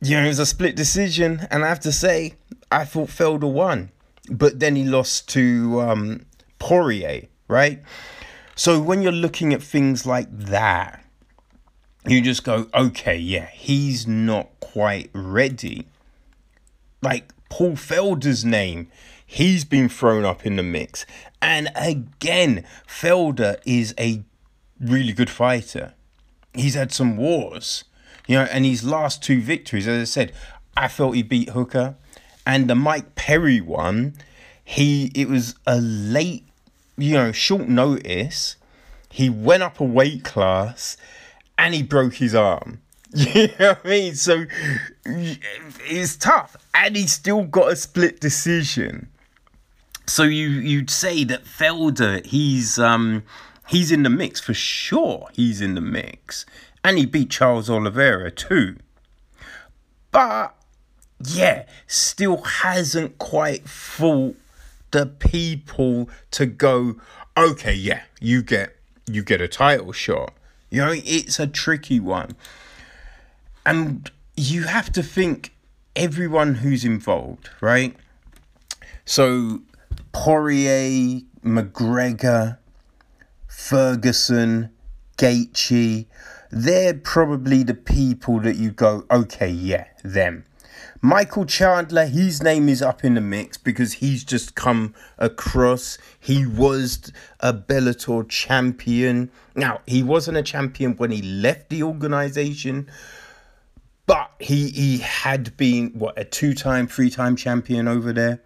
you 0.00 0.16
know, 0.16 0.24
it 0.24 0.28
was 0.28 0.40
a 0.40 0.46
split 0.46 0.74
decision, 0.74 1.46
and 1.48 1.64
I 1.64 1.68
have 1.68 1.80
to 1.80 1.92
say, 1.92 2.34
I 2.72 2.84
thought 2.84 3.10
Felder 3.10 3.50
won, 3.50 3.92
but 4.28 4.58
then 4.58 4.74
he 4.74 4.82
lost 4.82 5.28
to 5.30 5.80
um, 5.80 6.26
Poirier, 6.58 7.28
right? 7.46 7.80
So 8.56 8.80
when 8.80 9.02
you're 9.02 9.12
looking 9.12 9.54
at 9.54 9.62
things 9.62 10.04
like 10.04 10.36
that, 10.36 11.05
you 12.08 12.20
just 12.20 12.44
go, 12.44 12.68
okay, 12.74 13.16
yeah, 13.16 13.46
he's 13.46 14.06
not 14.06 14.48
quite 14.60 15.10
ready. 15.12 15.86
Like 17.02 17.32
Paul 17.50 17.72
Felder's 17.72 18.44
name, 18.44 18.88
he's 19.24 19.64
been 19.64 19.88
thrown 19.88 20.24
up 20.24 20.46
in 20.46 20.56
the 20.56 20.62
mix. 20.62 21.04
And 21.42 21.70
again, 21.74 22.64
Felder 22.86 23.58
is 23.64 23.94
a 23.98 24.22
really 24.80 25.12
good 25.12 25.30
fighter. 25.30 25.94
He's 26.54 26.74
had 26.74 26.92
some 26.92 27.16
wars, 27.16 27.84
you 28.26 28.36
know, 28.36 28.44
and 28.44 28.64
his 28.64 28.84
last 28.84 29.22
two 29.22 29.40
victories, 29.40 29.86
as 29.86 30.00
I 30.00 30.04
said, 30.04 30.32
I 30.76 30.88
felt 30.88 31.14
he 31.14 31.22
beat 31.22 31.50
Hooker. 31.50 31.96
And 32.46 32.70
the 32.70 32.74
Mike 32.74 33.14
Perry 33.16 33.60
one, 33.60 34.14
he 34.64 35.10
it 35.14 35.28
was 35.28 35.56
a 35.66 35.80
late, 35.80 36.46
you 36.96 37.14
know, 37.14 37.32
short 37.32 37.68
notice. 37.68 38.56
He 39.10 39.28
went 39.28 39.62
up 39.62 39.80
a 39.80 39.84
weight 39.84 40.24
class 40.24 40.96
and 41.58 41.74
he 41.74 41.82
broke 41.82 42.14
his 42.14 42.34
arm. 42.34 42.80
You 43.14 43.48
know 43.58 43.68
what 43.68 43.80
I 43.84 43.88
mean? 43.88 44.14
So 44.14 44.44
it's 45.06 46.16
tough. 46.16 46.56
And 46.74 46.96
he 46.96 47.06
still 47.06 47.44
got 47.44 47.72
a 47.72 47.76
split 47.76 48.20
decision. 48.20 49.08
So 50.06 50.24
you 50.24 50.48
you'd 50.48 50.90
say 50.90 51.24
that 51.24 51.44
Felder, 51.44 52.24
he's 52.26 52.78
um 52.78 53.22
he's 53.68 53.90
in 53.90 54.02
the 54.02 54.10
mix 54.10 54.40
for 54.40 54.54
sure. 54.54 55.28
He's 55.32 55.60
in 55.60 55.74
the 55.74 55.80
mix. 55.80 56.44
And 56.84 56.98
he 56.98 57.06
beat 57.06 57.30
Charles 57.30 57.70
Oliveira 57.70 58.30
too. 58.30 58.76
But 60.10 60.54
yeah, 61.24 61.64
still 61.86 62.42
hasn't 62.42 63.18
quite 63.18 63.68
fought 63.68 64.36
the 64.90 65.06
people 65.06 66.08
to 66.32 66.46
go, 66.46 66.96
okay, 67.36 67.74
yeah, 67.74 68.02
you 68.20 68.42
get 68.42 68.76
you 69.06 69.22
get 69.22 69.40
a 69.40 69.48
title 69.48 69.92
shot. 69.92 70.32
You 70.70 70.84
know, 70.84 70.94
it's 70.94 71.38
a 71.38 71.46
tricky 71.46 72.00
one. 72.00 72.36
And 73.64 74.10
you 74.36 74.64
have 74.64 74.92
to 74.92 75.02
think 75.02 75.54
everyone 75.94 76.56
who's 76.56 76.84
involved, 76.84 77.50
right? 77.60 77.96
So 79.04 79.62
Poirier, 80.12 81.20
McGregor, 81.44 82.58
Ferguson, 83.46 84.70
Gaethje, 85.16 86.06
they're 86.50 86.94
probably 86.94 87.62
the 87.62 87.74
people 87.74 88.40
that 88.40 88.56
you 88.56 88.70
go, 88.70 89.04
okay, 89.10 89.48
yeah, 89.48 89.86
them. 90.04 90.44
Michael 91.00 91.44
Chandler, 91.44 92.06
his 92.06 92.42
name 92.42 92.68
is 92.68 92.82
up 92.82 93.04
in 93.04 93.14
the 93.14 93.20
mix 93.20 93.56
because 93.56 93.94
he's 93.94 94.24
just 94.24 94.54
come 94.54 94.94
across. 95.18 95.98
He 96.18 96.46
was 96.46 97.12
a 97.40 97.52
Bellator 97.52 98.28
champion. 98.28 99.30
Now, 99.56 99.80
he 99.86 100.02
wasn't 100.02 100.36
a 100.36 100.42
champion 100.42 100.96
when 100.96 101.10
he 101.10 101.22
left 101.22 101.70
the 101.70 101.82
organization, 101.82 102.90
but 104.06 104.30
he 104.38 104.70
he 104.70 104.98
had 104.98 105.56
been 105.56 105.90
what 105.94 106.18
a 106.18 106.24
two-time, 106.24 106.86
three-time 106.86 107.34
champion 107.36 107.88
over 107.88 108.12
there. 108.12 108.42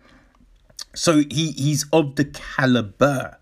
So 0.94 1.18
he 1.30 1.50
he's 1.52 1.84
of 1.92 2.14
the 2.14 2.24
caliber. 2.24 3.38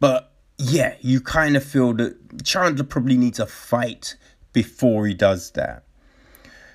But 0.00 0.32
yeah, 0.58 0.96
you 1.00 1.20
kind 1.20 1.56
of 1.56 1.64
feel 1.64 1.94
that 1.94 2.44
Chandler 2.44 2.84
probably 2.84 3.16
needs 3.16 3.38
a 3.38 3.46
fight 3.46 4.16
before 4.52 5.06
he 5.06 5.14
does 5.14 5.52
that. 5.52 5.84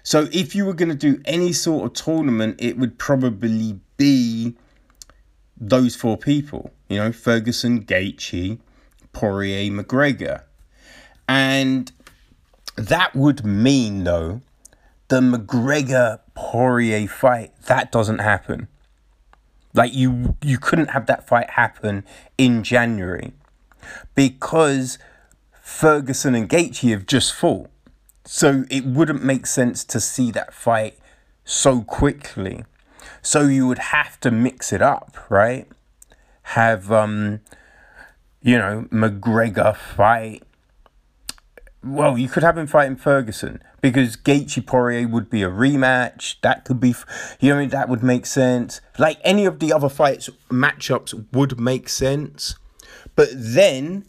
So 0.01 0.27
if 0.31 0.55
you 0.55 0.65
were 0.65 0.73
going 0.73 0.89
to 0.89 0.95
do 0.95 1.21
any 1.25 1.51
sort 1.51 1.85
of 1.85 1.93
tournament, 1.93 2.55
it 2.59 2.77
would 2.77 2.97
probably 2.97 3.79
be 3.97 4.55
those 5.57 5.95
four 5.95 6.17
people. 6.17 6.71
You 6.89 6.97
know, 6.97 7.11
Ferguson, 7.11 7.83
Gaethje, 7.83 8.59
Poirier, 9.15 9.71
McGregor. 9.71 10.41
And 11.27 11.91
that 12.75 13.15
would 13.15 13.45
mean, 13.45 14.03
though, 14.03 14.41
the 15.07 15.21
McGregor 15.21 16.19
Poirier 16.35 17.07
fight, 17.07 17.53
that 17.67 17.93
doesn't 17.93 18.19
happen. 18.19 18.67
Like 19.73 19.93
you 19.93 20.35
you 20.41 20.57
couldn't 20.57 20.91
have 20.91 21.05
that 21.07 21.27
fight 21.27 21.51
happen 21.51 22.05
in 22.37 22.63
January 22.63 23.33
because 24.15 24.97
Ferguson 25.61 26.35
and 26.35 26.49
Gaethje 26.49 26.91
have 26.91 27.05
just 27.05 27.33
fought. 27.33 27.69
So 28.25 28.65
it 28.69 28.85
wouldn't 28.85 29.23
make 29.23 29.45
sense 29.45 29.83
to 29.85 29.99
see 29.99 30.31
that 30.31 30.53
fight 30.53 30.97
so 31.43 31.81
quickly. 31.81 32.63
So 33.21 33.41
you 33.41 33.67
would 33.67 33.79
have 33.79 34.19
to 34.21 34.31
mix 34.31 34.71
it 34.71 34.81
up, 34.81 35.17
right? 35.29 35.67
Have 36.43 36.91
um 36.91 37.41
you 38.45 38.57
know, 38.59 38.87
McGregor 38.91 39.75
fight 39.75 40.43
well, 41.85 42.17
you 42.17 42.27
could 42.27 42.41
have 42.41 42.57
him 42.57 42.65
fighting 42.65 42.95
Ferguson 42.95 43.61
because 43.79 44.17
Gaethje 44.17 44.65
Poirier 44.65 45.07
would 45.07 45.29
be 45.29 45.43
a 45.43 45.49
rematch. 45.49 46.37
That 46.41 46.65
could 46.65 46.79
be, 46.79 46.95
you 47.39 47.53
know, 47.53 47.67
that 47.67 47.89
would 47.89 48.01
make 48.01 48.25
sense. 48.25 48.81
Like 48.97 49.19
any 49.23 49.45
of 49.45 49.59
the 49.59 49.71
other 49.71 49.89
fights, 49.89 50.29
matchups 50.49 51.27
would 51.31 51.59
make 51.59 51.87
sense. 51.87 52.55
But 53.15 53.29
then, 53.31 54.05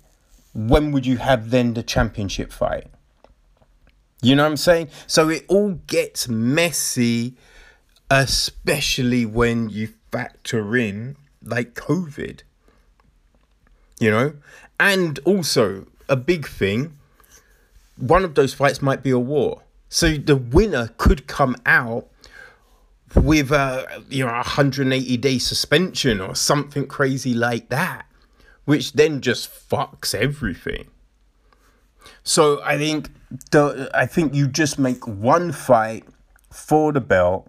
when 0.55 0.91
would 0.93 1.05
you 1.05 1.19
have 1.19 1.51
then 1.51 1.75
the 1.75 1.83
championship 1.83 2.51
fight? 2.51 2.87
You 4.23 4.35
know 4.37 4.45
what 4.45 4.53
I'm 4.53 4.57
saying? 4.57 4.89
So 5.07 5.29
it 5.29 5.45
all 5.47 5.73
gets 5.87 6.29
messy, 6.29 7.37
especially 8.11 9.27
when 9.27 9.69
you 9.69 9.91
factor 10.11 10.75
in 10.77 11.17
like 11.43 11.75
COVID. 11.75 12.41
You 13.99 14.11
know? 14.11 14.33
And 14.79 15.19
also, 15.25 15.87
a 16.09 16.17
big 16.17 16.47
thing 16.47 16.97
one 17.97 18.25
of 18.25 18.35
those 18.35 18.55
fights 18.55 18.83
might 18.83 19.03
be 19.03 19.11
a 19.11 19.19
war. 19.19 19.63
So 19.89 20.17
the 20.17 20.37
winner 20.37 20.91
could 20.99 21.27
come 21.27 21.57
out 21.65 22.07
with 23.15 23.51
a 23.51 24.03
you 24.09 24.25
know 24.25 24.33
180 24.33 25.17
day 25.17 25.39
suspension 25.39 26.21
or 26.21 26.35
something 26.35 26.87
crazy 26.87 27.35
like 27.35 27.69
that, 27.71 28.07
which 28.65 28.93
then 28.93 29.21
just 29.21 29.49
fucks 29.49 30.15
everything. 30.15 30.89
So 32.23 32.61
I 32.63 32.77
think 32.77 33.11
the 33.51 33.91
I 33.95 34.07
think 34.07 34.35
you 34.35 34.49
just 34.49 34.79
make 34.79 35.07
one 35.07 35.53
fight 35.53 36.05
for 36.51 36.93
the 36.93 37.01
belt, 37.01 37.49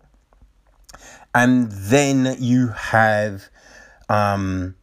and 1.34 1.72
then 1.72 2.38
you 2.40 2.70
have, 2.70 3.50
um, 4.10 4.76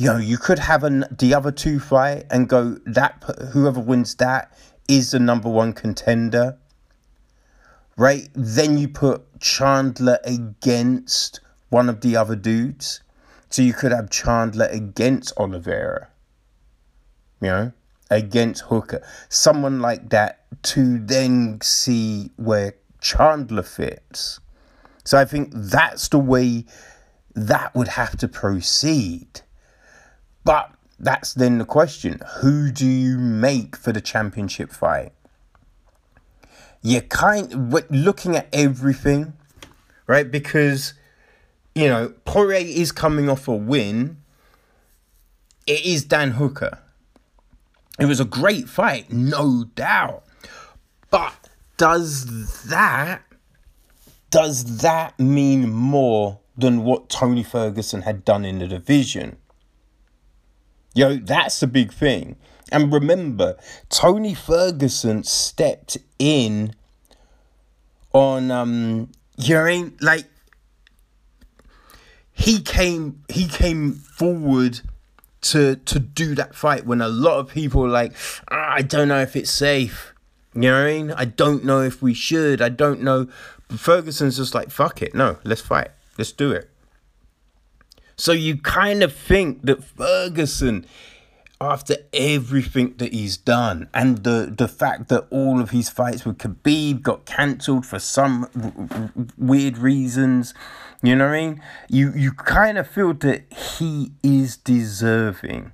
you 0.00 0.06
know, 0.06 0.16
you 0.16 0.38
could 0.38 0.58
have 0.58 0.82
an 0.82 1.04
the 1.18 1.34
other 1.34 1.52
two 1.52 1.78
fight 1.78 2.24
and 2.30 2.48
go 2.48 2.78
that 2.86 3.22
whoever 3.52 3.78
wins 3.78 4.14
that 4.14 4.50
is 4.88 5.10
the 5.10 5.18
number 5.18 5.50
one 5.50 5.74
contender, 5.74 6.56
right? 7.98 8.30
Then 8.32 8.78
you 8.78 8.88
put 8.88 9.38
Chandler 9.40 10.18
against 10.24 11.40
one 11.68 11.90
of 11.90 12.00
the 12.00 12.16
other 12.16 12.34
dudes. 12.34 13.02
So 13.50 13.60
you 13.60 13.74
could 13.74 13.92
have 13.92 14.08
Chandler 14.08 14.68
against 14.70 15.34
Oliveira, 15.36 16.08
you 17.42 17.48
know, 17.48 17.72
against 18.10 18.62
Hooker. 18.62 19.06
Someone 19.28 19.80
like 19.80 20.08
that 20.08 20.46
to 20.62 20.98
then 20.98 21.58
see 21.60 22.30
where 22.36 22.72
Chandler 23.02 23.64
fits. 23.64 24.40
So 25.04 25.18
I 25.18 25.26
think 25.26 25.50
that's 25.52 26.08
the 26.08 26.18
way 26.18 26.64
that 27.34 27.74
would 27.74 27.88
have 27.88 28.16
to 28.16 28.28
proceed. 28.28 29.42
But 30.50 30.72
that's 30.98 31.34
then 31.34 31.58
the 31.58 31.64
question 31.64 32.20
who 32.40 32.72
do 32.72 32.84
you 32.84 33.18
make 33.18 33.76
for 33.76 33.92
the 33.92 34.00
championship 34.00 34.72
fight? 34.72 35.12
You're 36.82 37.02
kind 37.02 37.52
of 37.52 37.88
looking 37.92 38.34
at 38.34 38.48
everything, 38.52 39.34
right? 40.08 40.28
Because 40.28 40.94
you 41.76 41.86
know, 41.86 42.14
Poirier 42.24 42.66
is 42.66 42.90
coming 42.90 43.30
off 43.30 43.46
a 43.46 43.54
win. 43.54 44.16
It 45.68 45.86
is 45.86 46.02
Dan 46.02 46.32
Hooker. 46.32 46.80
It 48.00 48.06
was 48.06 48.18
a 48.18 48.24
great 48.24 48.68
fight, 48.68 49.12
no 49.12 49.66
doubt. 49.76 50.24
But 51.10 51.32
does 51.76 52.64
that 52.64 53.22
does 54.32 54.78
that 54.78 55.16
mean 55.20 55.70
more 55.70 56.40
than 56.58 56.82
what 56.82 57.08
Tony 57.08 57.44
Ferguson 57.44 58.02
had 58.02 58.24
done 58.24 58.44
in 58.44 58.58
the 58.58 58.66
division? 58.66 59.36
Yo, 60.94 61.16
that's 61.16 61.60
the 61.60 61.66
big 61.66 61.92
thing. 61.92 62.36
And 62.72 62.92
remember, 62.92 63.56
Tony 63.88 64.34
Ferguson 64.34 65.24
stepped 65.24 65.98
in 66.18 66.74
on 68.12 68.50
um 68.50 69.10
you 69.36 69.54
know 69.54 69.62
I 69.62 69.66
mean? 69.66 69.96
Like 70.00 70.26
he 72.32 72.60
came 72.60 73.22
he 73.28 73.46
came 73.46 73.92
forward 73.92 74.80
to 75.42 75.76
to 75.76 75.98
do 75.98 76.34
that 76.34 76.54
fight 76.54 76.86
when 76.86 77.00
a 77.00 77.08
lot 77.08 77.38
of 77.38 77.48
people 77.48 77.88
like, 77.88 78.12
ah, 78.50 78.74
I 78.74 78.82
don't 78.82 79.08
know 79.08 79.20
if 79.20 79.36
it's 79.36 79.50
safe. 79.50 80.14
You 80.54 80.62
know 80.62 80.72
what 80.72 80.86
I 80.88 80.92
mean? 80.92 81.12
I 81.12 81.24
don't 81.26 81.64
know 81.64 81.80
if 81.82 82.02
we 82.02 82.14
should. 82.14 82.60
I 82.60 82.68
don't 82.68 83.02
know. 83.02 83.28
But 83.68 83.78
Ferguson's 83.78 84.36
just 84.36 84.54
like, 84.54 84.70
fuck 84.70 85.00
it. 85.00 85.14
No, 85.14 85.38
let's 85.44 85.60
fight. 85.60 85.90
Let's 86.18 86.32
do 86.32 86.50
it. 86.50 86.69
So 88.20 88.32
you 88.32 88.58
kind 88.58 89.02
of 89.02 89.14
think 89.14 89.62
that 89.62 89.82
Ferguson, 89.82 90.84
after 91.58 91.96
everything 92.12 92.92
that 92.98 93.14
he's 93.14 93.38
done, 93.38 93.88
and 93.94 94.24
the 94.24 94.52
the 94.54 94.68
fact 94.68 95.08
that 95.08 95.26
all 95.30 95.58
of 95.58 95.70
his 95.70 95.88
fights 95.88 96.26
with 96.26 96.36
Khabib 96.36 97.00
got 97.00 97.24
cancelled 97.24 97.86
for 97.86 97.98
some 97.98 98.46
weird 99.38 99.78
reasons, 99.78 100.52
you 101.02 101.16
know 101.16 101.28
what 101.28 101.34
I 101.34 101.40
mean? 101.40 101.62
You 101.88 102.12
you 102.14 102.32
kind 102.32 102.76
of 102.76 102.86
feel 102.86 103.14
that 103.14 103.50
he 103.50 104.12
is 104.22 104.58
deserving. 104.58 105.72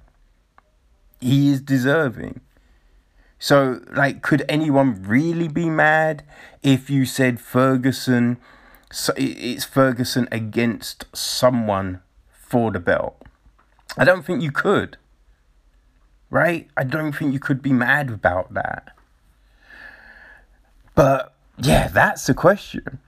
He 1.21 1.51
is 1.51 1.61
deserving. 1.61 2.43
So, 3.41 3.81
like, 3.91 4.23
could 4.23 4.45
anyone 4.49 5.03
really 5.03 5.49
be 5.49 5.69
mad 5.69 6.23
if 6.63 6.91
you 6.91 7.07
said 7.07 7.41
Ferguson? 7.41 8.39
So 8.93 9.13
it's 9.17 9.65
Ferguson 9.65 10.29
against 10.31 11.07
someone 11.13 12.03
for 12.49 12.71
the 12.71 12.81
belt. 12.81 13.21
I 13.97 14.05
don't 14.05 14.25
think 14.25 14.43
you 14.43 14.53
could. 14.53 14.97
Right? 16.31 16.69
I 16.77 16.85
don't 16.85 17.13
think 17.13 17.33
you 17.33 17.41
could 17.41 17.63
be 17.63 17.73
mad 17.73 18.11
about 18.11 18.55
that. 18.55 18.93
But 20.95 21.35
yeah, 21.59 21.89
that's 21.89 22.27
the 22.27 22.35
question. 22.35 22.99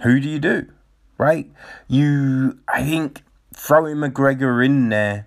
Who 0.00 0.20
do 0.20 0.28
you 0.28 0.38
do? 0.38 0.68
Right? 1.16 1.50
You, 1.88 2.58
I 2.68 2.84
think 2.84 3.22
throwing 3.54 3.96
McGregor 3.96 4.64
in 4.64 4.88
there, 4.90 5.26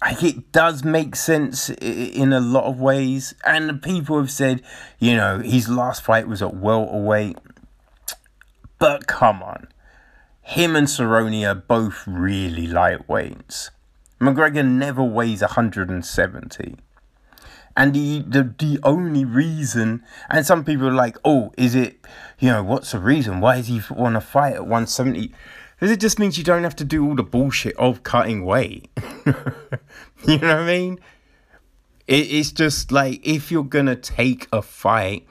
I 0.00 0.14
think 0.14 0.36
it 0.36 0.52
does 0.52 0.84
make 0.84 1.16
sense 1.16 1.70
in 1.70 2.32
a 2.32 2.40
lot 2.40 2.64
of 2.64 2.80
ways. 2.80 3.34
And 3.44 3.82
people 3.82 4.18
have 4.18 4.30
said, 4.30 4.62
you 4.98 5.16
know, 5.16 5.40
his 5.40 5.68
last 5.68 6.02
fight 6.02 6.28
was 6.28 6.42
at 6.42 6.54
welterweight. 6.54 7.38
But 8.78 9.06
come 9.06 9.42
on 9.42 9.68
him 10.44 10.76
and 10.76 10.86
Cerrone 10.86 11.50
are 11.50 11.54
both 11.54 12.06
really 12.06 12.68
lightweights. 12.68 13.70
McGregor 14.20 14.64
never 14.64 15.02
weighs 15.02 15.40
170. 15.40 16.76
And 17.76 17.94
the, 17.94 18.20
the 18.20 18.54
the 18.56 18.78
only 18.84 19.24
reason, 19.24 20.04
and 20.30 20.46
some 20.46 20.62
people 20.62 20.86
are 20.86 20.92
like, 20.92 21.16
oh, 21.24 21.52
is 21.56 21.74
it, 21.74 21.96
you 22.38 22.50
know, 22.50 22.62
what's 22.62 22.92
the 22.92 23.00
reason? 23.00 23.40
Why 23.40 23.56
does 23.56 23.66
he 23.68 23.80
want 23.90 24.14
to 24.14 24.20
fight 24.20 24.52
at 24.52 24.60
170? 24.60 25.34
Because 25.74 25.90
it 25.90 25.98
just 25.98 26.18
means 26.18 26.36
you 26.36 26.44
don't 26.44 26.62
have 26.62 26.76
to 26.76 26.84
do 26.84 27.04
all 27.04 27.16
the 27.16 27.24
bullshit 27.24 27.74
of 27.76 28.02
cutting 28.02 28.44
weight. 28.44 28.90
you 29.26 30.38
know 30.38 30.48
what 30.48 30.58
I 30.58 30.66
mean? 30.66 31.00
It, 32.06 32.30
it's 32.30 32.52
just 32.52 32.92
like 32.92 33.26
if 33.26 33.50
you're 33.50 33.64
to 33.64 33.96
take 33.96 34.46
a 34.52 34.60
fight 34.60 35.26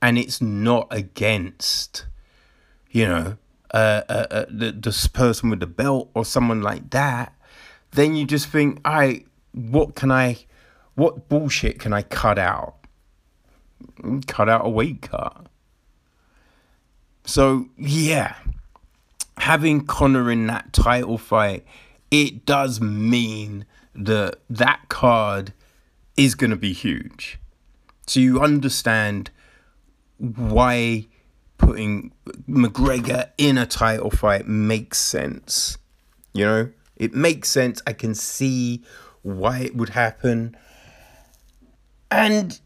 and 0.00 0.16
it's 0.16 0.40
not 0.40 0.86
against, 0.90 2.06
you 2.90 3.06
know, 3.06 3.36
uh, 3.72 4.02
uh, 4.08 4.46
the 4.50 4.72
this 4.72 5.06
person 5.06 5.50
with 5.50 5.60
the 5.60 5.66
belt 5.66 6.10
or 6.14 6.24
someone 6.24 6.62
like 6.62 6.90
that, 6.90 7.34
then 7.92 8.14
you 8.14 8.26
just 8.26 8.48
think, 8.48 8.80
right, 8.86 9.26
what 9.52 9.94
can 9.94 10.10
I, 10.10 10.38
what 10.94 11.28
bullshit 11.28 11.78
can 11.78 11.92
I 11.92 12.02
cut 12.02 12.38
out? 12.38 12.76
Cut 14.26 14.48
out 14.48 14.66
a 14.66 14.68
weight 14.68 15.02
cut. 15.02 15.46
So 17.24 17.68
yeah, 17.76 18.36
having 19.38 19.86
Conor 19.86 20.30
in 20.30 20.46
that 20.48 20.72
title 20.72 21.18
fight, 21.18 21.64
it 22.10 22.44
does 22.44 22.80
mean 22.80 23.64
that 23.94 24.36
that 24.50 24.88
card 24.88 25.52
is 26.16 26.34
going 26.34 26.50
to 26.50 26.56
be 26.56 26.72
huge. 26.72 27.38
So 28.06 28.20
you 28.20 28.40
understand 28.40 29.30
why 30.18 31.06
putting 31.62 32.12
McGregor 32.48 33.30
in 33.38 33.56
a 33.56 33.66
title 33.66 34.10
fight 34.10 34.46
makes 34.46 34.98
sense. 34.98 35.78
You 36.34 36.44
know, 36.44 36.70
it 36.96 37.14
makes 37.14 37.48
sense. 37.48 37.80
I 37.86 37.92
can 37.92 38.14
see 38.14 38.82
why 39.22 39.60
it 39.60 39.76
would 39.76 39.90
happen. 39.90 40.56
And 42.10 42.58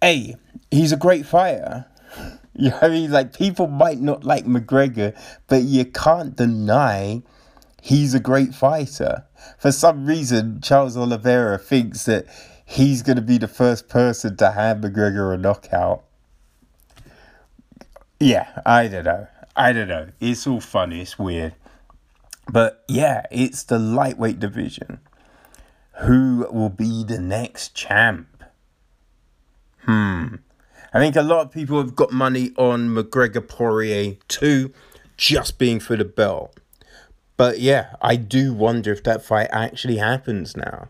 hey, 0.00 0.36
he's 0.70 0.92
a 0.92 0.96
great 0.96 1.26
fighter. 1.26 1.86
You 2.60 2.70
know 2.70 2.78
I 2.82 2.88
mean? 2.88 3.12
Like 3.12 3.38
people 3.38 3.68
might 3.68 4.00
not 4.00 4.24
like 4.24 4.44
McGregor, 4.44 5.16
but 5.46 5.62
you 5.62 5.84
can't 5.84 6.34
deny 6.34 7.22
he's 7.80 8.14
a 8.14 8.18
great 8.18 8.52
fighter. 8.52 9.26
For 9.60 9.70
some 9.70 10.06
reason, 10.06 10.60
Charles 10.60 10.96
Oliveira 10.96 11.58
thinks 11.58 12.04
that 12.06 12.26
he's 12.66 13.02
going 13.02 13.14
to 13.14 13.22
be 13.22 13.38
the 13.38 13.46
first 13.46 13.88
person 13.88 14.36
to 14.38 14.50
hand 14.50 14.82
McGregor 14.82 15.32
a 15.32 15.38
knockout. 15.38 16.02
Yeah, 18.20 18.48
I 18.66 18.88
don't 18.88 19.04
know. 19.04 19.26
I 19.56 19.72
don't 19.72 19.88
know. 19.88 20.08
It's 20.20 20.46
all 20.46 20.60
funny. 20.60 21.00
It's 21.00 21.18
weird. 21.18 21.54
But 22.50 22.84
yeah, 22.88 23.26
it's 23.30 23.62
the 23.62 23.78
lightweight 23.78 24.40
division. 24.40 25.00
Who 26.00 26.46
will 26.50 26.70
be 26.70 27.04
the 27.04 27.18
next 27.18 27.74
champ? 27.74 28.44
Hmm. 29.84 30.36
I 30.92 30.98
think 31.00 31.16
a 31.16 31.22
lot 31.22 31.46
of 31.46 31.52
people 31.52 31.78
have 31.78 31.94
got 31.94 32.12
money 32.12 32.52
on 32.56 32.88
McGregor 32.88 33.46
Poirier 33.46 34.16
too, 34.26 34.72
just 35.16 35.58
being 35.58 35.80
for 35.80 35.96
the 35.96 36.04
belt. 36.04 36.58
But 37.36 37.60
yeah, 37.60 37.94
I 38.00 38.16
do 38.16 38.52
wonder 38.54 38.92
if 38.92 39.02
that 39.04 39.24
fight 39.24 39.48
actually 39.52 39.98
happens 39.98 40.56
now. 40.56 40.88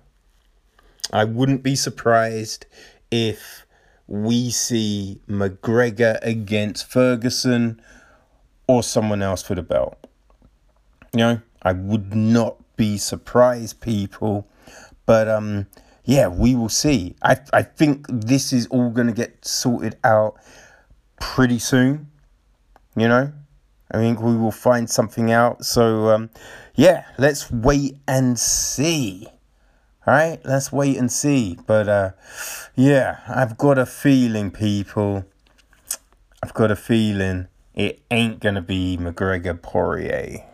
I 1.13 1.25
wouldn't 1.25 1.63
be 1.63 1.75
surprised 1.75 2.67
if 3.11 3.67
we 4.09 4.51
see 4.51 5.21
McGregor 5.29 6.19
against 6.23 6.91
Ferguson 6.91 7.81
or 8.67 8.83
someone 8.83 9.23
else 9.23 9.43
for 9.43 9.55
the 9.55 9.63
belt. 9.63 9.99
You 11.13 11.19
know, 11.19 11.41
I 11.63 11.73
would 11.73 12.15
not 12.15 12.57
be 12.77 12.97
surprised, 12.97 13.81
people. 13.81 14.49
But 15.05 15.29
um, 15.29 15.67
yeah, 16.05 16.29
we 16.29 16.55
will 16.55 16.71
see. 16.71 17.17
I 17.23 17.39
I 17.53 17.63
think 17.63 18.07
this 18.09 18.53
is 18.53 18.67
all 18.69 18.91
gonna 18.91 19.13
get 19.13 19.45
sorted 19.45 19.97
out 20.03 20.37
pretty 21.21 21.59
soon. 21.59 22.11
You 22.97 23.09
know, 23.09 23.33
I 23.91 23.97
think 23.99 24.21
we 24.21 24.37
will 24.37 24.53
find 24.53 24.89
something 24.89 25.31
out. 25.31 25.65
So 25.65 26.09
um, 26.09 26.31
yeah, 26.75 27.05
let's 27.19 27.51
wait 27.51 27.99
and 28.07 28.39
see. 28.39 29.29
All 30.09 30.15
right, 30.15 30.41
let's 30.43 30.73
wait 30.73 30.97
and 30.97 31.13
see. 31.13 31.59
But 31.67 31.87
uh, 31.87 32.11
yeah, 32.75 33.19
I've 33.29 33.59
got 33.59 33.77
a 33.77 33.85
feeling, 33.85 34.51
people. 34.51 35.27
I've 36.43 36.55
got 36.55 36.71
a 36.71 36.77
feeling 36.77 37.49
it 37.75 38.01
ain't 38.11 38.41
gonna 38.41 38.63
be 38.63 38.97
McGregor 38.97 39.61
Poirier. 39.61 40.47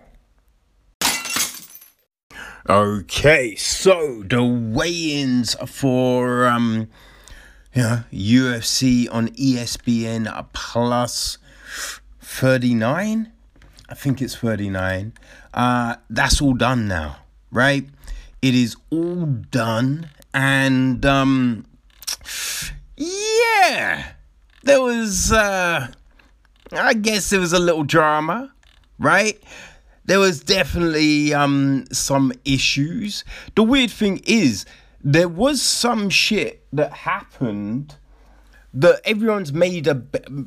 Okay, 2.69 3.55
so 3.55 4.25
the 4.25 4.43
weigh-ins 4.43 5.55
for 5.71 6.49
um, 6.49 6.89
yeah, 7.73 8.03
UFC 8.13 9.07
on 9.13 9.29
ESPN 9.29 10.49
plus 10.53 11.39
thirty 12.21 12.75
nine. 12.75 13.31
I 13.89 13.95
think 13.95 14.21
it's 14.21 14.35
thirty 14.35 14.69
nine. 14.69 15.13
Uh, 15.53 15.95
that's 16.11 16.43
all 16.43 16.55
done 16.55 16.89
now, 16.89 17.19
right? 17.53 17.87
It 18.45 18.55
is 18.55 18.77
all 18.91 19.25
done, 19.25 20.11
and 20.35 21.03
um, 21.07 21.65
yeah, 22.95 24.13
there 24.65 24.83
was. 24.83 25.33
Uh, 25.33 25.89
I 26.71 26.93
guess 26.93 27.31
there 27.31 27.41
was 27.41 27.55
a 27.55 27.59
little 27.59 27.85
drama, 27.85 28.53
right? 28.99 29.43
There 30.05 30.19
was 30.19 30.41
definitely 30.41 31.33
um 31.33 31.87
some 31.91 32.35
issues. 32.45 33.25
The 33.55 33.63
weird 33.63 33.91
thing 33.91 34.21
is, 34.27 34.67
there 35.03 35.27
was 35.27 35.63
some 35.63 36.11
shit 36.11 36.67
that 36.71 36.93
happened 36.93 37.97
that 38.75 39.01
everyone's 39.07 39.55
made 39.55 39.87
a 39.87 40.03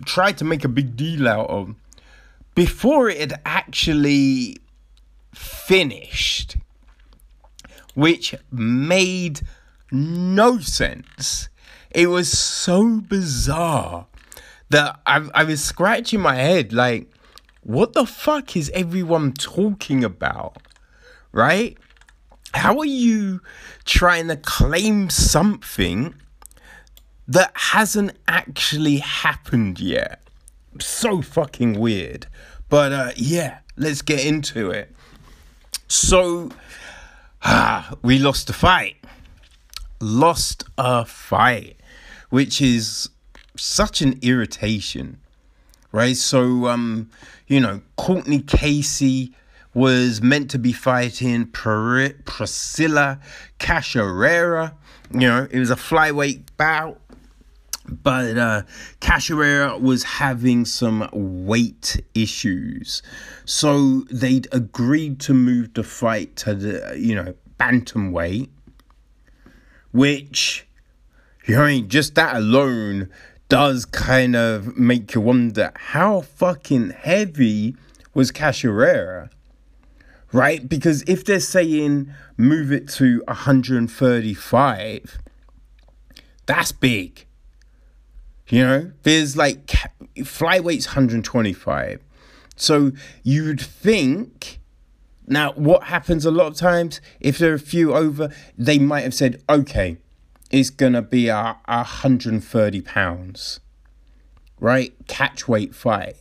tried 0.06 0.38
to 0.38 0.46
make 0.46 0.64
a 0.64 0.70
big 0.70 0.96
deal 0.96 1.28
out 1.28 1.50
of 1.50 1.74
before 2.54 3.10
it 3.10 3.20
had 3.20 3.42
actually 3.44 4.58
finished, 5.34 6.58
which 7.98 8.36
made 8.52 9.42
no 9.92 10.60
sense. 10.60 11.50
It 11.90 12.06
was 12.08 12.32
so 12.32 13.00
bizarre 13.00 14.06
that 14.70 15.00
I, 15.08 15.28
I 15.34 15.44
was 15.46 15.64
scratching 15.64 16.20
my 16.20 16.36
head 16.36 16.72
like, 16.72 17.10
what 17.64 17.94
the 17.94 18.06
fuck 18.06 18.56
is 18.56 18.70
everyone 18.76 19.34
talking 19.34 20.04
about? 20.04 20.58
Right? 21.32 21.76
How 22.54 22.78
are 22.78 22.86
you 22.86 23.42
trying 23.84 24.28
to 24.28 24.38
claim 24.38 25.10
something 25.10 26.14
that 27.28 27.52
hasn't 27.56 28.12
actually 28.28 28.98
happened 28.98 29.80
yet? 29.80 30.22
So 30.80 31.24
fucking 31.24 31.80
weird. 31.80 32.28
But 32.70 32.92
uh, 32.92 33.12
yeah, 33.16 33.58
let's 33.76 34.04
get 34.04 34.24
into 34.24 34.70
it. 34.70 34.94
So, 35.88 36.52
ah, 37.44 37.94
we 38.02 38.20
lost 38.20 38.50
a 38.50 38.54
fight. 38.54 38.96
Lost 40.00 40.64
a 40.78 41.06
fight, 41.06 41.78
which 42.30 42.62
is 42.62 43.10
such 43.56 44.02
an 44.02 44.20
irritation, 44.22 45.20
right? 45.92 46.16
So, 46.16 46.68
um, 46.68 47.10
you 47.48 47.60
know, 47.60 47.82
Courtney 47.96 48.42
Casey 48.42 49.34
was 49.74 50.22
meant 50.22 50.50
to 50.52 50.60
be 50.60 50.74
fighting 50.74 51.48
Pr- 51.48 52.10
Priscilla 52.26 53.20
Cachoeira. 53.60 54.74
You 55.12 55.28
know, 55.28 55.48
it 55.50 55.60
was 55.60 55.72
a 55.72 55.76
flyweight 55.76 56.44
bout, 56.58 57.00
but 57.90 58.38
uh, 58.38 58.64
was 59.80 60.04
having 60.04 60.66
some 60.66 61.10
weight 61.14 62.02
issues, 62.14 63.02
so 63.46 64.02
they'd 64.12 64.48
agreed 64.52 65.20
to 65.22 65.34
move 65.34 65.74
the 65.74 65.84
fight 65.84 66.36
to 66.38 66.54
the 66.54 66.98
you 66.98 67.16
know 67.16 67.34
bantamweight, 67.60 68.50
which 69.92 70.68
you 71.46 71.56
know, 71.56 71.64
I 71.64 71.68
mean, 71.68 71.90
just 71.90 72.16
that 72.16 72.36
alone 72.36 73.10
does 73.50 73.86
kind 73.86 74.36
of 74.36 74.78
make 74.78 75.16
you 75.16 75.22
wonder 75.22 75.72
how 75.76 76.22
fucking 76.22 76.90
heavy 76.90 77.76
was 78.14 78.32
Cachoeira, 78.32 79.30
right? 80.34 80.68
Because 80.68 81.04
if 81.08 81.24
they're 81.24 81.40
saying 81.40 82.14
move 82.36 82.72
it 82.72 82.90
to 82.90 83.24
135, 83.28 85.18
that's 86.46 86.72
big. 86.72 87.27
You 88.50 88.64
know, 88.64 88.92
there's 89.04 89.36
like 89.36 89.68
flyweight's 90.18 90.88
125. 90.88 92.04
So 92.56 92.92
you'd 93.24 93.62
think 93.62 94.60
now 95.28 95.52
what 95.54 95.84
happens 95.84 96.26
a 96.26 96.32
lot 96.32 96.48
of 96.48 96.56
times 96.56 97.02
if 97.20 97.38
there 97.38 97.52
are 97.52 97.56
a 97.56 97.60
few 97.60 97.94
over, 97.94 98.30
they 98.58 98.80
might 98.80 99.02
have 99.02 99.14
said, 99.14 99.44
okay, 99.50 99.98
it's 100.50 100.70
gonna 100.70 101.02
be 101.02 101.28
a, 101.28 101.58
a 101.68 101.78
130 101.78 102.82
pounds, 102.82 103.60
right? 104.60 104.94
Catch 105.08 105.48
weight 105.48 105.76
fight. 105.76 106.16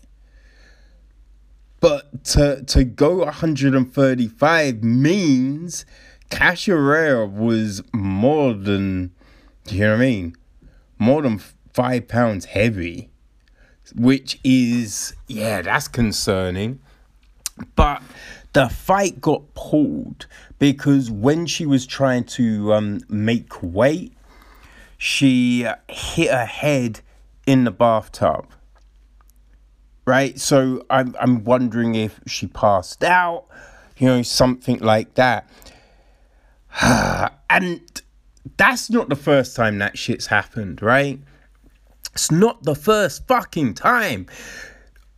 But 1.79 2.25
to 2.25 2.65
to 2.65 2.85
go 2.85 3.19
135 3.19 4.83
means 4.83 5.87
Cachoeira 6.31 7.31
was 7.31 7.83
more 7.95 8.55
than, 8.55 9.13
do 9.67 9.77
you 9.77 9.83
know 9.83 9.91
what 9.91 9.97
I 9.97 10.01
mean? 10.01 10.37
More 10.99 11.23
than 11.23 11.41
five 11.77 12.09
pounds 12.09 12.47
heavy, 12.47 13.11
which 13.95 14.41
is, 14.43 15.15
yeah, 15.29 15.61
that's 15.61 15.89
concerning. 15.89 16.81
But 17.75 18.03
the 18.55 18.71
fight 18.71 19.21
got 19.21 19.53
pulled 19.53 20.27
because 20.59 21.11
when 21.11 21.45
she 21.45 21.67
was 21.67 21.87
trying 21.87 22.25
to 22.25 22.73
um, 22.73 23.01
make 23.11 23.63
weight, 23.63 24.15
she 24.97 25.67
hit 25.91 26.31
her 26.31 26.47
head 26.47 27.01
in 27.47 27.65
the 27.65 27.71
bathtub. 27.71 28.47
Right? 30.07 30.41
So 30.41 30.83
I'm, 30.89 31.15
I'm 31.21 31.45
wondering 31.45 31.95
if 31.95 32.21
she 32.27 32.47
passed 32.47 33.05
out, 33.05 33.45
you 33.99 34.07
know, 34.07 34.23
something 34.23 34.79
like 34.79 35.13
that. 35.17 35.47
and 37.51 38.03
that's 38.57 38.89
not 38.89 39.11
the 39.11 39.17
first 39.17 39.55
time 39.55 39.77
that 39.79 39.99
shit's 39.99 40.29
happened, 40.29 40.81
right? 40.81 41.21
It's 42.17 42.31
not 42.31 42.63
the 42.63 42.75
first 42.75 43.27
fucking 43.29 43.75
time. 43.75 44.25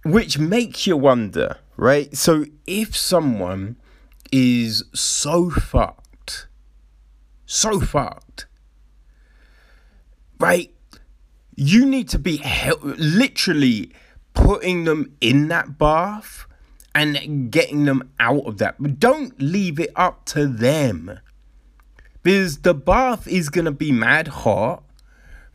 Which 0.04 0.36
makes 0.36 0.84
you 0.84 0.96
wonder, 0.96 1.58
right? 1.76 2.12
So 2.16 2.44
if 2.66 2.96
someone 2.96 3.76
is 4.32 4.82
so 4.92 5.48
fucked, 5.48 6.48
so 7.46 7.78
fucked, 7.78 8.46
right? 10.40 10.74
You 11.54 11.86
need 11.86 12.08
to 12.08 12.18
be 12.18 12.38
hel- 12.38 12.80
literally 12.82 13.92
putting 14.34 14.82
them 14.82 15.12
in 15.20 15.46
that 15.48 15.78
bath 15.78 16.46
and 16.96 17.48
getting 17.52 17.84
them 17.84 18.10
out 18.18 18.44
of 18.44 18.58
that. 18.58 18.74
But 18.80 18.98
don't 18.98 19.40
leave 19.40 19.78
it 19.78 19.92
up 19.94 20.24
to 20.34 20.48
them. 20.48 21.20
Because 22.24 22.58
the 22.62 22.74
bath 22.74 23.28
is 23.28 23.50
going 23.50 23.66
to 23.66 23.70
be 23.70 23.92
mad 23.92 24.26
hot, 24.26 24.82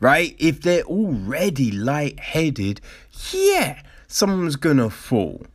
right? 0.04 0.36
If 0.38 0.62
they're 0.62 0.84
already 0.84 1.72
lightheaded, 1.72 2.82
yeah, 3.32 3.82
someone's 4.06 4.58
to 4.58 4.90
fall. 4.90 5.48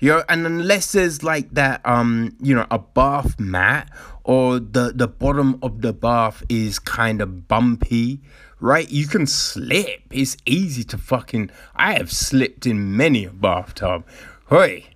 You 0.00 0.08
know, 0.10 0.24
and 0.28 0.44
unless 0.46 0.92
there's 0.92 1.22
like 1.22 1.50
that, 1.54 1.80
um, 1.86 2.36
you 2.40 2.56
know, 2.56 2.66
a 2.72 2.80
bath 2.80 3.38
mat 3.38 3.88
or 4.24 4.58
the 4.58 4.92
the 4.92 5.06
bottom 5.06 5.60
of 5.62 5.80
the 5.80 5.92
bath 5.92 6.42
is 6.48 6.80
kind 6.80 7.22
of 7.22 7.46
bumpy, 7.46 8.20
right? 8.58 8.90
You 8.90 9.06
can 9.06 9.28
slip. 9.28 10.02
It's 10.10 10.36
easy 10.44 10.82
to 10.84 10.98
fucking. 10.98 11.50
I 11.76 11.92
have 11.98 12.10
slipped 12.10 12.66
in 12.66 12.96
many 12.96 13.26
a 13.26 13.30
bathtub. 13.30 14.04
Hey, 14.48 14.86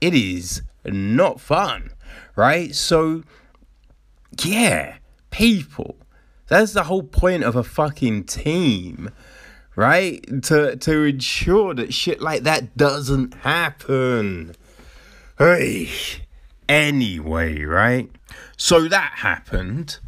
it 0.00 0.14
is 0.14 0.62
not 0.86 1.40
fun, 1.40 1.90
right? 2.36 2.74
So, 2.74 3.22
yeah, 4.42 4.96
people. 5.30 5.98
That's 6.52 6.74
the 6.74 6.82
whole 6.82 7.02
point 7.02 7.44
of 7.44 7.56
a 7.56 7.64
fucking 7.64 8.24
team 8.24 9.10
right? 9.74 10.22
To 10.42 10.76
to 10.76 11.04
ensure 11.04 11.72
that 11.72 11.94
shit 11.94 12.20
like 12.20 12.42
that 12.42 12.76
doesn't 12.76 13.32
happen. 13.36 14.54
Hey. 15.38 15.88
Anyway, 16.68 17.62
right? 17.62 18.10
So 18.58 18.86
that 18.88 19.12
happened. 19.16 19.98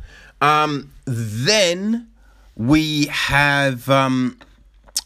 Um 0.43 0.93
then 1.07 2.09
we 2.57 3.07
have 3.07 3.89
um 3.89 4.39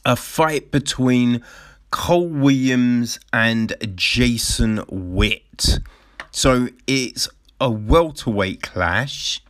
a 0.05 0.17
fight 0.17 0.73
between 0.73 1.45
Cole 1.93 2.27
Williams 2.27 3.21
and 3.33 3.77
Jason 3.95 4.83
Witt. 4.89 5.79
So 6.33 6.69
it's 6.89 7.29
a 7.61 7.71
welterweight 7.71 8.63
clash. 8.63 9.41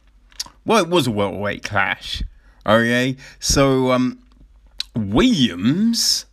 Well, 0.69 0.85
it 0.85 0.91
was 0.91 1.07
a 1.07 1.11
welterweight 1.11 1.65
clash. 1.65 2.23
Okay, 2.67 3.17
so 3.41 3.91
um, 3.91 4.19
Williams, 4.95 6.27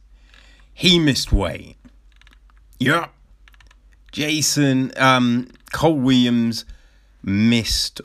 he 0.74 1.00
missed 1.00 1.32
weight. 1.32 1.78
Yeah. 2.78 3.08
Jason, 4.12 4.92
um, 4.98 5.48
Cole 5.72 5.96
Williams 5.96 6.66
missed 7.24 8.02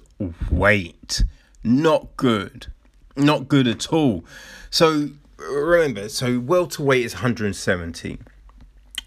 weight. 0.52 1.24
Not 1.64 2.16
good. 2.16 2.68
Not 3.16 3.48
good 3.48 3.66
at 3.66 3.92
all. 3.92 4.24
So 4.70 5.10
remember, 5.36 6.08
so 6.08 6.38
welterweight 6.38 7.06
is 7.06 7.14
170, 7.14 8.20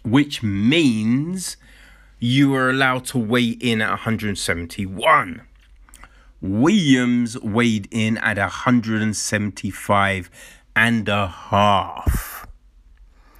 which 0.03 0.43
means 0.43 1.55
you 2.19 2.53
are 2.53 2.69
allowed 2.69 3.05
to 3.05 3.17
weigh 3.17 3.51
in 3.61 3.81
at 3.81 3.91
171. 3.91 5.41
Williams 6.43 7.39
weighed 7.39 7.87
in 7.89 8.17
at 8.17 8.37
175 8.37 10.29
and 10.75 11.07
a 11.07 11.27
half. 11.27 12.45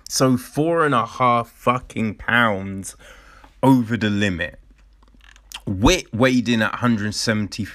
So 0.07 0.37
four 0.37 0.85
and 0.85 0.95
a 0.95 1.05
half 1.05 1.49
fucking 1.49 2.15
pounds 2.15 2.95
over 3.61 3.97
the 3.97 4.09
limit. 4.09 4.57
Witt 5.65 6.13
weighed 6.13 6.47
in 6.47 6.61
at 6.61 6.71
170 6.71 7.67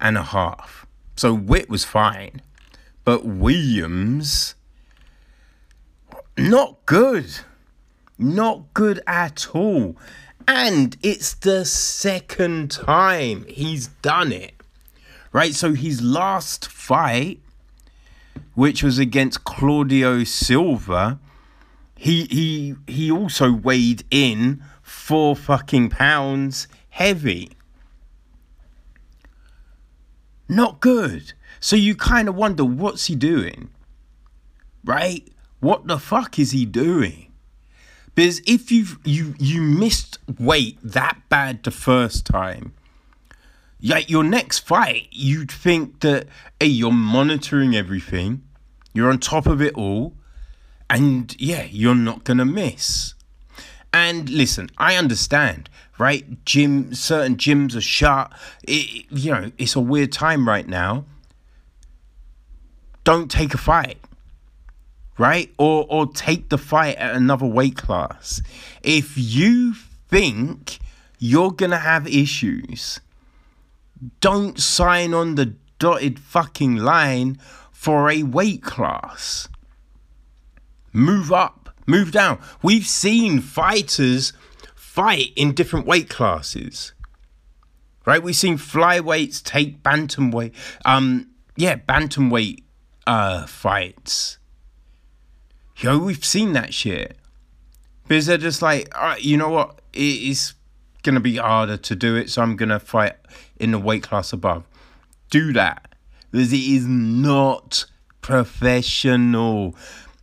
and 0.00 0.16
a 0.16 0.22
half. 0.22 0.86
So 1.14 1.34
Witt 1.34 1.68
was 1.68 1.84
fine. 1.84 2.40
But 3.04 3.26
Williams, 3.26 4.54
not 6.38 6.78
good. 6.86 7.40
Not 8.18 8.72
good 8.72 9.02
at 9.06 9.48
all. 9.54 9.98
And 10.48 10.96
it's 11.02 11.34
the 11.34 11.66
second 11.66 12.70
time 12.70 13.44
he's 13.46 13.88
done 13.88 14.32
it. 14.32 14.54
Right? 15.32 15.54
So 15.54 15.74
his 15.74 16.02
last 16.02 16.68
fight, 16.68 17.40
which 18.54 18.82
was 18.82 18.98
against 18.98 19.44
Claudio 19.44 20.24
Silva, 20.24 21.20
he 21.96 22.24
he 22.24 22.74
he 22.86 23.10
also 23.10 23.52
weighed 23.52 24.04
in 24.10 24.62
four 24.82 25.36
fucking 25.36 25.90
pounds 25.90 26.66
heavy. 26.88 27.50
Not 30.48 30.80
good. 30.80 31.34
So 31.60 31.76
you 31.76 31.94
kind 31.94 32.28
of 32.28 32.34
wonder 32.34 32.64
what's 32.64 33.06
he 33.06 33.14
doing? 33.14 33.70
Right? 34.84 35.28
What 35.60 35.86
the 35.86 35.98
fuck 35.98 36.38
is 36.38 36.52
he 36.52 36.64
doing? 36.64 37.30
Because 38.14 38.40
if 38.46 38.72
you 38.72 38.86
you 39.04 39.34
you 39.38 39.62
missed 39.62 40.18
weight 40.38 40.78
that 40.82 41.18
bad 41.28 41.62
the 41.62 41.70
first 41.70 42.26
time, 42.26 42.72
like 43.82 44.10
your 44.10 44.24
next 44.24 44.60
fight, 44.60 45.08
you'd 45.10 45.50
think 45.50 46.00
that 46.00 46.26
hey, 46.58 46.66
you're 46.66 46.92
monitoring 46.92 47.74
everything, 47.74 48.42
you're 48.92 49.10
on 49.10 49.18
top 49.18 49.46
of 49.46 49.62
it 49.62 49.74
all, 49.74 50.14
and 50.88 51.34
yeah, 51.40 51.66
you're 51.70 51.94
not 51.94 52.24
gonna 52.24 52.44
miss. 52.44 53.14
And 53.92 54.28
listen, 54.28 54.70
I 54.78 54.96
understand, 54.96 55.68
right? 55.98 56.44
Gym, 56.44 56.94
certain 56.94 57.36
gyms 57.36 57.74
are 57.76 57.80
shut. 57.80 58.32
It, 58.62 59.06
you 59.10 59.32
know, 59.32 59.50
it's 59.58 59.74
a 59.74 59.80
weird 59.80 60.12
time 60.12 60.46
right 60.46 60.66
now. 60.66 61.04
Don't 63.02 63.30
take 63.30 63.54
a 63.54 63.58
fight, 63.58 63.98
right? 65.18 65.52
Or 65.58 65.86
or 65.88 66.06
take 66.06 66.50
the 66.50 66.58
fight 66.58 66.96
at 66.96 67.14
another 67.14 67.46
weight 67.46 67.76
class. 67.76 68.42
If 68.82 69.14
you 69.16 69.74
think 70.08 70.78
you're 71.18 71.52
gonna 71.52 71.78
have 71.78 72.06
issues, 72.06 73.00
don't 74.20 74.58
sign 74.58 75.14
on 75.14 75.34
the 75.34 75.54
dotted 75.78 76.18
fucking 76.18 76.76
line 76.76 77.38
for 77.72 78.10
a 78.10 78.22
weight 78.22 78.62
class. 78.62 79.48
Move 80.92 81.32
up, 81.32 81.74
move 81.86 82.12
down. 82.12 82.38
We've 82.62 82.86
seen 82.86 83.40
fighters 83.40 84.32
fight 84.74 85.32
in 85.36 85.54
different 85.54 85.86
weight 85.86 86.08
classes. 86.08 86.92
Right? 88.06 88.22
We've 88.22 88.36
seen 88.36 88.58
flyweights 88.58 89.42
take 89.42 89.82
bantamweight 89.82 90.54
um 90.84 91.28
yeah, 91.56 91.76
bantamweight 91.76 92.62
uh 93.06 93.46
fights. 93.46 94.38
Yo, 95.76 95.98
we've 95.98 96.24
seen 96.24 96.52
that 96.52 96.74
shit. 96.74 97.16
Because 98.02 98.26
they're 98.26 98.38
just 98.38 98.60
like, 98.60 98.94
all 98.98 99.04
right, 99.04 99.22
you 99.22 99.36
know 99.36 99.48
what? 99.50 99.80
It 99.92 100.22
is 100.22 100.54
gonna 101.02 101.20
be 101.20 101.36
harder 101.36 101.76
to 101.76 101.94
do 101.96 102.16
it, 102.16 102.28
so 102.28 102.42
I'm 102.42 102.56
gonna 102.56 102.80
fight 102.80 103.14
in 103.60 103.72
the 103.72 103.78
weight 103.78 104.02
class 104.02 104.32
above. 104.32 104.64
Do 105.30 105.52
that. 105.52 105.94
Because 106.30 106.50
it 106.52 106.60
is 106.60 106.86
not 106.86 107.84
professional. 108.22 109.76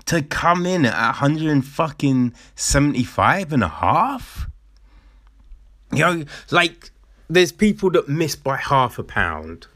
To 0.05 0.21
come 0.21 0.65
in 0.65 0.85
at 0.85 0.95
175 0.95 3.53
and 3.53 3.63
a 3.63 3.67
half? 3.67 4.47
You 5.91 5.99
know, 5.99 6.23
like 6.51 6.91
there's 7.29 7.51
people 7.51 7.91
that 7.91 8.07
miss 8.07 8.35
by 8.35 8.57
half 8.57 8.99
a 8.99 9.03
pound 9.03 9.67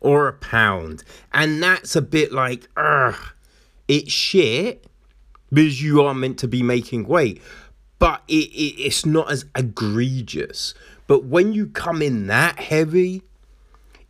or 0.00 0.28
a 0.28 0.32
pound. 0.32 1.04
And 1.32 1.62
that's 1.62 1.96
a 1.96 2.02
bit 2.02 2.32
like, 2.32 2.68
ugh, 2.76 3.16
it's 3.88 4.12
shit 4.12 4.86
because 5.50 5.82
you 5.82 6.02
are 6.02 6.14
meant 6.14 6.38
to 6.38 6.48
be 6.48 6.62
making 6.62 7.06
weight. 7.06 7.42
But 7.98 8.22
it, 8.26 8.48
it, 8.50 8.82
it's 8.82 9.06
not 9.06 9.30
as 9.30 9.44
egregious. 9.54 10.74
But 11.06 11.24
when 11.24 11.52
you 11.52 11.66
come 11.66 12.02
in 12.02 12.26
that 12.28 12.58
heavy, 12.58 13.22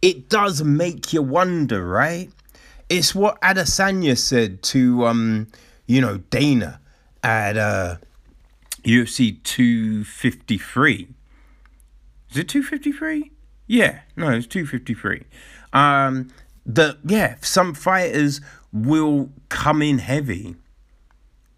it 0.01 0.28
does 0.28 0.62
make 0.62 1.12
you 1.12 1.22
wonder, 1.22 1.86
right? 1.86 2.30
It's 2.88 3.14
what 3.14 3.40
Adesanya 3.40 4.18
said 4.18 4.62
to, 4.64 5.07
um, 5.07 5.49
you 5.86 6.01
know, 6.01 6.18
Dana 6.18 6.80
at 7.22 7.57
uh, 7.57 7.97
UFC 8.84 9.43
253. 9.43 11.09
Is 12.30 12.36
it 12.36 12.49
253? 12.49 13.30
Yeah, 13.66 14.01
no, 14.16 14.30
it's 14.30 14.47
253. 14.47 15.22
Um, 15.72 16.28
the 16.66 16.99
yeah, 17.05 17.36
some 17.40 17.74
fighters 17.74 18.40
will 18.72 19.30
come 19.49 19.82
in 19.82 19.99
heavy. 19.99 20.57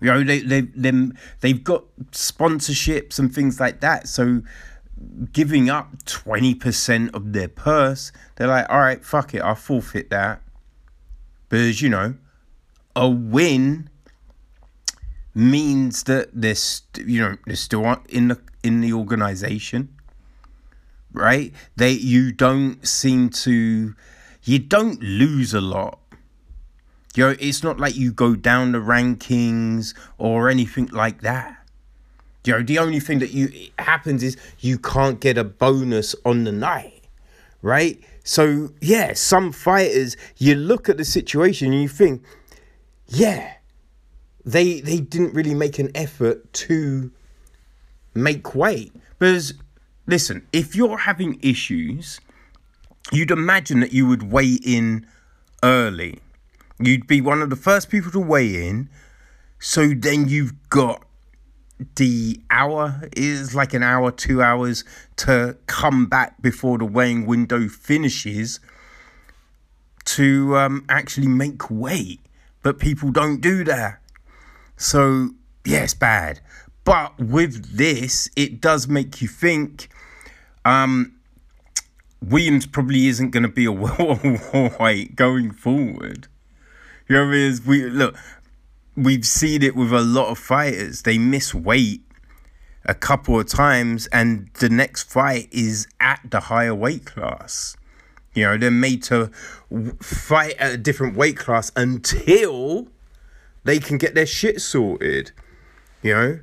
You 0.00 0.12
know, 0.12 0.24
they 0.24 0.40
they 0.40 0.62
them 0.62 1.16
they've 1.40 1.62
got 1.62 1.84
sponsorships 2.12 3.18
and 3.18 3.34
things 3.34 3.60
like 3.60 3.80
that. 3.80 4.08
So 4.08 4.42
giving 5.32 5.68
up 5.68 6.04
20% 6.04 7.14
of 7.14 7.32
their 7.32 7.48
purse, 7.48 8.12
they're 8.36 8.48
like, 8.48 8.66
all 8.68 8.80
right, 8.80 9.04
fuck 9.04 9.34
it, 9.34 9.40
I'll 9.40 9.54
forfeit 9.54 10.10
that. 10.10 10.42
Because, 11.48 11.82
you 11.82 11.88
know, 11.88 12.14
a 12.96 13.08
win 13.08 13.90
means 15.34 16.04
that 16.04 16.30
they're, 16.32 16.54
st- 16.54 17.08
you 17.08 17.20
know, 17.20 17.36
they're 17.46 17.56
still 17.56 17.84
in 18.08 18.28
the, 18.28 18.40
in 18.62 18.80
the 18.80 18.92
organization, 18.92 19.94
right? 21.12 21.52
They, 21.76 21.92
you 21.92 22.32
don't 22.32 22.86
seem 22.86 23.30
to, 23.30 23.94
you 24.42 24.58
don't 24.58 25.02
lose 25.02 25.54
a 25.54 25.60
lot. 25.60 25.98
You 27.14 27.28
know, 27.28 27.36
it's 27.38 27.62
not 27.62 27.78
like 27.78 27.94
you 27.94 28.12
go 28.12 28.34
down 28.34 28.72
the 28.72 28.78
rankings 28.78 29.94
or 30.18 30.48
anything 30.48 30.86
like 30.86 31.20
that. 31.20 31.63
You 32.44 32.52
know, 32.52 32.62
the 32.62 32.78
only 32.78 33.00
thing 33.00 33.20
that 33.20 33.32
you 33.32 33.70
happens 33.78 34.22
is 34.22 34.36
you 34.60 34.78
can't 34.78 35.18
get 35.18 35.38
a 35.38 35.44
bonus 35.44 36.14
on 36.24 36.44
the 36.44 36.52
night, 36.52 37.04
right? 37.62 37.98
So 38.22 38.70
yeah, 38.80 39.14
some 39.14 39.50
fighters 39.50 40.16
you 40.36 40.54
look 40.54 40.88
at 40.88 40.98
the 40.98 41.04
situation 41.04 41.72
and 41.72 41.82
you 41.82 41.88
think, 41.88 42.22
yeah, 43.08 43.54
they 44.44 44.80
they 44.80 44.98
didn't 44.98 45.34
really 45.34 45.54
make 45.54 45.78
an 45.78 45.90
effort 45.94 46.52
to 46.54 47.10
make 48.14 48.54
weight. 48.54 48.92
Because 49.18 49.54
listen, 50.06 50.46
if 50.52 50.76
you're 50.76 50.98
having 50.98 51.38
issues, 51.42 52.20
you'd 53.10 53.30
imagine 53.30 53.80
that 53.80 53.92
you 53.92 54.06
would 54.06 54.30
weigh 54.30 54.58
in 54.64 55.06
early. 55.62 56.20
You'd 56.78 57.06
be 57.06 57.22
one 57.22 57.40
of 57.40 57.48
the 57.48 57.56
first 57.56 57.88
people 57.88 58.10
to 58.10 58.20
weigh 58.20 58.68
in. 58.68 58.90
So 59.60 59.94
then 59.94 60.28
you've 60.28 60.68
got 60.68 61.06
the 61.96 62.40
hour 62.50 63.02
is 63.16 63.54
like 63.54 63.74
an 63.74 63.82
hour, 63.82 64.10
two 64.10 64.42
hours 64.42 64.84
to 65.16 65.56
come 65.66 66.06
back 66.06 66.40
before 66.40 66.78
the 66.78 66.84
weighing 66.84 67.26
window 67.26 67.68
finishes 67.68 68.60
to 70.04 70.56
um, 70.56 70.84
actually 70.88 71.28
make 71.28 71.70
weight. 71.70 72.20
But 72.62 72.78
people 72.78 73.10
don't 73.10 73.40
do 73.40 73.64
that. 73.64 74.00
So, 74.76 75.30
yeah, 75.64 75.84
it's 75.84 75.94
bad. 75.94 76.40
But 76.84 77.18
with 77.18 77.76
this, 77.76 78.28
it 78.36 78.60
does 78.60 78.88
make 78.88 79.20
you 79.20 79.28
think 79.28 79.88
um, 80.64 81.14
Williams 82.22 82.66
probably 82.66 83.06
isn't 83.06 83.30
going 83.30 83.42
to 83.42 83.48
be 83.48 83.64
a 83.64 83.72
welterweight 83.72 85.16
going 85.16 85.50
forward. 85.52 86.28
You 87.08 87.16
know 87.16 87.26
what 87.26 87.34
I 87.34 87.36
mean? 87.36 87.60
We, 87.66 87.84
look, 87.84 88.16
we've 88.96 89.26
seen 89.26 89.62
it 89.62 89.76
with 89.76 89.92
a 89.92 90.00
lot 90.00 90.28
of 90.28 90.38
fighters. 90.38 91.02
They 91.02 91.18
miss 91.18 91.54
weight 91.54 92.02
a 92.84 92.94
couple 92.94 93.38
of 93.40 93.48
times, 93.48 94.06
and 94.08 94.50
the 94.54 94.68
next 94.68 95.10
fight 95.10 95.48
is 95.50 95.86
at 96.00 96.20
the 96.30 96.40
higher 96.40 96.74
weight 96.74 97.04
class. 97.04 97.76
You 98.34 98.44
know, 98.44 98.58
they're 98.58 98.70
made 98.70 99.02
to 99.04 99.30
fight 100.00 100.54
at 100.58 100.72
a 100.72 100.76
different 100.76 101.16
weight 101.16 101.36
class 101.36 101.70
until 101.76 102.88
they 103.62 103.78
can 103.78 103.96
get 103.96 104.14
their 104.14 104.26
shit 104.26 104.60
sorted. 104.60 105.30
You 106.02 106.14
know? 106.14 106.40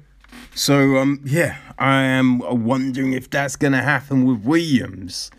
So, 0.55 0.97
um, 0.97 1.21
yeah, 1.25 1.57
I 1.77 2.01
am 2.03 2.39
wondering 2.39 3.13
if 3.13 3.29
that's 3.29 3.55
going 3.55 3.73
to 3.73 3.81
happen 3.81 4.25
with 4.25 4.43
Williams, 4.43 5.29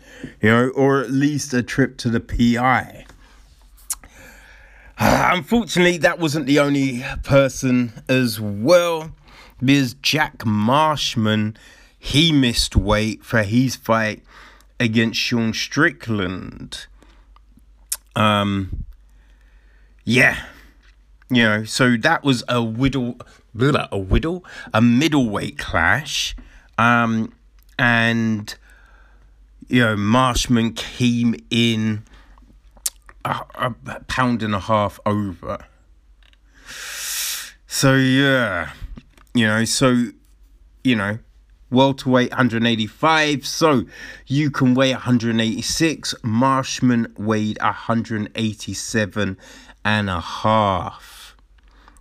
you 0.41 0.49
know, 0.49 0.69
or 0.69 1.01
at 1.01 1.11
least 1.11 1.53
a 1.53 1.63
trip 1.63 1.97
to 1.97 2.09
the 2.09 2.19
PI. 2.19 3.05
Unfortunately, 4.99 5.97
that 5.97 6.19
wasn't 6.19 6.45
the 6.45 6.59
only 6.59 7.03
person 7.23 7.93
as 8.07 8.39
well, 8.39 9.11
because 9.59 9.95
Jack 9.95 10.45
Marshman 10.45 11.57
he 12.05 12.33
missed 12.33 12.75
weight 12.75 13.23
for 13.23 13.43
his 13.43 13.77
fight 13.77 14.21
against 14.77 15.17
Sean 15.17 15.53
Strickland. 15.53 16.85
Um, 18.13 18.83
yeah, 20.03 20.43
you 21.29 21.43
know, 21.43 21.63
so 21.63 21.95
that 21.95 22.25
was 22.25 22.43
a 22.49 22.61
whittle, 22.61 23.15
a 23.57 23.97
whittle, 23.97 24.43
a 24.73 24.81
middleweight 24.81 25.57
clash, 25.57 26.35
um, 26.77 27.31
and 27.79 28.53
you 29.69 29.81
know, 29.81 29.95
Marshman 29.95 30.73
came 30.73 31.35
in 31.49 32.03
a, 33.25 33.41
a 33.55 33.99
pound 34.07 34.43
and 34.43 34.55
a 34.55 34.59
half 34.59 34.99
over. 35.05 35.65
So 37.67 37.95
yeah, 37.95 38.71
you 39.33 39.47
know, 39.47 39.65
so 39.65 40.07
you 40.83 40.95
know, 40.95 41.17
welterweight 41.69 42.29
185. 42.31 43.45
So 43.45 43.85
you 44.27 44.51
can 44.51 44.73
weigh 44.73 44.91
186. 44.91 46.15
Marshman 46.23 47.13
weighed 47.17 47.57
187 47.61 49.37
and 49.83 50.09
a 50.09 50.19
half. 50.19 51.35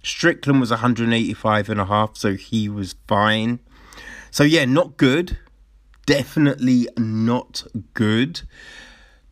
Strickland 0.02 0.60
was 0.60 0.70
185 0.70 1.68
and 1.68 1.80
a 1.80 1.84
half, 1.84 2.16
so 2.16 2.34
he 2.34 2.68
was 2.68 2.94
fine. 3.06 3.60
So 4.30 4.42
yeah, 4.44 4.64
not 4.64 4.96
good. 4.96 5.38
Definitely 6.06 6.88
not 6.96 7.64
good. 7.94 8.42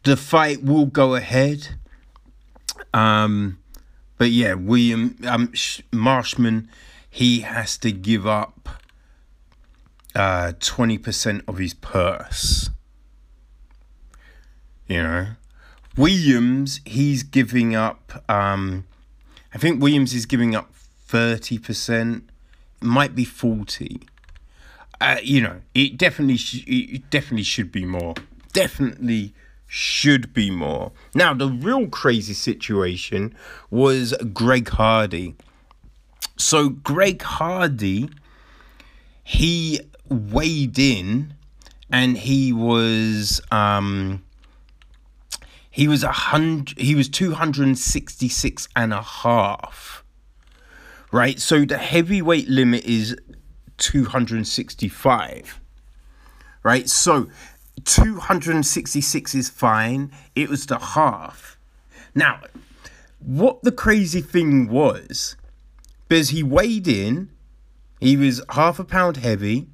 The 0.04 0.16
fight 0.16 0.62
will 0.62 0.86
go 0.86 1.14
ahead. 1.16 1.76
Um, 2.92 3.58
but 4.18 4.30
yeah, 4.30 4.54
William 4.54 5.16
um, 5.26 5.52
Marshman, 5.92 6.68
he 7.08 7.40
has 7.40 7.78
to 7.78 7.90
give 7.90 8.26
up 8.26 8.68
uh, 10.14 10.52
20% 10.60 11.42
of 11.48 11.58
his 11.58 11.74
purse. 11.74 12.70
You 14.86 15.02
know, 15.02 15.26
Williams, 15.96 16.80
he's 16.84 17.22
giving 17.22 17.74
up. 17.74 18.24
Um, 18.28 18.86
I 19.54 19.58
think 19.58 19.80
Williams 19.80 20.14
is 20.14 20.26
giving 20.26 20.54
up 20.54 20.72
30%. 21.08 22.22
Might 22.82 23.14
be 23.14 23.24
40. 23.24 24.00
Uh, 25.00 25.16
you 25.22 25.40
know, 25.40 25.60
it 25.74 25.96
definitely, 25.96 26.36
sh- 26.36 26.64
it 26.66 27.08
definitely 27.10 27.44
should 27.44 27.72
be 27.72 27.84
more. 27.84 28.14
Definitely 28.52 29.32
should 29.72 30.34
be 30.34 30.50
more. 30.50 30.90
Now, 31.14 31.32
the 31.32 31.46
real 31.46 31.86
crazy 31.86 32.34
situation 32.34 33.32
was 33.70 34.14
Greg 34.34 34.68
Hardy. 34.68 35.36
So, 36.36 36.70
Greg 36.70 37.22
Hardy, 37.22 38.10
he 39.22 39.78
weighed 40.08 40.76
in 40.76 41.34
and 41.88 42.18
he 42.18 42.52
was 42.52 43.40
um 43.52 44.24
he 45.70 45.86
was 45.86 46.02
a 46.02 46.10
hundred 46.10 46.76
he 46.76 46.96
was 46.96 47.08
266 47.08 48.68
and 48.74 48.92
a 48.92 49.02
half 49.02 50.02
right 51.12 51.38
so 51.38 51.64
the 51.64 51.78
heavyweight 51.78 52.48
limit 52.48 52.84
is 52.84 53.16
265 53.78 55.60
right 56.64 56.90
so 56.90 57.28
266 57.84 59.34
is 59.34 59.48
fine 59.48 60.10
it 60.34 60.48
was 60.48 60.66
the 60.66 60.78
half 60.78 61.58
now 62.14 62.40
what 63.18 63.62
the 63.62 63.72
crazy 63.72 64.20
thing 64.20 64.68
was 64.68 65.36
because 66.08 66.30
he 66.30 66.42
weighed 66.42 66.88
in 66.88 67.30
he 68.00 68.16
was 68.16 68.42
half 68.50 68.78
a 68.78 68.84
pound 68.84 69.18
heavy 69.18 69.68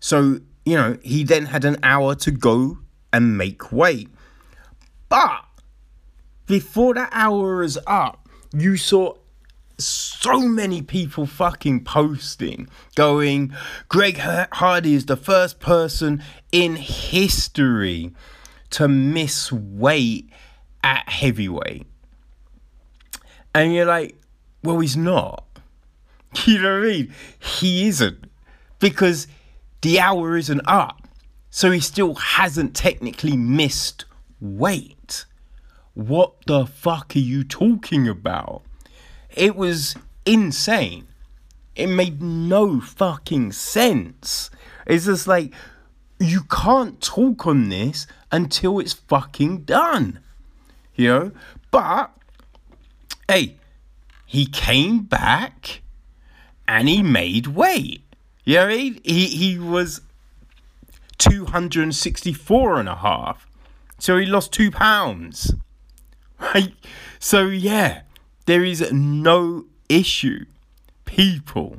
so, 0.00 0.40
you 0.64 0.76
know, 0.76 0.96
he 1.02 1.22
then 1.22 1.46
had 1.46 1.64
an 1.64 1.76
hour 1.82 2.14
to 2.16 2.30
go 2.30 2.78
and 3.12 3.36
make 3.36 3.70
weight. 3.70 4.08
But 5.10 5.44
before 6.46 6.94
that 6.94 7.10
hour 7.12 7.62
is 7.62 7.78
up, 7.86 8.28
you 8.52 8.76
saw 8.78 9.14
so 9.84 10.40
many 10.40 10.82
people 10.82 11.26
fucking 11.26 11.84
posting, 11.84 12.68
going, 12.94 13.54
Greg 13.88 14.18
Hardy 14.18 14.94
is 14.94 15.06
the 15.06 15.16
first 15.16 15.60
person 15.60 16.22
in 16.52 16.76
history 16.76 18.12
to 18.70 18.88
miss 18.88 19.52
weight 19.52 20.30
at 20.82 21.08
heavyweight. 21.08 21.86
And 23.54 23.74
you're 23.74 23.86
like, 23.86 24.16
well, 24.62 24.80
he's 24.80 24.96
not. 24.96 25.44
You 26.46 26.62
know 26.62 26.78
what 26.78 26.86
I 26.86 26.92
mean? 26.92 27.14
He 27.40 27.88
isn't. 27.88 28.24
Because 28.78 29.26
the 29.80 29.98
hour 29.98 30.36
isn't 30.36 30.60
up. 30.64 31.08
So 31.50 31.72
he 31.72 31.80
still 31.80 32.14
hasn't 32.14 32.76
technically 32.76 33.36
missed 33.36 34.04
weight. 34.40 35.24
What 35.94 36.34
the 36.46 36.66
fuck 36.66 37.16
are 37.16 37.18
you 37.18 37.42
talking 37.42 38.06
about? 38.06 38.62
It 39.34 39.56
was 39.56 39.96
insane. 40.26 41.06
It 41.76 41.86
made 41.86 42.20
no 42.20 42.80
fucking 42.80 43.52
sense. 43.52 44.50
It's 44.86 45.06
just 45.06 45.26
like, 45.26 45.52
you 46.18 46.42
can't 46.42 47.00
talk 47.00 47.46
on 47.46 47.68
this 47.68 48.06
until 48.30 48.78
it's 48.78 48.92
fucking 48.92 49.62
done. 49.62 50.20
You 50.94 51.08
know? 51.08 51.32
But, 51.70 52.10
hey, 53.28 53.56
he 54.26 54.46
came 54.46 55.04
back 55.04 55.82
and 56.68 56.88
he 56.88 57.02
made 57.02 57.46
weight. 57.48 58.02
You 58.44 58.56
know 58.56 58.68
mean? 58.68 59.00
He, 59.04 59.26
he 59.26 59.58
was 59.58 60.02
264 61.18 62.80
and 62.80 62.88
a 62.88 62.96
half. 62.96 63.46
So 63.98 64.16
he 64.18 64.26
lost 64.26 64.52
two 64.52 64.70
pounds. 64.70 65.54
Right? 66.38 66.72
So 67.18 67.48
yeah, 67.48 68.00
there 68.50 68.64
is 68.64 68.90
no 68.90 69.64
issue. 69.88 70.44
People, 71.04 71.76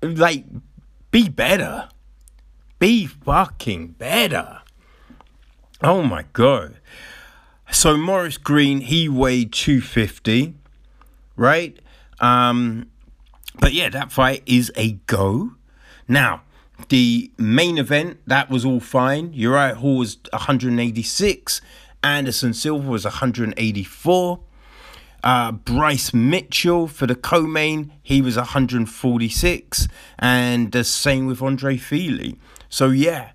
like, 0.00 0.44
be 1.10 1.28
better. 1.28 1.88
Be 2.78 3.06
fucking 3.06 3.96
better. 3.98 4.60
Oh 5.82 6.02
my 6.02 6.26
god. 6.32 6.76
So 7.72 7.96
Maurice 7.96 8.36
Greene, 8.36 8.82
he 8.82 9.08
weighed 9.08 9.52
250, 9.52 10.54
right? 11.34 11.76
Um, 12.20 12.88
but 13.58 13.72
yeah, 13.72 13.88
that 13.88 14.12
fight 14.12 14.44
is 14.46 14.70
a 14.76 14.92
go. 15.08 15.54
Now, 16.06 16.42
the 16.88 17.32
main 17.36 17.78
event, 17.78 18.20
that 18.28 18.48
was 18.48 18.64
all 18.64 18.78
fine. 18.78 19.32
Uriah 19.32 19.74
Hall 19.74 19.96
was 19.96 20.18
186. 20.32 21.60
Anderson 22.06 22.54
Silva 22.54 22.88
was 22.88 23.04
184. 23.04 24.40
Uh, 25.24 25.52
Bryce 25.52 26.14
Mitchell 26.14 26.86
for 26.86 27.06
the 27.06 27.16
co-main, 27.16 27.92
he 28.02 28.22
was 28.22 28.36
146, 28.36 29.88
and 30.18 30.70
the 30.70 30.84
same 30.84 31.26
with 31.26 31.42
Andre 31.42 31.76
Fili. 31.76 32.38
So 32.68 32.90
yeah, 32.90 33.30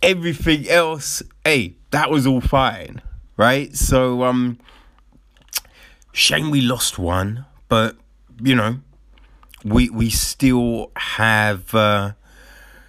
everything 0.00 0.68
else, 0.68 1.22
hey, 1.44 1.74
that 1.90 2.10
was 2.10 2.26
all 2.26 2.40
fine, 2.40 3.02
right? 3.36 3.76
So 3.76 4.24
um, 4.24 4.58
shame 6.12 6.50
we 6.50 6.62
lost 6.62 6.98
one, 6.98 7.44
but 7.68 7.96
you 8.42 8.54
know, 8.54 8.78
we 9.62 9.90
we 9.90 10.08
still 10.08 10.90
have 10.96 11.74
uh, 11.74 12.12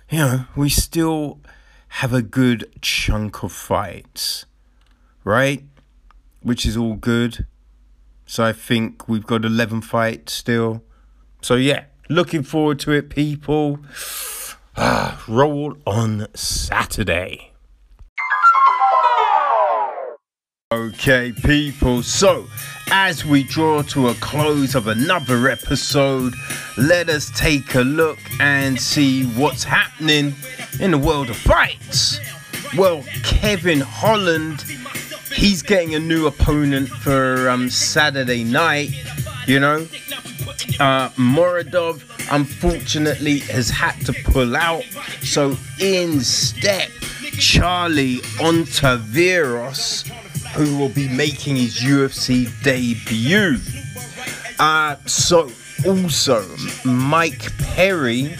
you 0.09 0.19
know 0.19 0.45
we 0.55 0.69
still 0.69 1.39
have 1.99 2.13
a 2.13 2.21
good 2.21 2.71
chunk 2.81 3.43
of 3.43 3.51
fights, 3.51 4.45
right? 5.23 5.63
Which 6.41 6.65
is 6.65 6.77
all 6.77 6.95
good. 6.95 7.45
So 8.25 8.43
I 8.43 8.53
think 8.53 9.07
we've 9.07 9.25
got 9.25 9.45
eleven 9.45 9.81
fights 9.81 10.33
still. 10.33 10.83
So 11.41 11.55
yeah, 11.55 11.85
looking 12.09 12.43
forward 12.43 12.79
to 12.79 12.91
it, 12.91 13.09
people. 13.09 13.79
roll 15.27 15.77
on 15.85 16.27
Saturday. 16.33 17.53
Okay, 20.73 21.31
people, 21.31 22.01
so 22.01 22.47
as 22.89 23.23
we 23.23 23.43
draw 23.43 23.83
to 23.83 24.07
a 24.07 24.15
close 24.15 24.73
of 24.73 24.87
another 24.87 25.47
episode, 25.47 26.33
let 26.79 27.09
us 27.09 27.29
take 27.35 27.75
a 27.75 27.81
look 27.81 28.17
and 28.39 28.81
see 28.81 29.25
what's 29.37 29.63
happening 29.63 30.33
in 30.79 30.89
the 30.89 30.97
world 30.97 31.29
of 31.29 31.35
fights. 31.37 32.19
Well, 32.75 33.03
Kevin 33.23 33.81
Holland, 33.81 34.65
he's 35.33 35.61
getting 35.61 35.95
a 35.95 35.99
new 35.99 36.27
opponent 36.27 36.89
for 36.89 37.49
um, 37.49 37.69
Saturday 37.69 38.43
night, 38.43 38.91
you 39.47 39.59
know. 39.59 39.87
Uh, 40.79 41.09
Muradov, 41.09 42.03
unfortunately, 42.31 43.39
has 43.39 43.69
had 43.69 43.99
to 44.05 44.13
pull 44.25 44.55
out, 44.55 44.83
so 45.21 45.57
in 45.79 46.19
step 46.21 46.89
Charlie 47.39 48.17
Ontiveros 48.39 50.09
who 50.53 50.77
will 50.77 50.89
be 50.89 51.07
making 51.09 51.55
his 51.55 51.77
UFC 51.77 52.47
debut. 52.63 53.57
Uh, 54.59 54.95
so, 55.05 55.49
also, 55.85 56.45
Mike 56.85 57.57
Perry, 57.57 58.35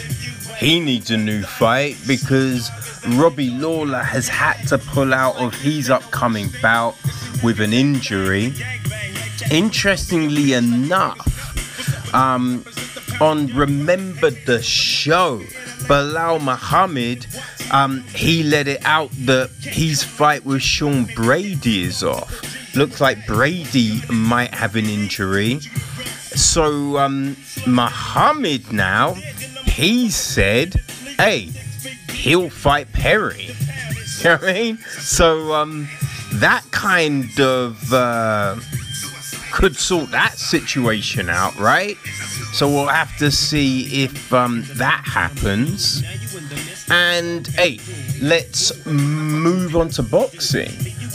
he 0.57 0.79
needs 0.79 1.09
a 1.09 1.17
new 1.17 1.41
fight 1.41 1.97
because 2.05 2.69
Robbie 3.11 3.49
Lawler 3.49 4.03
has 4.03 4.27
had 4.27 4.67
to 4.67 4.77
pull 4.77 5.13
out 5.13 5.35
of 5.37 5.53
his 5.53 5.89
upcoming 5.89 6.49
bout 6.61 6.95
with 7.43 7.59
an 7.59 7.73
injury. 7.73 8.53
Interestingly 9.51 10.53
enough, 10.53 12.13
um, 12.13 12.65
on 13.19 13.47
Remember 13.47 14.29
the 14.29 14.61
Show, 14.61 15.39
Belal 15.87 16.41
Muhammad 16.41 17.25
um, 17.73 18.03
he 18.13 18.43
let 18.43 18.67
it 18.67 18.85
out 18.85 19.09
that 19.25 19.49
his 19.49 20.03
fight 20.03 20.45
with 20.45 20.61
Sean 20.61 21.05
Brady 21.15 21.83
is 21.83 22.03
off. 22.03 22.75
Looks 22.75 23.01
like 23.01 23.25
Brady 23.25 24.01
might 24.09 24.53
have 24.53 24.75
an 24.75 24.85
injury. 24.85 25.59
So, 25.59 26.97
um, 26.97 27.35
Muhammad 27.65 28.71
now, 28.71 29.13
he 29.65 30.09
said, 30.09 30.75
hey, 31.17 31.49
he'll 32.23 32.49
fight 32.49 32.91
Perry. 32.93 33.49
You 34.19 34.29
know 34.29 34.35
what 34.35 34.49
I 34.49 34.53
mean? 34.53 34.77
So, 34.77 35.53
um, 35.53 35.89
that 36.35 36.63
kind 36.71 37.37
of, 37.41 37.91
uh, 37.91 38.55
could 39.51 39.75
sort 39.75 40.11
that 40.11 40.37
situation 40.37 41.29
out, 41.29 41.57
right? 41.57 41.97
So 42.53 42.69
we'll 42.69 42.87
have 42.87 43.17
to 43.17 43.31
see 43.31 44.03
if 44.03 44.31
um, 44.31 44.63
that 44.75 45.03
happens. 45.05 46.03
And 46.89 47.47
hey, 47.47 47.79
let's 48.21 48.85
move 48.85 49.75
on 49.75 49.89
to 49.89 50.03
boxing. 50.03 50.71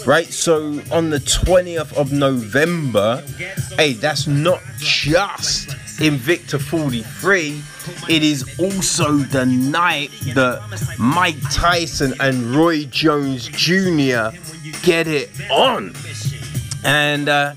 Right, 0.06 0.26
so 0.26 0.82
on 0.92 1.10
the 1.10 1.18
20th 1.20 1.94
of 1.94 2.12
November, 2.12 3.22
hey, 3.76 3.94
that's 3.94 4.26
not 4.26 4.60
just 4.78 5.70
Invicta 5.98 6.60
43, 6.60 7.60
it 8.08 8.22
is 8.22 8.58
also 8.60 9.12
the 9.16 9.44
night 9.46 10.10
that 10.34 10.96
Mike 10.98 11.40
Tyson 11.50 12.14
and 12.20 12.54
Roy 12.54 12.84
Jones 12.84 13.48
Jr. 13.48 14.30
get 14.82 15.08
it 15.08 15.30
on. 15.50 15.92
And 16.84 17.28
uh, 17.28 17.54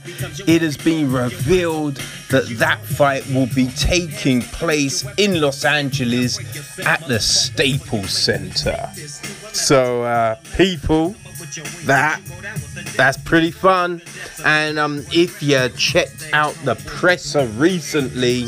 it 0.48 0.64
has 0.64 0.76
been 0.76 1.12
revealed 1.12 1.98
that 2.32 2.48
that 2.58 2.84
fight 2.84 3.28
will 3.30 3.50
be 3.54 3.68
taking 3.78 4.42
place 4.42 5.06
in 5.18 5.40
Los 5.40 5.64
Angeles 5.64 6.40
at 6.80 7.08
the 7.08 7.20
Staples 7.20 8.12
Center. 8.12 8.90
So, 9.54 10.02
uh, 10.02 10.36
people, 10.56 11.16
that 11.86 12.22
that's 12.96 13.18
pretty 13.18 13.52
fun. 13.52 14.02
And 14.46 14.78
um, 14.80 15.06
if 15.12 15.42
you 15.42 15.70
checked 15.70 16.30
out 16.34 16.54
the 16.64 16.76
presser 16.86 17.46
recently, 17.48 18.42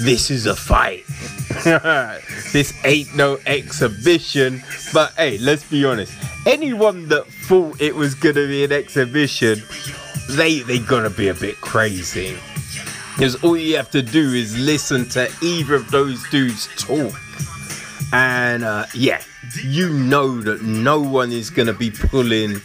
this 0.00 0.30
is 0.30 0.46
a 0.46 0.54
fight. 0.54 1.04
this 2.52 2.72
ain't 2.84 3.14
no 3.14 3.38
exhibition. 3.46 4.62
But 4.92 5.12
hey, 5.14 5.38
let's 5.38 5.68
be 5.68 5.84
honest. 5.84 6.12
Anyone 6.46 7.08
that 7.08 7.26
thought 7.26 7.80
it 7.80 7.94
was 7.94 8.14
gonna 8.14 8.46
be 8.46 8.64
an 8.64 8.72
exhibition, 8.72 9.62
they 10.30 10.60
they 10.60 10.78
gonna 10.78 11.10
be 11.10 11.28
a 11.28 11.34
bit 11.34 11.56
crazy. 11.60 12.36
Because 13.14 13.42
all 13.42 13.56
you 13.56 13.76
have 13.76 13.90
to 13.90 14.02
do 14.02 14.32
is 14.32 14.56
listen 14.56 15.08
to 15.10 15.28
either 15.42 15.74
of 15.74 15.90
those 15.90 16.22
dudes 16.30 16.68
talk. 16.76 17.12
And 18.12 18.62
uh, 18.62 18.86
yeah, 18.94 19.20
you 19.62 19.90
know 19.90 20.40
that 20.40 20.62
no 20.62 21.00
one 21.00 21.32
is 21.32 21.50
gonna 21.50 21.72
be 21.72 21.90
pulling, 21.90 22.60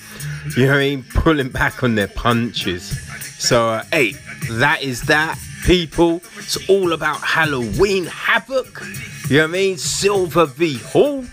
you 0.57 0.65
know 0.67 0.75
I 0.75 0.79
mean, 0.79 1.03
pulling 1.13 1.49
back 1.49 1.83
on 1.83 1.95
their 1.95 2.07
punches. 2.07 2.99
So 3.39 3.69
uh, 3.69 3.83
hey, 3.91 4.13
that 4.51 4.81
is 4.81 5.03
that, 5.03 5.37
people. 5.65 6.21
It's 6.37 6.69
all 6.69 6.93
about 6.93 7.21
Halloween 7.21 8.05
Havoc. 8.05 8.81
You 9.29 9.37
know 9.37 9.43
what 9.43 9.49
I 9.49 9.53
mean? 9.53 9.77
Silva 9.77 10.45
v 10.45 10.77
Hall. 10.77 11.23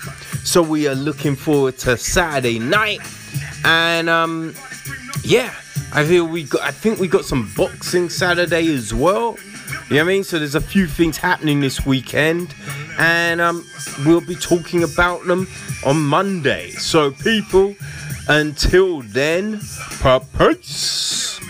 So 0.45 0.63
we 0.63 0.89
are 0.89 0.95
looking 0.95 1.37
forward 1.37 1.79
to 1.79 1.97
Saturday 1.97 2.59
night, 2.59 3.01
and 3.65 4.09
um, 4.09 4.55
yeah, 5.23 5.55
I 5.93 6.05
feel 6.05 6.27
we 6.27 6.45
got. 6.45 6.63
I 6.63 6.71
think 6.71 6.99
we 6.99 7.09
got 7.09 7.25
some 7.25 7.51
boxing 7.57 8.09
Saturday 8.09 8.73
as 8.75 8.95
well. 8.95 9.37
You 9.91 9.97
know 9.97 10.05
what 10.05 10.11
I 10.11 10.15
mean? 10.15 10.25
So 10.25 10.39
there's 10.39 10.55
a 10.55 10.61
few 10.61 10.87
things 10.87 11.17
happening 11.17 11.59
this 11.59 11.85
weekend, 11.85 12.55
and 12.97 13.41
um, 13.41 13.67
we'll 14.07 14.21
be 14.21 14.37
talking 14.37 14.85
about 14.85 15.25
them 15.25 15.49
on 15.85 16.01
Monday. 16.01 16.71
So 16.71 17.11
people, 17.11 17.75
until 18.29 19.03
then, 19.03 19.61
peace. 20.39 21.41